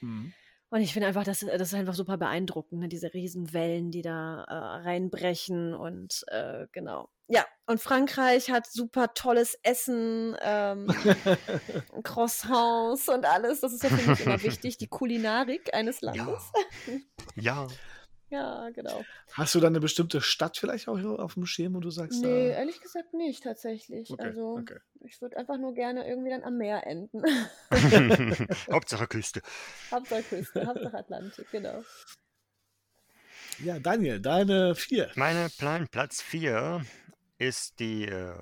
[0.00, 0.32] Mhm.
[0.68, 2.88] Und ich finde einfach, das, das ist einfach super beeindruckend, ne?
[2.88, 5.74] diese Riesenwellen, die da äh, reinbrechen.
[5.74, 7.08] Und äh, genau.
[7.28, 10.88] Ja, und Frankreich hat super tolles Essen, ähm,
[12.02, 13.60] Croissants und alles.
[13.60, 16.52] Das ist ja für mich immer wichtig, die Kulinarik eines Landes.
[17.36, 17.66] Ja.
[17.66, 17.68] ja.
[18.28, 19.04] Ja, genau.
[19.32, 22.22] Hast du dann eine bestimmte Stadt vielleicht auch auf dem Schirm, wo du sagst?
[22.22, 22.56] Nee, da...
[22.56, 24.10] ehrlich gesagt nicht, tatsächlich.
[24.10, 24.78] Okay, also, okay.
[25.00, 27.22] ich würde einfach nur gerne irgendwie dann am Meer enden.
[28.72, 29.42] Hauptsache Küste.
[29.92, 31.84] Hauptsache Küste, Hauptsache Atlantik, genau.
[33.60, 35.10] Ja, Daniel, deine vier.
[35.14, 36.84] Meine Plan Platz vier
[37.38, 38.34] ist die, äh,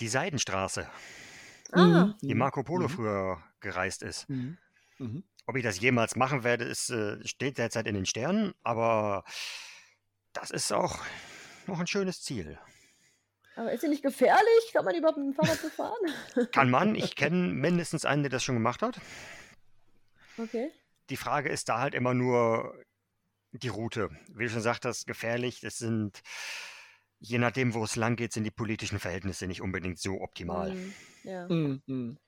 [0.00, 0.88] die Seidenstraße,
[1.72, 2.14] ah.
[2.22, 2.92] die Marco Polo mhm.
[2.92, 4.28] früher gereist ist.
[4.30, 4.56] Mhm.
[4.98, 5.24] Mhm.
[5.46, 9.24] Ob ich das jemals machen werde, ist, äh, steht derzeit in den Sternen, aber
[10.32, 11.00] das ist auch
[11.66, 12.58] noch ein schönes Ziel.
[13.56, 14.72] Aber ist sie nicht gefährlich?
[14.72, 16.50] Kann man überhaupt mit dem Fahrrad fahren?
[16.52, 16.94] Kann man.
[17.04, 19.00] Ich kenne mindestens einen, der das schon gemacht hat.
[20.38, 20.70] Okay.
[21.10, 22.74] Die Frage ist da halt immer nur
[23.52, 24.10] die Route.
[24.34, 25.60] Wie du schon sagtest, gefährlich.
[25.60, 26.22] Das sind,
[27.20, 30.74] je nachdem, wo es lang geht, sind die politischen Verhältnisse nicht unbedingt so optimal.
[30.74, 31.48] Mm, ja.
[31.48, 32.18] Mm, mm.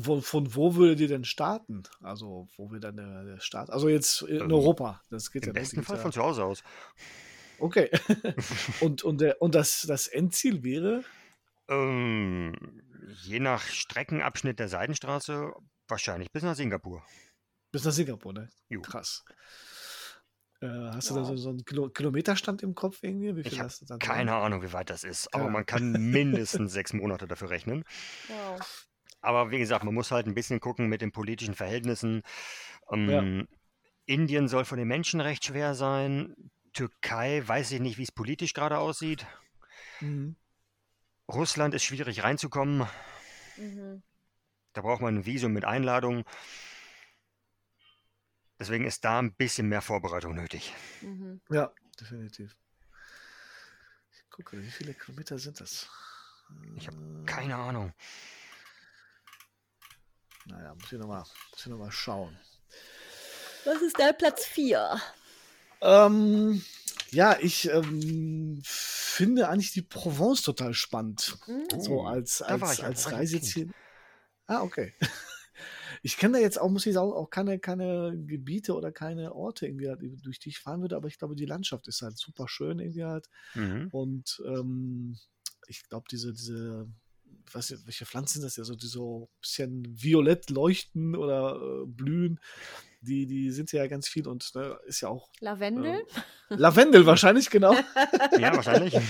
[0.00, 1.82] Von, von wo würdet ihr denn starten?
[2.00, 3.68] Also, wo wir dann der, der Start?
[3.70, 5.02] Also jetzt in ähm, Europa.
[5.10, 6.02] Das geht Im ja besten Fall ja.
[6.02, 6.62] von zu Hause aus.
[7.58, 7.90] Okay.
[8.80, 11.04] und und, der, und das, das Endziel wäre?
[11.68, 12.54] Ähm,
[13.22, 15.52] je nach Streckenabschnitt der Seidenstraße
[15.88, 17.04] wahrscheinlich bis nach Singapur.
[17.70, 18.48] Bis nach Singapur, ne?
[18.68, 18.80] Jo.
[18.80, 19.24] Krass.
[20.62, 21.16] Äh, hast wow.
[21.16, 23.36] du da so, so einen Kilo Kilometerstand im Kopf irgendwie?
[23.36, 25.50] Wie viel ich hast du dann keine Ahnung, wie weit das ist, aber ja.
[25.50, 27.84] man kann mindestens sechs Monate dafür rechnen.
[28.28, 28.86] Wow.
[29.22, 32.22] Aber wie gesagt, man muss halt ein bisschen gucken mit den politischen Verhältnissen.
[32.90, 33.44] Ähm, ja.
[34.04, 36.34] Indien soll von den Menschen recht schwer sein.
[36.72, 39.24] Türkei weiß ich nicht, wie es politisch gerade aussieht.
[40.00, 40.36] Mhm.
[41.28, 42.86] Russland ist schwierig reinzukommen.
[43.56, 44.02] Mhm.
[44.72, 46.24] Da braucht man ein Visum mit Einladung.
[48.58, 50.74] Deswegen ist da ein bisschen mehr Vorbereitung nötig.
[51.00, 51.40] Mhm.
[51.50, 52.56] Ja, definitiv.
[54.12, 55.88] Ich gucke, wie viele Kilometer sind das?
[56.76, 57.92] Ich habe keine Ahnung.
[60.46, 61.24] Naja, muss ich nochmal
[61.66, 62.36] noch mal schauen.
[63.64, 65.00] Was ist dein Platz 4?
[65.80, 66.62] Ähm,
[67.10, 71.38] ja, ich ähm, finde eigentlich die Provence total spannend.
[71.46, 71.80] Mhm.
[71.80, 73.70] So Oh, als, war als, als als Reiseziel.
[74.46, 74.94] Ah, okay.
[76.04, 79.66] Ich kenne da jetzt auch, muss ich sagen, auch keine, keine Gebiete oder keine Orte,
[79.66, 82.48] irgendwie, halt, durch die ich fahren würde, aber ich glaube, die Landschaft ist halt super
[82.48, 83.28] schön irgendwie halt.
[83.54, 83.88] Mhm.
[83.92, 85.16] Und ähm,
[85.68, 86.88] ich glaube, diese, diese,
[87.52, 91.56] weiß nicht, welche Pflanzen sind das ja, so, die so ein bisschen violett leuchten oder
[91.56, 92.40] äh, blühen,
[93.00, 96.04] die, die sind ja ganz viel und ne, ist ja auch Lavendel?
[96.48, 97.74] Lavendel wahrscheinlich, genau.
[98.38, 98.94] Ja, wahrscheinlich.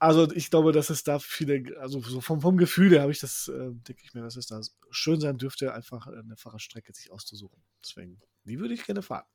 [0.00, 3.18] Also ich glaube, dass es da viele, also so vom, vom Gefühl her habe ich
[3.18, 4.60] das, äh, denke ich mir, dass es da
[4.90, 7.60] schön sein dürfte, einfach eine Fahrradstrecke sich auszusuchen.
[7.82, 9.26] Deswegen, die würde ich gerne fahren.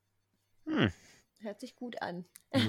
[0.65, 0.89] hm.
[1.43, 2.25] Hört sich gut an.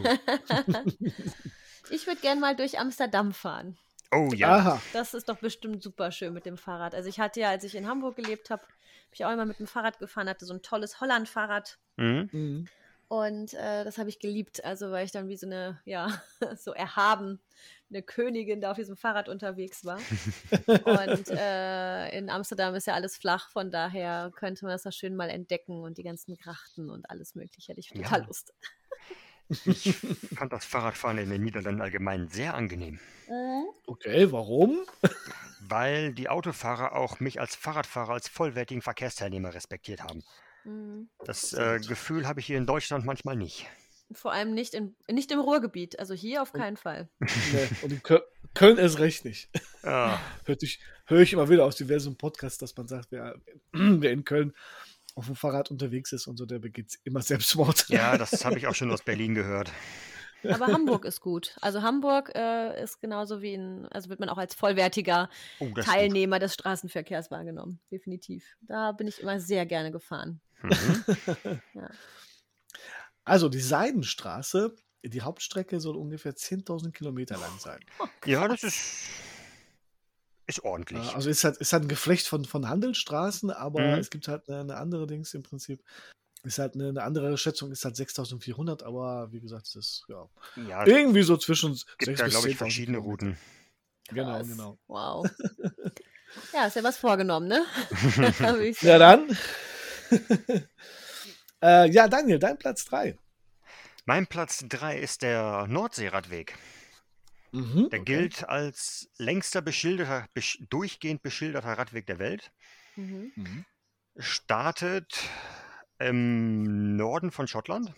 [1.91, 3.77] Ich würde gern mal durch Amsterdam fahren.
[4.11, 4.57] Oh ja.
[4.57, 4.83] Aha.
[4.93, 6.95] Das ist doch bestimmt super schön mit dem Fahrrad.
[6.95, 8.73] Also ich hatte ja, als ich in Hamburg gelebt habe, habe
[9.13, 11.79] ich auch immer mit dem Fahrrad gefahren, hatte so ein tolles Holland-Fahrrad.
[11.97, 12.69] Mhm.
[13.11, 13.17] Mhm.
[13.17, 14.65] Und äh, das habe ich geliebt.
[14.65, 16.09] Also weil ich dann wie so eine, ja,
[16.57, 17.41] so erhaben,
[17.91, 19.99] eine Königin da auf diesem Fahrrad unterwegs war.
[20.67, 25.17] Und äh, in Amsterdam ist ja alles flach, von daher könnte man das da schön
[25.17, 27.71] mal entdecken und die ganzen Grachten und alles mögliche.
[27.71, 28.03] Hätte ich Ja.
[28.03, 28.53] total Lust.
[29.65, 29.95] Ich
[30.37, 32.99] fand das Fahrradfahren in den Niederlanden allgemein sehr angenehm,
[33.87, 34.79] Okay, warum?
[35.61, 40.23] weil die Autofahrer auch mich als Fahrradfahrer als vollwertigen Verkehrsteilnehmer respektiert haben.
[40.65, 41.09] Mhm.
[41.25, 43.67] Das äh, Gefühl habe ich hier in Deutschland manchmal nicht.
[44.13, 45.99] Vor allem nicht, in, nicht im Ruhrgebiet.
[45.99, 47.09] Also hier auf keinen Fall.
[47.53, 48.23] Nee, und in Köln,
[48.55, 49.49] Köln ist recht nicht.
[49.83, 53.37] Ah, Hört ich, höre ich immer wieder aus diversen Podcasts, dass man sagt, wer,
[53.73, 54.53] wer in Köln
[55.15, 57.89] auf dem Fahrrad unterwegs ist und so, der begeht immer Selbstmord.
[57.89, 59.71] ja, das habe ich auch schon aus Berlin gehört.
[60.47, 61.57] Aber Hamburg ist gut.
[61.61, 65.29] Also Hamburg äh, ist genauso wie in, also wird man auch als vollwertiger
[65.61, 65.69] Oh.
[65.75, 67.81] Teilnehmer des Straßenverkehrs wahrgenommen.
[67.91, 68.57] Definitiv.
[68.63, 70.41] Da bin ich immer sehr gerne gefahren.
[70.63, 71.05] Mhm.
[73.27, 77.81] Also die Seidenstraße, die Hauptstrecke soll ungefähr 10.000 Kilometer lang sein.
[78.27, 79.07] Ja, das ist,
[80.47, 81.15] ist ordentlich.
[81.15, 83.99] Also ist halt, ist halt ein Geflecht von, von Handelsstraßen, aber Mhm.
[83.99, 85.83] es gibt halt eine, eine andere Dings im Prinzip.
[86.45, 90.29] Ist halt eine, eine andere Schätzung, ist halt 6400, aber wie gesagt, es ist ja
[90.69, 92.99] ja, irgendwie so zwischen gibt 6 da, bis glaube ich, 10.000 verschiedene.
[92.99, 93.39] Routen.
[94.09, 94.49] Genau, Krass.
[94.49, 94.79] genau.
[94.87, 95.27] Wow.
[96.53, 97.65] ja, ist ja was vorgenommen, ne?
[98.83, 99.37] Ja, dann.
[101.63, 103.19] äh, ja, Daniel, dein Platz 3.
[104.05, 106.59] Mein Platz 3 ist der Nordseeradweg.
[107.53, 108.05] Mhm, Der okay.
[108.05, 112.53] gilt als längster beschilderter, besch durchgehend beschilderter Radweg der Welt.
[112.97, 113.33] Mhm.
[113.35, 113.65] Mhm.
[114.19, 115.19] Startet
[115.99, 117.93] im Norden von Schottland,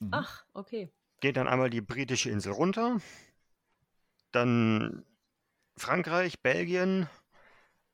[0.00, 0.10] Mhm.
[0.12, 0.90] Ach, okay.
[1.20, 2.98] geht dann einmal die britische Insel runter,
[4.32, 5.04] dann
[5.78, 7.08] Frankreich, Belgien,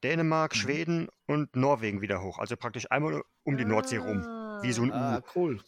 [0.03, 0.59] Dänemark, Mhm.
[0.59, 2.39] Schweden und Norwegen wieder hoch.
[2.41, 4.23] Also praktisch einmal um die Nordsee rum.
[4.63, 5.23] Wie so ein Ah, U.
[5.37, 5.61] cool.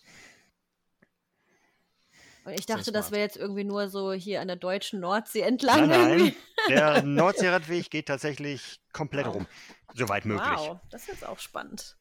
[2.44, 5.88] Und ich dachte, das wäre jetzt irgendwie nur so hier an der deutschen Nordsee entlang.
[5.88, 6.36] Nein, nein.
[6.68, 9.34] Der Nordseeradweg geht tatsächlich komplett Wow.
[9.36, 9.46] rum.
[9.94, 10.52] Soweit möglich.
[10.56, 11.96] Wow, das ist jetzt auch spannend.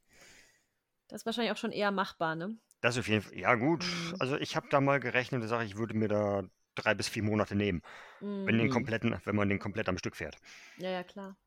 [1.07, 2.57] Das ist wahrscheinlich auch schon eher machbar, ne?
[2.81, 3.38] Das auf jeden Fall.
[3.38, 3.84] Ja, gut.
[3.84, 4.15] Mhm.
[4.19, 6.43] Also ich habe da mal gerechnet und sage, ich würde mir da
[6.75, 7.81] drei bis vier Monate nehmen,
[8.19, 8.71] wenn, den Mhm.
[8.71, 10.38] kompletten, wenn man den komplett am Stück fährt.
[10.77, 11.38] Ja, ja, klar.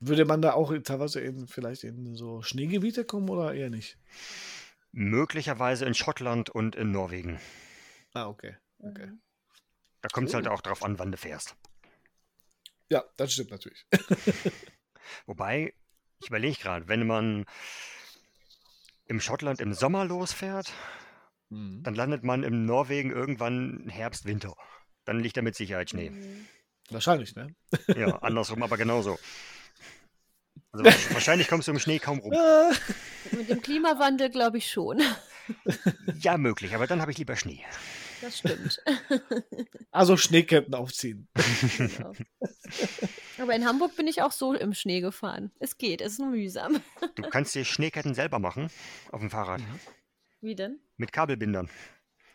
[0.00, 3.98] Würde man da auch teilweise in, vielleicht in so Schneegebiete kommen oder eher nicht?
[4.92, 7.40] Möglicherweise in Schottland und in Norwegen.
[8.12, 8.56] Ah, okay.
[8.78, 9.06] Okay.
[9.06, 9.20] Mhm.
[10.02, 11.56] Da kommt es halt auch drauf an, wann du fährst.
[12.90, 13.86] Ja, das stimmt natürlich.
[15.26, 15.72] Wobei,
[16.20, 17.46] ich überlege gerade, wenn man
[19.06, 20.72] im Schottland im Sommer losfährt,
[21.50, 21.82] Mhm.
[21.82, 24.54] dann landet man im Norwegen irgendwann Herbst, Winter.
[25.04, 26.10] Dann liegt da mit Sicherheit Schnee.
[26.10, 26.46] Mhm.
[26.90, 27.54] Wahrscheinlich, ne?
[27.96, 29.18] Ja, andersrum aber genauso.
[30.72, 32.32] Also wa- wahrscheinlich kommst du im Schnee kaum rum.
[33.32, 35.00] Mit dem Klimawandel glaube ich schon.
[36.20, 37.62] Ja, möglich, aber dann habe ich lieber Schnee.
[38.24, 38.80] Das stimmt.
[39.90, 41.28] Also Schneeketten aufziehen.
[41.78, 42.12] genau.
[43.38, 45.52] Aber in Hamburg bin ich auch so im Schnee gefahren.
[45.60, 46.80] Es geht, es ist nur mühsam.
[47.14, 48.70] Du kannst dir Schneeketten selber machen
[49.12, 49.60] auf dem Fahrrad
[50.40, 50.80] Wie denn?
[50.96, 51.68] mit Kabelbindern.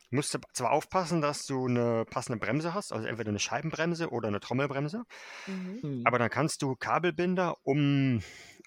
[0.10, 4.28] Du musst zwar aufpassen, dass du eine passende Bremse hast, also entweder eine Scheibenbremse oder
[4.30, 5.04] eine Trommelbremse,
[5.48, 6.04] Mhm.
[6.06, 8.24] Aber dann kannst du Kabelbinder um,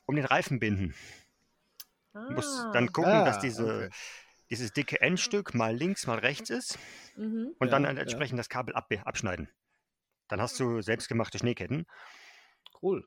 [0.07, 0.95] um den Reifen binden.
[2.13, 2.93] Du musst dann Ah.
[2.93, 3.91] gucken, dass Ah, diese, okay.
[4.53, 6.79] Dieses dicke Endstück mal links, mal rechts ist
[7.17, 7.55] Mhm.
[7.59, 8.01] und dann Ja, ja.
[8.01, 9.49] entsprechend das Kabel ab, abschneiden.
[10.29, 11.87] Dann hast du selbstgemachte Schneeketten.
[12.81, 13.05] Cool.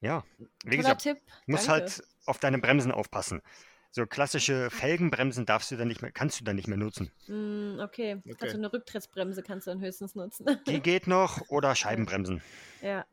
[0.00, 1.18] Ja, wie Toller gesagt, Tipp.
[1.46, 1.82] musst danke.
[1.84, 3.40] halt auf deine Bremsen aufpassen.
[3.90, 7.10] So klassische Felgenbremsen darfst du dann nicht mehr, kannst du dann nicht mehr nutzen.
[7.28, 8.16] Mm, okay.
[8.28, 8.36] Okay.
[8.40, 10.46] Also eine Rücktrittsbremse kannst du dann höchstens nutzen.
[10.66, 12.42] Die geht noch oder Scheibenbremsen.
[12.82, 13.04] ja.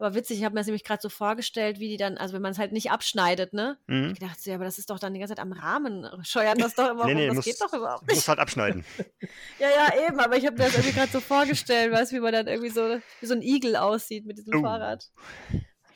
[0.00, 2.42] Aber witzig, ich habe mir das nämlich gerade so vorgestellt, wie die dann, also wenn
[2.42, 3.78] man es halt nicht abschneidet, ne?
[3.88, 4.10] Mhm.
[4.12, 6.60] Ich dachte so, ja, aber das ist doch dann die ganze Zeit am Rahmen, scheuert
[6.60, 8.14] das doch immer Nee, rum, nee, das muss- geht doch überhaupt Du nicht.
[8.16, 8.84] musst halt abschneiden.
[9.58, 12.20] Ja, ja, eben, aber ich habe mir das irgendwie gerade so vorgestellt, weißt du, wie
[12.20, 14.62] man dann irgendwie so, wie so ein Igel aussieht mit diesem Oh.
[14.62, 15.04] Fahrrad.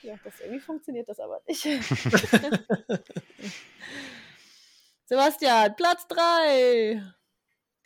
[0.03, 1.63] Ja, das irgendwie funktioniert das aber nicht.
[5.07, 7.03] Sebastian, Platz 3.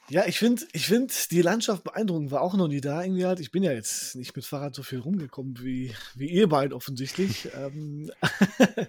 [0.09, 3.41] Ja, ich finde, ich find die Landschaft beeindruckend, war auch noch nie da irgendwie halt.
[3.41, 7.49] Ich bin ja jetzt nicht mit Fahrrad so viel rumgekommen wie, wie ihr beiden offensichtlich.
[7.55, 8.11] ähm,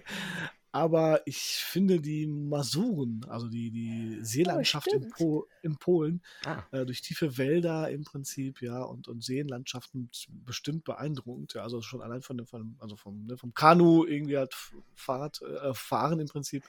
[0.70, 5.14] aber ich finde die Masuren, also die, die Seelandschaft in, stimmt.
[5.14, 6.62] po in Polen, Ah.
[6.70, 10.10] äh, durch tiefe Wälder im Prinzip, ja, und, und Seenlandschaften
[10.46, 11.54] bestimmt beeindruckend.
[11.54, 14.54] Ja, also schon allein von dem, von, also vom, ne, vom Kanu irgendwie halt
[14.94, 16.62] Fahrrad, äh, fahren im Prinzip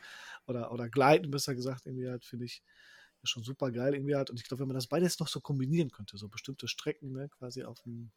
[0.48, 2.64] oder, oder gleiten, besser gesagt, irgendwie halt, finde ich
[3.24, 4.30] ist schon super geil irgendwie halt.
[4.30, 7.30] Und ich glaube, wenn man das beides noch so kombinieren könnte, so bestimmte Strecken, ne,
[7.30, 8.12] quasi auf dem,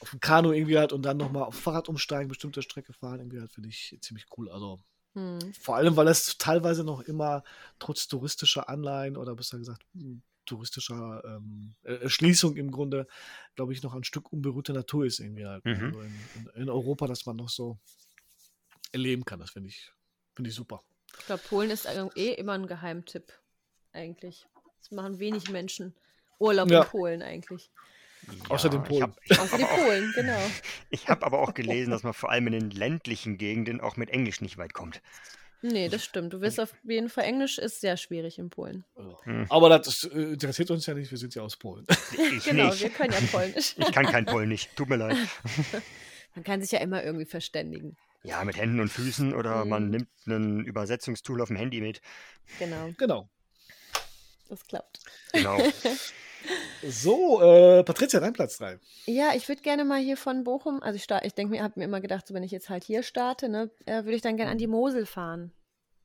[0.00, 3.40] auf dem Kanu irgendwie halt und dann nochmal auf Fahrrad umsteigen, bestimmte Strecke fahren, irgendwie
[3.40, 4.50] halt, finde ich ziemlich cool.
[4.50, 4.80] Also
[5.14, 5.52] Hm.
[5.52, 7.44] vor allem, weil es teilweise noch immer
[7.78, 13.06] trotz touristischer Anleihen oder besser gesagt hm, touristischer ähm, äh, Erschließung im Grunde,
[13.54, 15.64] glaube ich, noch ein Stück unberührte Natur ist irgendwie halt.
[15.64, 15.84] Mhm.
[15.84, 17.78] Also in, in, in Europa, dass man noch so
[18.90, 19.38] erleben kann.
[19.40, 19.92] Das finde ich,
[20.34, 20.82] finde ich super.
[21.18, 23.32] Ich glaube, Polen ist eh immer ein Geheimtipp,
[23.92, 24.46] eigentlich.
[24.80, 25.94] Das machen wenig Menschen.
[26.38, 26.82] Urlaub Ja.
[26.82, 27.70] in Polen eigentlich.
[28.48, 29.02] Außer den ich Polen.
[29.02, 30.38] hab- ich Außer die hab aber auch- Polen, genau.
[30.90, 34.10] Ich habe aber auch gelesen, dass man vor allem in den ländlichen Gegenden auch mit
[34.10, 35.00] Englisch nicht weit kommt.
[35.64, 36.32] Nee, das stimmt.
[36.32, 38.84] Du wirst auf jeden Fall, Englisch ist sehr schwierig in Polen.
[39.22, 39.46] Hm.
[39.48, 41.86] Aber das äh, interessiert uns ja nicht, wir sind ja aus Polen.
[42.36, 42.82] Ich genau, nicht.
[42.82, 43.74] wir können ja Polnisch.
[43.78, 44.68] Ich kann kein Polnisch.
[44.74, 45.16] Tut mir leid.
[46.34, 47.96] Man kann sich ja immer irgendwie verständigen.
[48.24, 49.90] Ja, mit Händen und Füßen oder man Mhm.
[49.90, 52.00] nimmt ein Übersetzungstool auf dem Handy mit.
[52.58, 53.28] Genau, Genau.
[54.52, 55.00] Das klappt.
[55.32, 55.58] Genau.
[56.82, 58.78] So, äh, Patricia, dein Platz 3.
[59.06, 61.84] Ja, ich würde gerne mal hier von Bochum, also ich, ich denke mir, habe mir
[61.84, 64.50] immer gedacht, so wenn ich jetzt halt hier starte, ne, äh, würde ich dann gerne
[64.50, 65.52] an die Mosel fahren.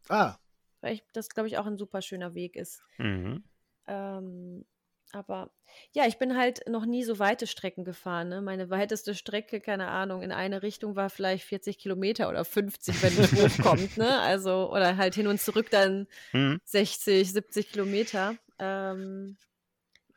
[0.09, 0.35] Ah,
[0.81, 2.83] Weil ich, das, glaube ich, auch ein super schöner Weg ist.
[2.99, 3.43] Mhm.
[3.87, 4.65] Ähm,
[5.13, 5.51] aber
[5.93, 8.29] ja, ich bin halt noch nie so weite Strecken gefahren.
[8.29, 8.41] Ne?
[8.41, 13.17] Meine weiteste Strecke, keine Ahnung, in eine Richtung war vielleicht 40 Kilometer oder 50, wenn
[13.17, 13.95] es hochkommt.
[13.97, 14.19] Ne?
[14.19, 16.57] Also, oder halt hin und zurück dann Mhm.
[16.65, 18.37] 60, 70 Kilometer.
[18.59, 19.37] Ähm,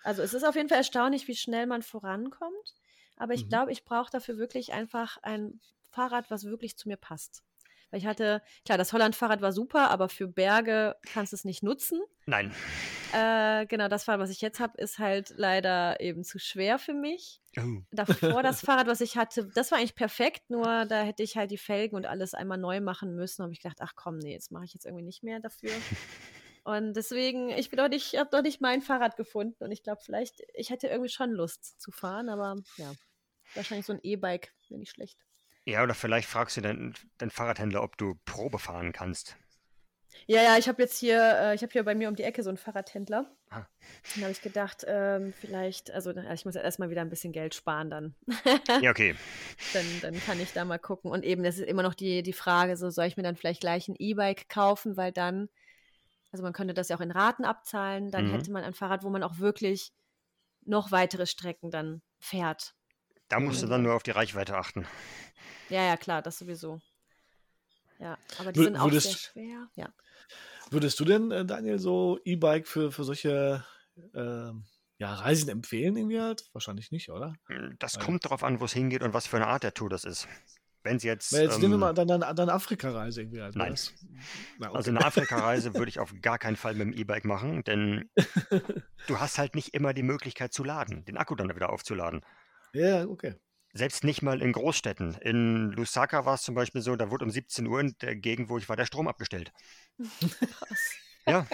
[0.02, 2.74] also es ist auf jeden Fall erstaunlich, wie schnell man vorankommt.
[3.16, 3.48] Aber ich Mhm.
[3.48, 5.60] glaube, ich brauche dafür wirklich einfach ein
[5.90, 7.42] Fahrrad, was wirklich zu mir passt.
[7.90, 11.62] Weil ich hatte, klar, das Holland-Fahrrad war super, aber für Berge kannst du es nicht
[11.62, 12.00] nutzen.
[12.26, 12.54] Nein.
[13.12, 16.94] Äh, genau, das Fahrrad, was ich jetzt habe, ist halt leider eben zu schwer für
[16.94, 17.40] mich.
[17.58, 17.82] Oh.
[17.90, 21.50] Davor das Fahrrad, was ich hatte, das war eigentlich perfekt, nur da hätte ich halt
[21.50, 23.42] die Felgen und alles einmal neu machen müssen.
[23.42, 25.72] habe ich gedacht, ach komm, nee, jetzt mache ich jetzt irgendwie nicht mehr dafür.
[26.62, 30.02] Und deswegen, ich bin doch nicht, habe doch nicht mein Fahrrad gefunden und ich glaube,
[30.04, 32.92] vielleicht, ich hätte irgendwie schon Lust zu fahren, aber ja,
[33.54, 35.18] wahrscheinlich so ein E-Bike wäre nicht schlecht.
[35.70, 39.36] Ja, oder vielleicht fragst du deinen, deinen Fahrradhändler, ob du Probe fahren kannst.
[40.26, 42.42] Ja, ja, ich habe jetzt hier, äh, ich habe hier bei mir um die Ecke
[42.42, 43.30] so einen Fahrradhändler.
[43.50, 43.66] Ah.
[44.14, 47.54] Dann habe ich gedacht, ähm, vielleicht, also ich muss ja erstmal wieder ein bisschen Geld
[47.54, 48.14] sparen dann.
[48.80, 49.14] Ja, okay.
[49.72, 51.10] dann, dann kann ich da mal gucken.
[51.10, 53.60] Und eben, das ist immer noch die, die Frage, so soll ich mir dann vielleicht
[53.60, 55.48] gleich ein E-Bike kaufen, weil dann,
[56.32, 58.32] also man könnte das ja auch in Raten abzahlen, dann Mhm.
[58.32, 59.92] hätte man ein Fahrrad, wo man auch wirklich
[60.64, 62.74] noch weitere Strecken dann fährt.
[63.30, 64.86] Da musst du dann nur auf die Reichweite achten.
[65.70, 66.80] Ja, ja, klar, das sowieso.
[67.98, 69.68] Ja, aber die Wür- sind auch sehr schwer.
[69.76, 69.88] Ja.
[70.70, 73.64] Würdest du denn, äh, Daniel, so E-Bike für, für solche
[74.14, 74.64] ähm,
[74.98, 76.44] ja, Reisen empfehlen irgendwie halt?
[76.52, 77.34] Wahrscheinlich nicht, oder?
[77.78, 78.00] Das Ja.
[78.02, 80.28] kommt darauf an, wo es hingeht und was für eine Art der Tour das ist.
[80.82, 81.32] Wenn es jetzt.
[81.32, 83.54] Weil jetzt nehmen wir ähm, mal dann, dann, dann Afrika-Reise irgendwie halt.
[83.54, 83.72] Nein.
[83.72, 83.92] Das,
[84.58, 84.76] na, okay.
[84.76, 88.10] Also eine Afrika-Reise würde ich auf gar keinen Fall mit dem E-Bike machen, denn
[89.06, 92.22] du hast halt nicht immer die Möglichkeit zu laden, den Akku dann wieder aufzuladen.
[92.72, 93.34] Ja, okay.
[93.72, 95.14] Selbst nicht mal in Großstädten.
[95.20, 98.48] In Lusaka war es zum Beispiel so, da wurde um 17 Uhr in der Gegend,
[98.48, 99.52] wo ich war, der Strom abgestellt.
[99.98, 100.94] Krass.
[101.26, 101.46] Ja.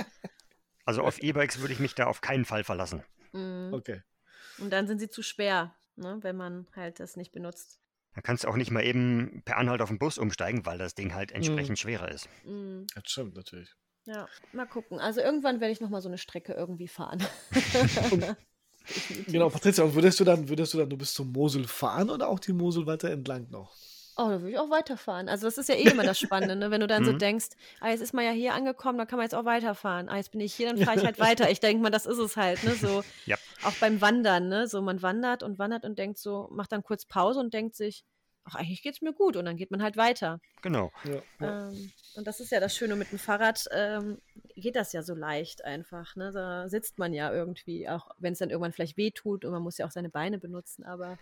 [0.86, 3.02] Also auf E-Bikes würde ich mich da auf keinen Fall verlassen.
[3.32, 3.74] Mhm.
[3.74, 4.02] Okay.
[4.58, 7.80] Und dann sind sie zu schwer, ne, wenn man halt das nicht benutzt.
[8.14, 10.94] Da kannst du auch nicht mal eben per Anhalt auf den Bus umsteigen, weil das
[10.94, 12.30] Ding halt entsprechend schwerer ist.
[12.44, 12.86] Mhm.
[12.94, 13.74] Das stimmt natürlich.
[14.06, 15.00] Ja, mal gucken.
[15.00, 17.22] Also irgendwann werde ich noch mal so eine Strecke irgendwie fahren.
[18.94, 19.32] Definitiv.
[19.32, 22.28] Genau, Patricia, und würdest du dann, würdest du dann, du bist zur Mosel fahren oder
[22.28, 23.76] auch die Mosel weiter entlang noch?
[24.18, 25.28] Oh, da würde ich auch weiterfahren.
[25.28, 26.70] Also das ist ja eh immer das Spannende, ne?
[26.70, 27.18] wenn du dann so Mhm.
[27.18, 27.48] denkst,
[27.80, 30.08] ah, jetzt ist man ja hier angekommen, da kann man jetzt auch weiterfahren.
[30.08, 31.50] Ah, jetzt bin ich hier, dann fahre ich halt weiter.
[31.50, 32.76] Ich denke mal, das ist es halt, ne?
[32.76, 33.36] So Ja.
[33.62, 34.68] auch beim Wandern, ne?
[34.68, 38.04] So man wandert und wandert und denkt so, macht dann kurz Pause und denkt sich,
[38.46, 40.40] ach, eigentlich geht's mir gut und dann geht man halt weiter.
[40.62, 40.92] Genau.
[41.04, 41.68] Ja.
[41.68, 44.18] Ähm, und das ist ja das Schöne mit dem Fahrrad, ähm,
[44.54, 46.16] geht das ja so leicht einfach.
[46.16, 46.32] Ne?
[46.32, 49.62] Da sitzt man ja irgendwie, auch wenn es dann irgendwann vielleicht weh tut und man
[49.62, 51.18] muss ja auch seine Beine benutzen, aber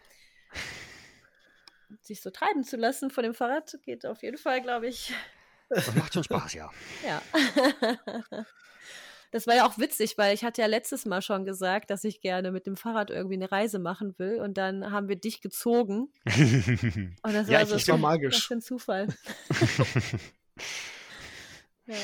[2.01, 5.13] sich so treiben zu lassen von dem Fahrrad geht auf jeden Fall, glaube ich.
[5.71, 6.71] Das macht schon Spaß, ja.
[7.05, 7.23] Ja.
[9.35, 12.21] Das war ja auch witzig, weil ich hatte ja letztes Mal schon gesagt, dass ich
[12.21, 16.13] gerne mit dem Fahrrad irgendwie eine Reise machen will und dann haben wir dich gezogen.
[16.27, 18.47] Und das Ja, war ich- so ich war was magisch.
[18.47, 19.09] für ein Zufall.
[21.87, 21.97] ja.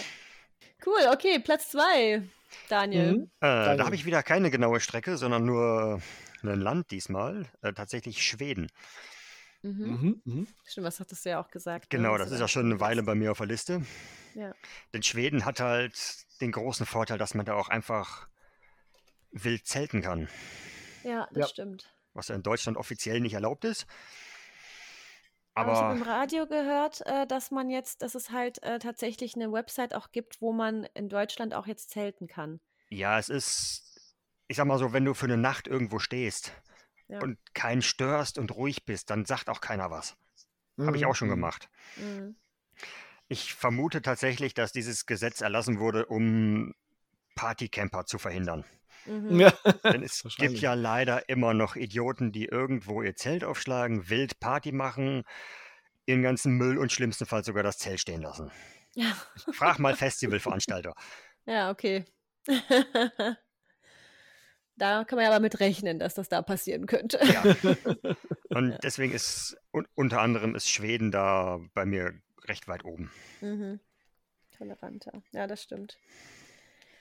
[0.85, 2.23] Cool, okay, Platz zwei,
[2.69, 3.13] Daniel.
[3.13, 3.23] Mhm.
[3.23, 3.85] Äh, da Danke.
[3.85, 6.03] habe ich wieder keine genaue Strecke, sondern nur
[6.43, 7.47] ein Land diesmal.
[7.63, 8.67] Äh, tatsächlich Schweden.
[9.63, 9.85] Mhm.
[9.85, 10.23] Mhm.
[10.25, 10.47] Mhm.
[10.67, 11.93] Stimmt, was hattest du ja auch gesagt.
[11.93, 12.81] ne, Genau, das ist da ja schon eine.
[12.81, 13.83] Weile bei mir auf der Liste.
[14.35, 14.55] Ja.
[14.95, 15.95] Denn Schweden hat halt
[16.41, 18.29] den großen Vorteil, dass man da auch einfach
[19.33, 20.29] wild zelten kann,
[21.05, 21.47] Ja, das Ja.
[21.49, 21.95] stimmt.
[22.15, 23.87] was ja in Deutschland offiziell nicht erlaubt ist.
[25.55, 28.79] Aber, ich habe im Aber Radio gehört, äh, dass man jetzt, dass es halt äh,
[28.79, 32.61] tatsächlich eine Website auch gibt, wo man in Deutschland auch jetzt zelten kann.
[32.89, 34.15] ja, es ist,
[34.49, 36.53] ich sag mal so, wenn du für eine Nacht irgendwo stehst
[37.09, 37.21] Ja.
[37.21, 40.17] und keinen störst und ruhig bist, dann sagt auch keiner was.
[40.79, 41.09] Habe ich Mhm.
[41.09, 41.33] auch schon Mhm.
[41.33, 41.69] gemacht.
[41.97, 42.37] Mhm.
[43.33, 46.75] Ich vermute tatsächlich, dass dieses Gesetz erlassen wurde, um
[47.37, 48.65] Partycamper zu verhindern.
[49.07, 49.39] Mhm.
[49.39, 49.53] Ja.
[49.85, 54.73] Denn es gibt ja leider immer noch Idioten, die irgendwo ihr Zelt aufschlagen, wild Party
[54.73, 55.23] machen,
[56.07, 58.51] ihren ganzen Müll und schlimmsten Fall sogar das Zelt stehen lassen.
[58.97, 59.17] Ja.
[59.53, 60.95] Frag mal Festivalveranstalter.
[61.47, 62.05] ja, okay.
[64.75, 67.21] da kann man ja aber mit rechnen, dass das da passieren könnte.
[67.23, 67.45] Ja.
[68.49, 73.11] Und deswegen ist un unter anderem ist Schweden da bei mir recht weit oben.
[73.41, 73.81] Mhm.
[74.57, 75.23] Toleranter.
[75.33, 75.99] Ja, das stimmt.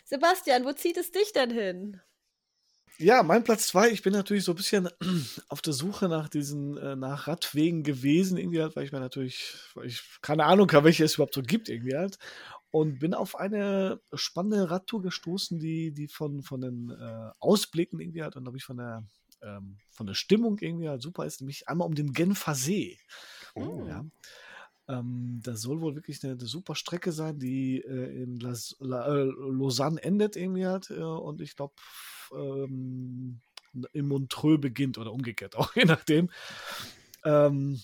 [0.05, 2.01] Sebastian, wo zieht es dich denn hin?
[2.97, 3.89] Ja, mein Platz zwei.
[3.89, 4.89] Ich bin natürlich so ein bisschen
[5.47, 9.55] auf der Suche nach diesen, äh, nach Radwegen gewesen, irgendwie halt, weil ich mir natürlich,
[9.73, 12.17] weil ich keine Ahnung habe, welche es überhaupt so gibt, irgendwie halt.
[12.71, 18.21] Und bin auf eine spannende Radtour gestoßen, die, die von, von den äh, Ausblicken irgendwie
[18.21, 19.03] halt und glaube ich von der,
[19.41, 22.99] ähm, von der Stimmung irgendwie halt super ist, nämlich einmal um den Genfer See.
[23.55, 23.85] Oh.
[23.87, 24.05] Ja.
[24.89, 29.07] Ähm, das soll wohl wirklich eine, eine super Strecke sein, die äh, in Las, La,
[29.07, 31.73] äh, Lausanne endet irgendwie halt äh, und ich glaube
[32.33, 33.39] ähm,
[33.93, 36.29] in Montreux beginnt oder umgekehrt auch, je nachdem.
[37.23, 37.79] Ähm,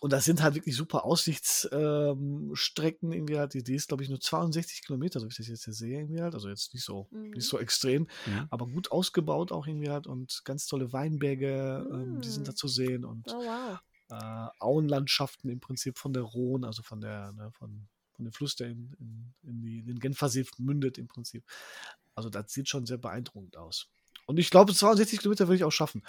[0.00, 3.54] und das sind halt wirklich super Aussichtsstrecken ähm, irgendwie halt.
[3.54, 5.98] Die, die ist, glaube ich, nur 62 Kilometer, so wie ich das jetzt hier sehe,
[5.98, 6.34] irgendwie halt.
[6.34, 7.30] Also jetzt nicht so, Mhm.
[7.34, 8.46] nicht so extrem, Mhm.
[8.50, 12.56] aber gut ausgebaut auch irgendwie halt und ganz tolle Weinberge, ähm, die sind da Mm.
[12.56, 13.78] zu sehen und Oh, wow.
[14.10, 18.56] Äh, Auenlandschaften im Prinzip von der Rhone, also von der, ne, von, von dem Fluss,
[18.56, 21.44] der in, in, in, die, in den Genfersee mündet im Prinzip.
[22.14, 23.88] Also das sieht schon sehr beeindruckend aus.
[24.26, 26.02] Und ich glaube, 62 Kilometer würde ich auch schaffen.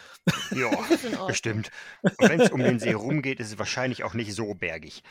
[0.52, 0.72] Ja,
[1.28, 1.70] bestimmt.
[2.02, 5.04] Und wenn es um den See rumgeht, ist es wahrscheinlich auch nicht so bergig.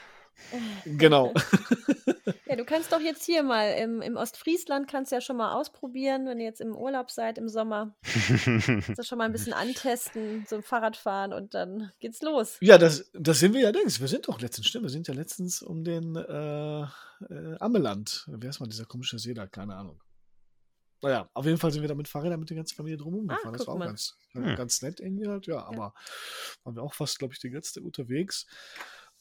[0.84, 1.32] Genau.
[2.56, 6.26] Ja, du kannst doch jetzt hier mal im, im Ostfriesland kannst ja schon mal ausprobieren,
[6.26, 7.94] wenn ihr jetzt im Urlaub seid im Sommer.
[8.02, 12.56] Kannst du schon mal ein bisschen antesten, so ein Fahrradfahren und dann geht's los.
[12.62, 14.00] Ja, das, das sind wir ja längst.
[14.00, 18.24] Wir sind doch letztens, stimmt, wir sind ja letztens um den äh, äh, Ammeland.
[18.28, 19.46] Wer ist mal dieser komische See da?
[19.46, 20.00] Keine Ahnung.
[21.02, 23.34] Naja, auf jeden Fall sind wir da mit Fahrrädern mit der ganzen Familie drumherum Ah,
[23.36, 23.52] gefahren.
[23.52, 23.86] das guck war auch mal.
[23.88, 24.56] ganz, Hm.
[24.56, 25.92] ganz nett irgendwie halt, ja, aber
[26.64, 28.46] waren wir auch fast, glaube ich, die ganze Zeit unterwegs.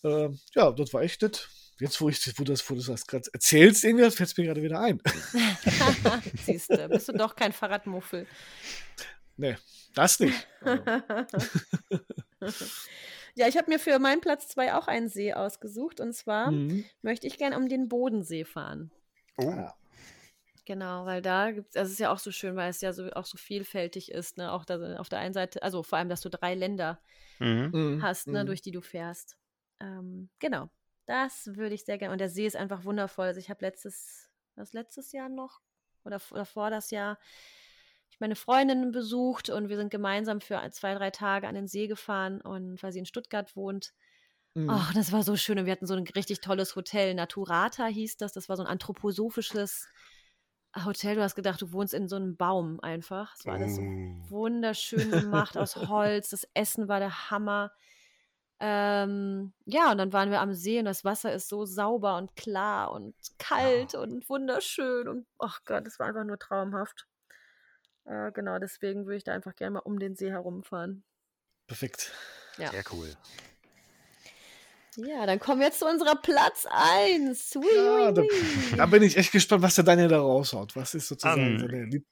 [0.06, 1.50] Ähm, ja, das war echt nett.
[1.80, 4.64] Jetzt, wo, ich, wo, das, wo du das gerade erzählst, irgendwie, fällt es mir gerade
[4.64, 5.02] wieder ein.
[6.46, 8.26] Siehst du, bist du doch kein Fahrradmuffel.
[9.36, 9.58] nee,
[9.94, 10.48] das nicht.
[10.62, 10.84] Also,
[13.38, 16.86] Ja, ich habe mir für meinen Platz zwei auch einen See ausgesucht und zwar mhm.
[17.02, 18.92] möchte ich gerne um den Bodensee fahren.
[19.38, 19.76] Oh, Ja.
[20.68, 22.92] Genau, weil da gibt es, also es ist ja auch so schön, weil es ja
[22.92, 24.52] so auch so vielfältig ist, ne?
[24.52, 27.00] Auch da auf der einen Seite, also vor allem, dass du drei Länder
[27.38, 27.70] mhm.
[27.72, 28.02] Mhm.
[28.02, 28.48] hast, ne, Mhm.
[28.48, 29.38] durch die du fährst.
[29.80, 30.72] Ähm, genau,
[31.06, 32.12] das würde ich sehr gerne.
[32.14, 33.28] Und der See ist einfach wundervoll.
[33.28, 35.62] Also ich habe letztes, was letztes Jahr noch
[36.04, 37.18] oder, oder vor das Jahr,
[38.10, 41.88] ich meine Freundin besucht und wir sind gemeinsam für zwei, drei Tage an den See
[41.88, 43.94] gefahren und weil sie in Stuttgart wohnt.
[44.54, 44.68] Mhm.
[44.94, 45.60] Das war so schön.
[45.60, 47.14] Und wir hatten so ein richtig tolles Hotel.
[47.14, 48.32] Naturata hieß das.
[48.34, 49.88] Das war so ein anthroposophisches
[50.86, 51.16] Hotel.
[51.16, 53.34] Du hast gedacht, du wohnst in so einem Baum einfach.
[53.38, 54.30] Es war alles so Oh.
[54.30, 56.30] wunderschön gemacht aus Holz.
[56.30, 57.72] Das Essen war der Hammer.
[58.60, 62.36] Ähm, ja, und dann waren wir am See und das Wasser ist so sauber und
[62.36, 65.08] klar und kalt und wunderschön.
[65.08, 67.06] Und ach Gott, das war einfach nur traumhaft.
[68.06, 71.04] Äh, genau, deswegen würde ich da einfach gerne mal um den See herumfahren.
[71.68, 72.12] Perfekt.
[72.58, 72.72] Ja.
[72.72, 73.14] Sehr cool.
[74.98, 77.58] Ja, dann kommen wir jetzt zu unserer Platz 1.
[77.76, 78.24] Ja, da,
[78.78, 80.76] da bin ich echt gespannt, was der Daniel da raushaut.
[80.76, 82.06] Was ist sozusagen Ähm, seine Lieb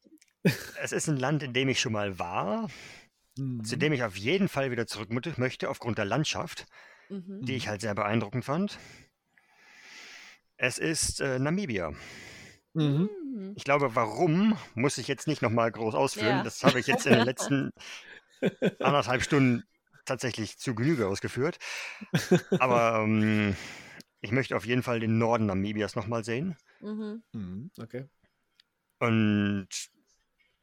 [0.82, 2.70] Es ist ein Land, in dem ich schon mal war,
[3.38, 3.64] Mhm.
[3.64, 6.66] zu dem ich auf jeden Fall wieder zurück möchte, aufgrund der Landschaft,
[7.10, 7.42] Mhm.
[7.42, 8.78] die ich halt sehr beeindruckend fand.
[10.58, 11.92] Es ist äh, Namibia.
[12.74, 13.10] Mhm.
[13.34, 13.54] Mhm.
[13.56, 16.38] Ich glaube, warum, muss ich jetzt nicht nochmal groß ausführen.
[16.38, 16.44] Ja.
[16.44, 17.72] Das habe ich jetzt in den letzten
[18.80, 19.64] anderthalb Stunden
[20.06, 21.58] tatsächlich zu Genüge ausgeführt.
[22.60, 23.56] Aber ähm,
[24.22, 26.56] ich möchte auf jeden Fall den Norden Namibias nochmal sehen.
[26.82, 27.24] Mhm.
[27.34, 28.06] Mhm, okay.
[29.00, 29.68] Und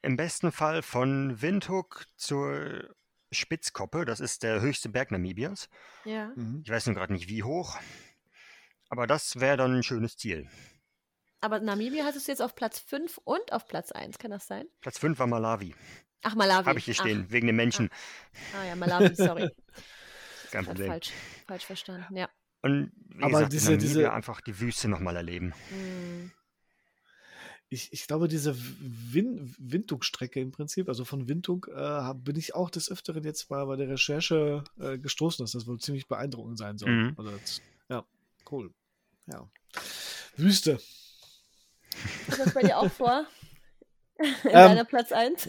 [0.03, 2.95] im besten Fall von Windhoek zur
[3.33, 5.69] Spitzkoppe, das ist der höchste Berg Namibias.
[6.05, 6.33] Ja.
[6.35, 6.63] Mhm.
[6.65, 7.79] Ich weiß nur gerade nicht, wie hoch.
[8.89, 10.49] Aber das wäre dann ein schönes Ziel.
[11.41, 14.67] Aber Namibia hattest du jetzt auf Platz 5 und auf Platz 1, kann das sein?
[14.81, 15.75] Platz 5 war Malawi.
[16.23, 16.67] Ach, Malawi.
[16.67, 17.89] Habe ich hier Ach, stehen, wegen den Menschen.
[18.61, 19.49] Ah ja, Malawi, sorry.
[20.51, 20.89] Kein Problem.
[20.89, 21.13] falsch,
[21.47, 22.29] falsch verstanden, ja.
[22.63, 25.55] Und wie Aber gesagt, diese- Namibia diese- einfach die Wüste nochmal erleben.
[25.71, 26.33] Hm.
[27.73, 32.69] Ich, ich glaube, diese Win Windhoek-Strecke im Prinzip, also von Windhoek, äh, bin ich auch
[32.69, 36.79] des Öfteren jetzt mal bei der Recherche äh, gestoßen, dass das wohl ziemlich beeindruckend sein
[36.79, 36.91] soll.
[36.91, 37.15] Mhm.
[37.17, 38.05] Also das, ja,
[38.51, 38.73] cool.
[39.27, 39.49] Ja.
[40.37, 40.81] Wüste.
[42.27, 43.25] Ist das bei dir auch vor?
[44.19, 45.49] In Ähm, deiner Platz 1?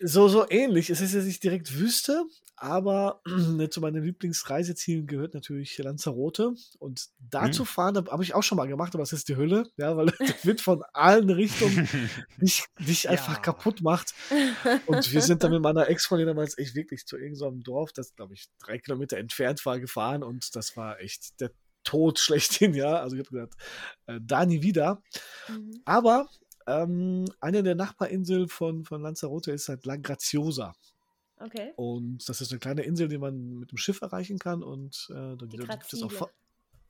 [0.00, 0.88] So, so ähnlich.
[0.88, 2.24] Es ist jetzt nicht direkt Wüste,
[2.56, 3.20] aber
[3.70, 6.54] zu meinen Lieblingsreisezielen gehört natürlich Lanzarote.
[6.78, 7.52] Und da Mhm.
[7.52, 10.06] zu fahren, habe ich auch schon mal gemacht, aber es ist die Hölle, ja, weil
[10.18, 11.88] das wird von allen Richtungen
[12.40, 13.40] dich, dich einfach Ja.
[13.40, 14.14] kaputt macht.
[14.86, 18.34] Und wir sind dann mit meiner Ex-Freundin damals echt wirklich zu irgendeinem Dorf, das, glaube
[18.34, 21.50] ich, drei Kilometer entfernt war, gefahren und das war echt der
[21.82, 23.00] Tod schlechthin, ja.
[23.00, 23.54] Also ich habe gedacht,
[24.06, 25.02] äh, da nie wieder.
[25.48, 25.82] Mhm.
[25.84, 26.28] Aber
[26.66, 30.72] ähm, eine der Nachbarinseln von, von Lanzarote ist halt La Graziosa.
[31.36, 31.72] Okay.
[31.76, 34.62] Und das ist eine kleine Insel, die man mit dem Schiff erreichen kann.
[34.62, 36.10] Und äh, da gibt es auch.
[36.12, 36.30] Fa-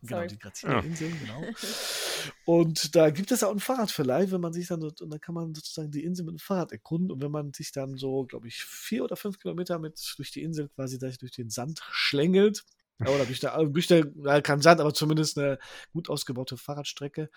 [0.07, 0.27] Genau, Sorry.
[0.29, 0.81] die Grazile Ah.
[0.81, 1.43] Inseln, genau.
[2.45, 5.55] Und da gibt es auch einen Fahrradverleih, wenn man sich dann, und dann kann man
[5.55, 7.11] sozusagen die Insel mit dem Fahrrad erkunden.
[7.11, 10.43] Und wenn man sich dann so, glaube ich, vier oder fünf Kilometer mit durch die
[10.43, 12.65] Insel quasi durch durch den Sand schlängelt,
[13.01, 15.59] ja, oder durch der, durch der ja, kein Sand, aber zumindest eine
[15.95, 17.31] gut ausgebaute Fahrradstrecke,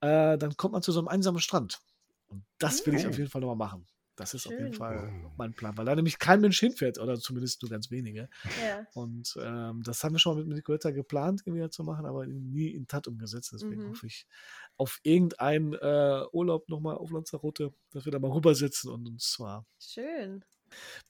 [0.00, 1.78] äh, dann kommt man zu so einem einsamen Strand.
[2.26, 3.10] Und das will ich Oh.
[3.10, 3.86] auf jeden Fall nochmal machen.
[4.20, 4.74] Das ist auf jeden Schön.
[4.74, 8.28] Fall mein Plan, weil da nämlich kein Mensch hinfährt, oder zumindest nur ganz wenige.
[8.64, 8.86] Ja.
[8.94, 12.68] Und ähm, das haben wir schon mal mit Nicoletta geplant, irgendwie zu machen, aber nie
[12.68, 13.52] in Tat umgesetzt.
[13.52, 13.90] Deswegen Mhm.
[13.90, 14.26] hoffe ich
[14.76, 19.66] auf irgendeinen äh, Urlaub nochmal auf Lanzarote, dass wir da mal rübersitzen und uns zwar
[19.78, 20.44] Schön.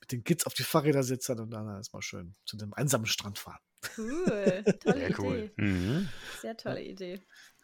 [0.00, 3.38] mit den Kids auf die Fahrräder sitzen und dann erstmal schön zu dem einsamen Strand
[3.38, 3.60] fahren.
[3.96, 4.62] Cool.
[4.80, 5.36] Tolle Sehr cool.
[5.56, 5.62] Idee.
[5.62, 6.08] Mhm.
[6.42, 7.20] Sehr tolle Idee.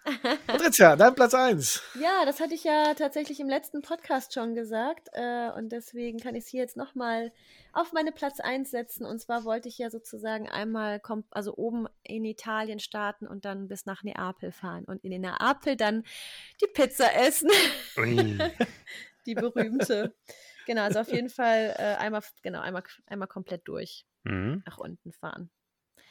[0.46, 1.82] Patricia, dein Platz 1.
[2.00, 5.08] Ja, das hatte ich ja tatsächlich im letzten Podcast schon gesagt.
[5.12, 7.32] Äh, und deswegen kann ich es hier jetzt nochmal
[7.72, 9.04] auf meine Platz 1 setzen.
[9.04, 11.00] Und zwar wollte ich ja sozusagen einmal
[11.30, 14.84] also oben in Italien starten und dann bis nach Neapel fahren.
[14.84, 16.04] Und in Neapel dann
[16.62, 17.50] die Pizza essen.
[19.26, 20.14] Die berühmte.
[20.66, 24.62] genau, also auf jeden Fall äh, einmal, genau, einmal, einmal komplett durch Mhm.
[24.66, 25.50] nach unten fahren.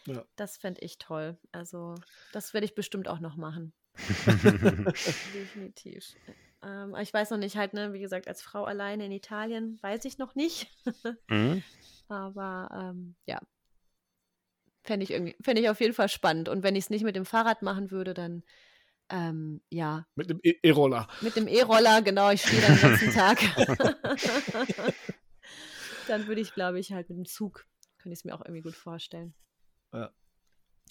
[0.05, 0.23] Ja.
[0.35, 1.37] Das fände ich toll.
[1.51, 1.95] Also,
[2.31, 3.73] das werde ich bestimmt auch noch machen.
[5.33, 6.15] Definitiv.
[6.63, 10.05] Ähm, ich weiß noch nicht, halt, ne, wie gesagt, als Frau alleine in Italien weiß
[10.05, 10.67] ich noch nicht.
[11.29, 11.63] Mhm.
[12.07, 13.39] Aber ähm, ja.
[14.83, 16.49] Fände ich, irgendwie- fänd ich auf jeden Fall spannend.
[16.49, 18.43] Und wenn ich es nicht mit dem Fahrrad machen würde, dann
[19.09, 21.07] ähm, ja, Mit dem E- E-Roller.
[21.21, 23.39] mit dem E-Roller, genau, ich stehe dann den ganzen Tag.
[26.07, 27.65] dann würde ich, glaube ich, halt mit dem Zug,
[27.97, 29.33] könnte ich es mir auch irgendwie gut vorstellen.
[29.93, 30.11] Ja.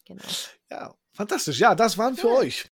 [0.06, 0.24] Genau.
[0.70, 1.58] Ja, fantastisch.
[1.60, 2.34] Ja, das waren für Ja.
[2.34, 2.70] euch.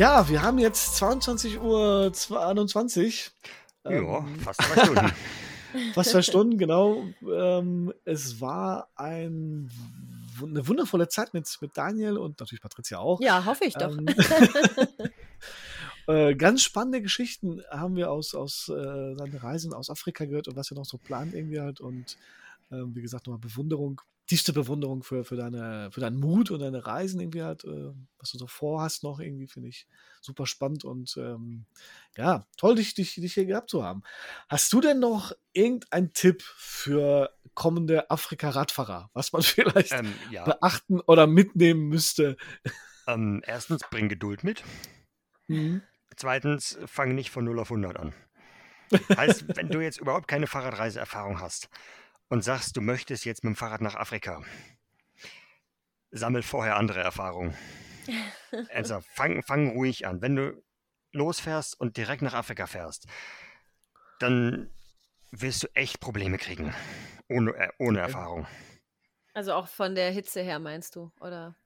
[0.00, 3.32] Ja, wir haben jetzt 22 Uhr 21.
[3.84, 5.12] Ja, Ähm, fast zwei Stunden.
[5.92, 7.04] fast zwei Stunden, genau.
[7.20, 9.70] Ähm, es war ein,
[10.42, 13.20] eine wundervolle Zeit mit, mit Daniel und natürlich Patricia auch.
[13.20, 13.94] Ja, hoffe ich doch.
[13.94, 14.06] Ähm,
[16.06, 20.56] äh, ganz spannende Geschichten haben wir aus, aus äh, seinen Reisen aus Afrika gehört und
[20.56, 21.78] was er noch so plant irgendwie halt.
[21.78, 22.16] Und
[22.70, 26.86] ähm, wie gesagt, nochmal Bewunderung, tiefste Bewunderung für, für, deine, für deinen Mut und deine
[26.86, 29.88] Reisen irgendwie halt, äh, was du so vorhast noch irgendwie, finde ich
[30.20, 31.66] super spannend und ähm,
[32.16, 34.02] ja, toll, dich, dich, dich hier gehabt zu haben.
[34.48, 41.00] Hast du denn noch irgendeinen Tipp für kommende Afrika-Radfahrer, was man vielleicht ähm, ja, beachten
[41.00, 42.36] oder mitnehmen müsste?
[43.08, 44.62] ähm, erstens, bring Geduld mit.
[45.48, 45.82] Mhm.
[46.14, 48.12] Zweitens, fang nicht von 0 auf 100 an.
[49.16, 51.68] Heißt, wenn du jetzt überhaupt keine Fahrradreiseerfahrung hast
[52.30, 54.42] und sagst, du möchtest jetzt mit dem Fahrrad nach Afrika,
[56.10, 57.54] sammel vorher andere Erfahrungen.
[58.72, 60.20] Also fang, fang ruhig an.
[60.22, 60.62] Wenn du
[61.12, 63.06] losfährst und direkt nach Afrika fährst,
[64.18, 64.70] dann
[65.30, 66.74] wirst du echt Probleme kriegen.
[67.28, 68.46] Ohne, äh, ohne Erfahrung.
[69.34, 71.10] Also auch von der Hitze her, meinst du?
[71.20, 71.56] Oder?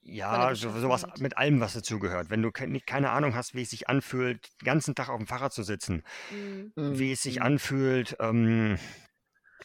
[0.00, 2.30] Ja, so, sowas mit allem, was dazugehört.
[2.30, 5.26] Wenn du ke keine Ahnung hast, wie es sich anfühlt, den ganzen Tag auf dem
[5.26, 6.72] Fahrrad zu sitzen, Mhm.
[6.76, 7.42] wie es sich Mhm.
[7.46, 8.78] anfühlt, ähm,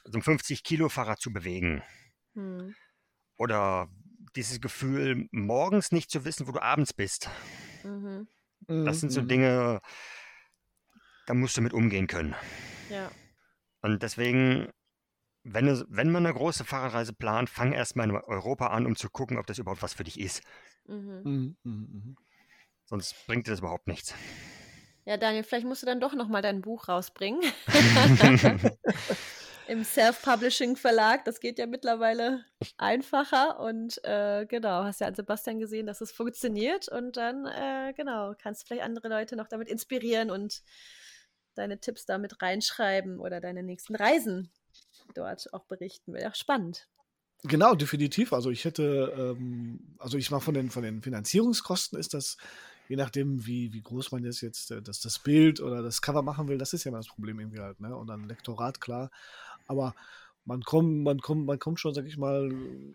[0.06, 1.84] so ein 50-Kilo-Fahrrad zu bewegen.
[2.34, 2.76] Mhm.
[3.38, 3.90] Oder
[4.36, 7.30] dieses Gefühl, morgens nicht zu wissen, wo du abends bist.
[7.84, 8.28] Mhm.
[8.68, 9.28] Das sind so Mhm.
[9.28, 9.82] Dinge,
[11.26, 12.36] da musst du mit umgehen können.
[12.90, 13.12] Ja.
[13.82, 14.70] Und deswegen,
[15.44, 19.10] wenn, du, wenn man eine große Fahrradreise plant, fang erstmal in Europa an, um zu
[19.10, 20.42] gucken, ob das überhaupt was für dich ist.
[20.86, 21.22] Mhm.
[21.24, 21.58] Mhm.
[21.64, 21.90] Mhm.
[21.92, 22.18] Mhm.
[22.86, 24.14] Sonst bringt dir das überhaupt nichts.
[25.06, 27.42] Ja, Daniel, vielleicht musst du dann doch noch mal dein Buch rausbringen.
[29.68, 31.24] Im Self-Publishing-Verlag.
[31.26, 32.44] Das geht ja mittlerweile
[32.78, 33.60] einfacher.
[33.60, 36.90] Und äh, genau, hast ja an Sebastian gesehen, dass es funktioniert.
[36.90, 40.62] Und dann, äh, genau, kannst du vielleicht andere Leute noch damit inspirieren und
[41.56, 44.52] deine Tipps damit reinschreiben oder deine nächsten Reisen
[45.14, 46.14] dort auch berichten.
[46.14, 46.88] Wäre auch spannend.
[47.44, 48.32] Genau, definitiv.
[48.32, 52.38] Also ich hätte, ähm, also ich mal von den, von den Finanzierungskosten ist das,
[52.88, 56.22] je nachdem, wie, wie groß man jetzt jetzt äh, das, das Bild oder das Cover
[56.22, 57.96] machen will, das ist ja immer das Problem irgendwie halt, ne?
[57.96, 59.10] Und dann Lektorat, klar.
[59.66, 59.96] Aber
[60.46, 62.52] man kommt, man kommt, man kommt schon, sag ich mal,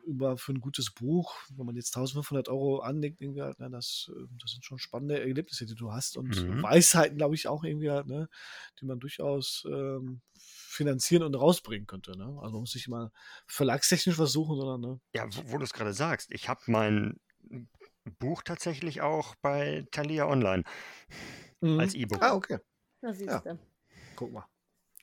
[0.06, 4.10] über für ein gutes Buch, wenn man jetzt 1500 Euro anlegt, irgendwie halt, ne, das,
[4.14, 6.62] äh, das sind schon spannende Erlebnisse, die du hast und Mhm.
[6.62, 8.28] Weisheiten, glaube ich, auch irgendwie halt, ne,
[8.80, 12.24] die man durchaus ähm, finanzieren und rausbringen könnte, ne?
[12.40, 13.12] Also man muss nicht immer
[13.46, 15.00] verlagstechnisch versuchen, sondern, ne?
[15.14, 17.18] Ja, wo, wo du es gerade sagst, ich habe mein
[18.18, 20.64] Buch tatsächlich auch bei Thalia Online
[21.78, 22.22] als E-Book.
[22.22, 22.58] Ah, okay.
[23.02, 23.40] Na, siehst Ja.
[23.44, 23.58] du.
[24.16, 24.46] Guck mal.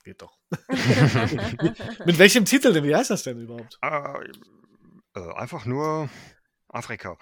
[0.06, 0.38] Geht doch.
[2.06, 2.84] Mit welchem Titel denn?
[2.84, 3.80] Wie heißt das denn überhaupt?
[3.82, 6.10] Äh, äh, einfach nur
[6.69, 7.18] Afrika.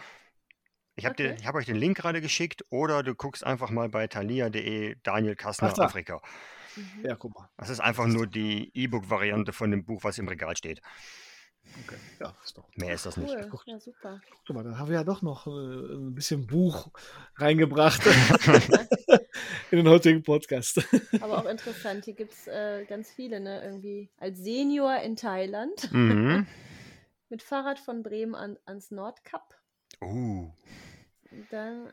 [0.96, 1.38] Ich habe Okay.
[1.46, 5.74] hab euch den Link gerade geschickt oder du guckst einfach mal bei thalia.de Daniel Kassner
[5.74, 5.80] Ach.
[5.80, 6.22] Afrika.
[6.76, 7.06] Mhm.
[7.06, 7.50] Ja, guck mal.
[7.56, 10.82] Das ist einfach nur die E-Book-Variante von dem Buch, was im Regal steht.
[11.86, 11.96] Okay.
[12.20, 12.68] Ja, ist doch.
[12.76, 13.34] Mehr ist das nicht.
[13.34, 13.48] Cool.
[13.50, 13.66] Guck.
[13.66, 14.20] Ja, super.
[14.46, 16.92] Guck mal, dann haben wir ja doch noch äh, ein bisschen Buch
[17.38, 18.02] reingebracht
[19.74, 20.86] in den heutigen Podcast.
[21.22, 23.64] Aber auch interessant, hier gibt es äh, ganz viele, ne?
[23.64, 26.46] Irgendwie als Senior in Thailand Mhm.
[27.30, 29.56] mit Fahrrad von Bremen an, ans Nordkap.
[30.00, 30.52] Uh.
[31.50, 31.92] Dann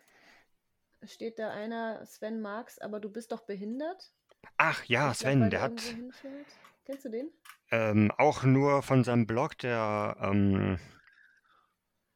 [1.06, 4.12] steht da einer, Sven Marx, aber du bist doch behindert.
[4.58, 6.46] Ach ja, Ich glaub, Sven, weil der hat hinfährt.
[6.84, 7.30] Kennst du den?
[7.70, 10.78] ähm, auch nur von seinem Blog, der, ähm,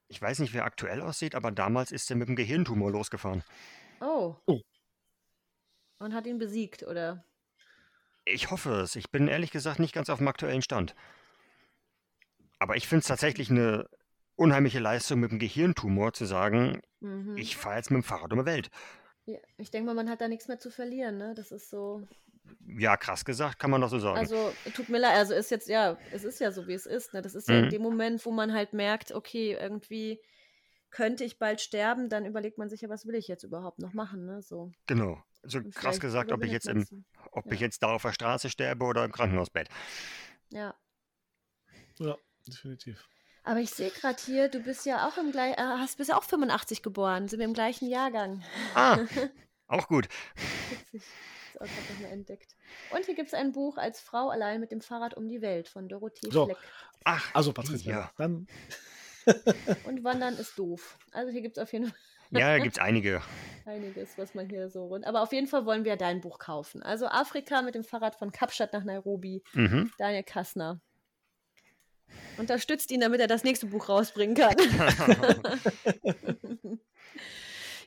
[0.09, 3.43] ich weiß nicht, wie er aktuell aussieht, aber damals ist er mit dem Gehirntumor losgefahren.
[4.03, 4.35] Oh.
[4.47, 4.61] Oh.
[6.05, 7.25] Und hat ihn besiegt, oder?
[8.27, 8.95] Ich hoffe es.
[8.95, 10.95] Ich bin ehrlich gesagt nicht ganz auf dem aktuellen Stand.
[12.59, 13.89] Aber ich finde es tatsächlich eine
[14.37, 17.39] unheimliche Leistung, mit dem Gehirntumor zu sagen, Mhm.
[17.39, 18.71] ich fahre jetzt mit dem Fahrrad um die Welt.
[19.25, 21.33] ja, ich denke mal, man hat da nichts mehr zu verlieren, ne?
[21.35, 22.07] Das ist so.
[22.77, 24.19] Ja, krass gesagt, kann man doch so sagen.
[24.19, 27.15] Also, tut mir leid, also ist jetzt, ja, es ist ja so, wie es ist,
[27.15, 27.23] ne?
[27.23, 27.65] Das ist ja Mhm.
[27.65, 30.21] in dem Moment, wo man halt merkt, okay, irgendwie
[30.95, 33.93] könnte ich bald sterben, dann überlegt man sich ja, was will ich jetzt überhaupt noch
[33.95, 34.41] machen, ne?
[34.43, 34.71] So.
[34.87, 35.21] genau.
[35.43, 36.87] So Und krass gesagt, ob ich jetzt im,
[37.33, 37.53] ob Ja.
[37.53, 39.69] ich jetzt da auf der Straße sterbe oder im Krankenhausbett.
[40.51, 40.75] Ja.
[41.99, 42.17] ja,
[42.47, 43.07] definitiv.
[43.43, 46.17] Aber ich sehe gerade hier, du bist ja auch im gleichen, äh, hast bist ja
[46.17, 48.43] auch 85 geboren, sind wir im gleichen Jahrgang.
[48.75, 48.99] Ah,
[49.67, 50.09] auch gut.
[50.71, 51.03] Witzig.
[51.03, 52.57] Ist auch gerade nochmal entdeckt.
[52.91, 55.69] Und hier gibt es ein Buch als Frau allein mit dem Fahrrad um die Welt
[55.69, 56.47] von Dorothee So.
[56.47, 56.57] Fleck.
[57.05, 58.11] Ach, Also, Patricia, Ja.
[58.17, 58.47] dann
[59.85, 60.99] Und Wandern ist doof.
[61.13, 61.99] Also hier gibt es auf jeden Fall
[62.31, 63.23] ja, gibt es einige.
[63.67, 65.07] einiges, was man hier so rund.
[65.07, 66.83] Aber auf jeden Fall wollen wir dein Buch kaufen.
[66.83, 69.43] Also Afrika mit dem Fahrrad von Kapstadt nach Nairobi.
[69.53, 69.91] Mhm.
[69.99, 70.81] Daniel Kassner.
[72.37, 74.57] Unterstützt ihn, damit er das nächste Buch rausbringen kann.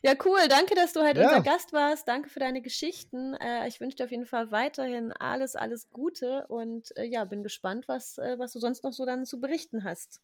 [0.02, 0.40] ja, cool.
[0.48, 1.30] Danke, dass du heute Ja.
[1.30, 2.08] unser Gast warst.
[2.08, 3.34] Danke für deine Geschichten.
[3.36, 7.44] Äh, ich wünsche dir auf jeden Fall weiterhin alles, alles Gute und äh, ja, bin
[7.44, 10.22] gespannt, was, äh, was du sonst noch so dann zu berichten hast.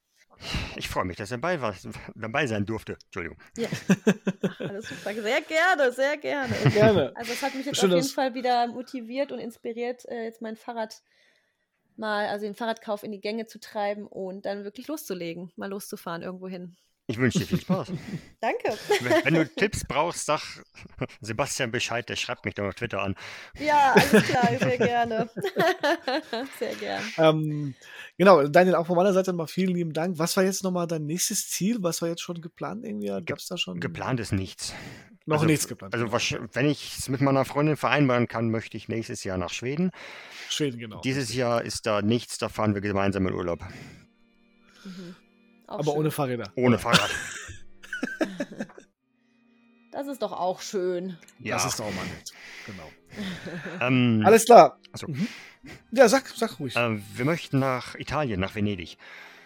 [0.76, 1.76] Ich freue mich, dass er dabei, war,
[2.15, 2.97] dabei sein durfte.
[3.05, 3.38] Entschuldigung.
[3.57, 3.68] Ja.
[4.47, 5.14] Ach, alles super.
[5.14, 6.55] Sehr gerne, sehr gerne.
[6.73, 7.11] gerne.
[7.15, 10.41] Also es hat mich jetzt Schön, auf jeden Fall wieder motiviert und inspiriert, äh, jetzt
[10.41, 11.01] mein Fahrrad
[11.95, 16.22] mal, also den Fahrradkauf in die Gänge zu treiben und dann wirklich loszulegen, mal loszufahren
[16.22, 16.76] irgendwo hin.
[17.06, 17.92] Ich wünsche dir viel Spaß.
[18.40, 18.78] Danke.
[19.02, 20.42] wenn, wenn du Tipps brauchst, sag
[21.20, 23.16] Sebastian Bescheid, der schreibt mich dann auf Twitter an.
[23.60, 25.30] Ja, alles klar, sehr gerne.
[26.60, 27.04] sehr gern.
[27.18, 27.76] Ähm,
[28.18, 30.18] genau, Daniel, auch von meiner Seite mal vielen lieben Dank.
[30.18, 31.78] Was war jetzt nochmal dein nächstes Ziel?
[31.82, 33.08] Was war jetzt schon geplant irgendwie?
[33.26, 33.82] Gab es da schon?
[33.82, 34.74] Geplant ist nichts.
[35.26, 35.94] Noch also, nichts geplant.
[35.94, 39.92] Also wenn ich es mit meiner Freundin vereinbaren kann, möchte ich nächstes Jahr nach Schweden.
[40.50, 41.02] Schweden, genau.
[41.02, 43.62] Dieses Jahr ist da nichts, da fahren wir gemeinsam in Urlaub.
[44.86, 45.16] Mhm.
[45.74, 46.00] Auch aber schön.
[46.00, 46.52] ohne Fahrräder.
[46.56, 47.10] Ohne Fahrrad.
[49.91, 51.18] Das ist doch auch schön.
[51.38, 51.56] Ja.
[51.56, 52.34] Das ist auch mal nett.
[52.66, 52.90] Genau.
[53.80, 54.80] ähm, Alles klar.
[54.91, 55.08] Ach so.
[55.08, 55.28] Mhm.
[55.91, 56.76] Ja, sag, sag ruhig.
[56.76, 58.98] äh, wir möchten nach Italien, nach Venedig.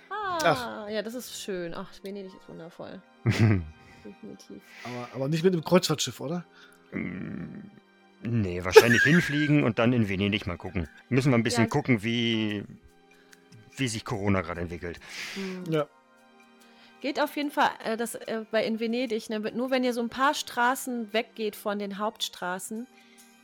[0.10, 1.74] Ah, ja, das ist schön.
[1.74, 3.02] Ach, Venedig ist wundervoll.
[3.26, 4.62] Definitiv.
[4.86, 6.46] Aber, aber nicht mit einem Kreuzfahrtschiff, oder?
[6.94, 7.70] Mm,
[8.24, 10.88] nee, wahrscheinlich hinfliegen und dann in Venedig mal gucken.
[11.10, 11.70] Müssen wir ein bisschen ja.
[11.70, 12.64] gucken, wie,
[13.76, 15.00] wie sich Corona gerade entwickelt.
[15.36, 15.74] Mhm.
[15.74, 15.88] Ja.
[17.08, 20.02] Geht auf jeden Fall äh, das, äh, bei in Venedig, ne, nur wenn ihr so
[20.02, 22.86] ein paar Straßen weggeht von den Hauptstraßen,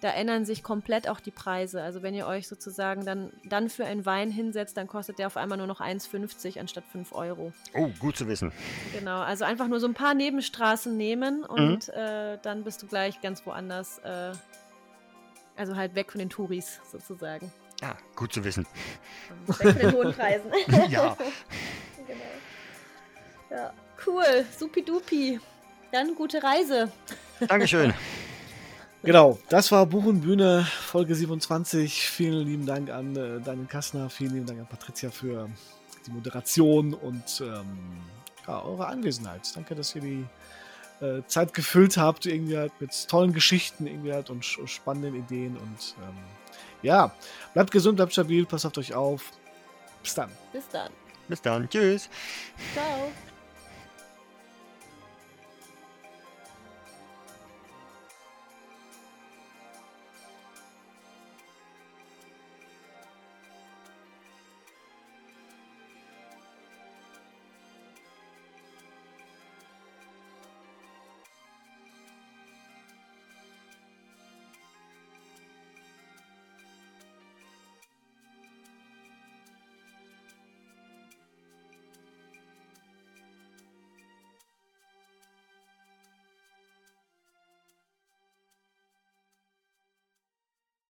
[0.01, 1.81] da ändern sich komplett auch die Preise.
[1.81, 5.37] Also wenn ihr euch sozusagen dann, dann für einen Wein hinsetzt, dann kostet der auf
[5.37, 7.53] einmal nur noch 1,50 anstatt 5 Euro.
[7.73, 8.51] Oh, gut zu wissen.
[8.91, 11.93] Genau, also einfach nur so ein paar Nebenstraßen nehmen und mhm.
[11.93, 13.99] äh, dann bist du gleich ganz woanders.
[13.99, 14.33] Äh,
[15.55, 17.49] also halt weg von den Touris sozusagen.
[17.81, 18.67] Ja, gut zu wissen.
[19.47, 20.51] Weg von den hohen Preisen.
[20.89, 21.15] ja.
[22.07, 22.23] genau.
[23.53, 23.71] Ja,
[24.07, 25.39] cool, supidupi.
[25.91, 26.91] Dann gute Reise.
[27.47, 27.93] Dankeschön.
[29.05, 32.09] Genau, das war Buch und Bühne, Folge 27.
[32.09, 35.49] Vielen lieben Dank an äh, Daniel Kassner, vielen lieben Dank an Patricia für
[36.07, 37.65] die Moderation und ähm,
[38.47, 39.41] ja, eure Anwesenheit.
[39.55, 40.25] Danke, dass ihr die
[41.01, 45.95] äh, Zeit gefüllt habt, irgendwie halt mit tollen Geschichten irgendwie halt und spannenden Ideen und
[46.01, 46.15] ähm,
[46.81, 47.13] ja,
[47.53, 49.31] bleibt gesund, bleibt stabil, passt auf euch auf.
[50.01, 50.31] Bis dann.
[50.53, 50.91] Bis dann.
[51.27, 51.69] Bis dann.
[51.69, 52.09] Tschüss.
[52.73, 53.11] Ciao.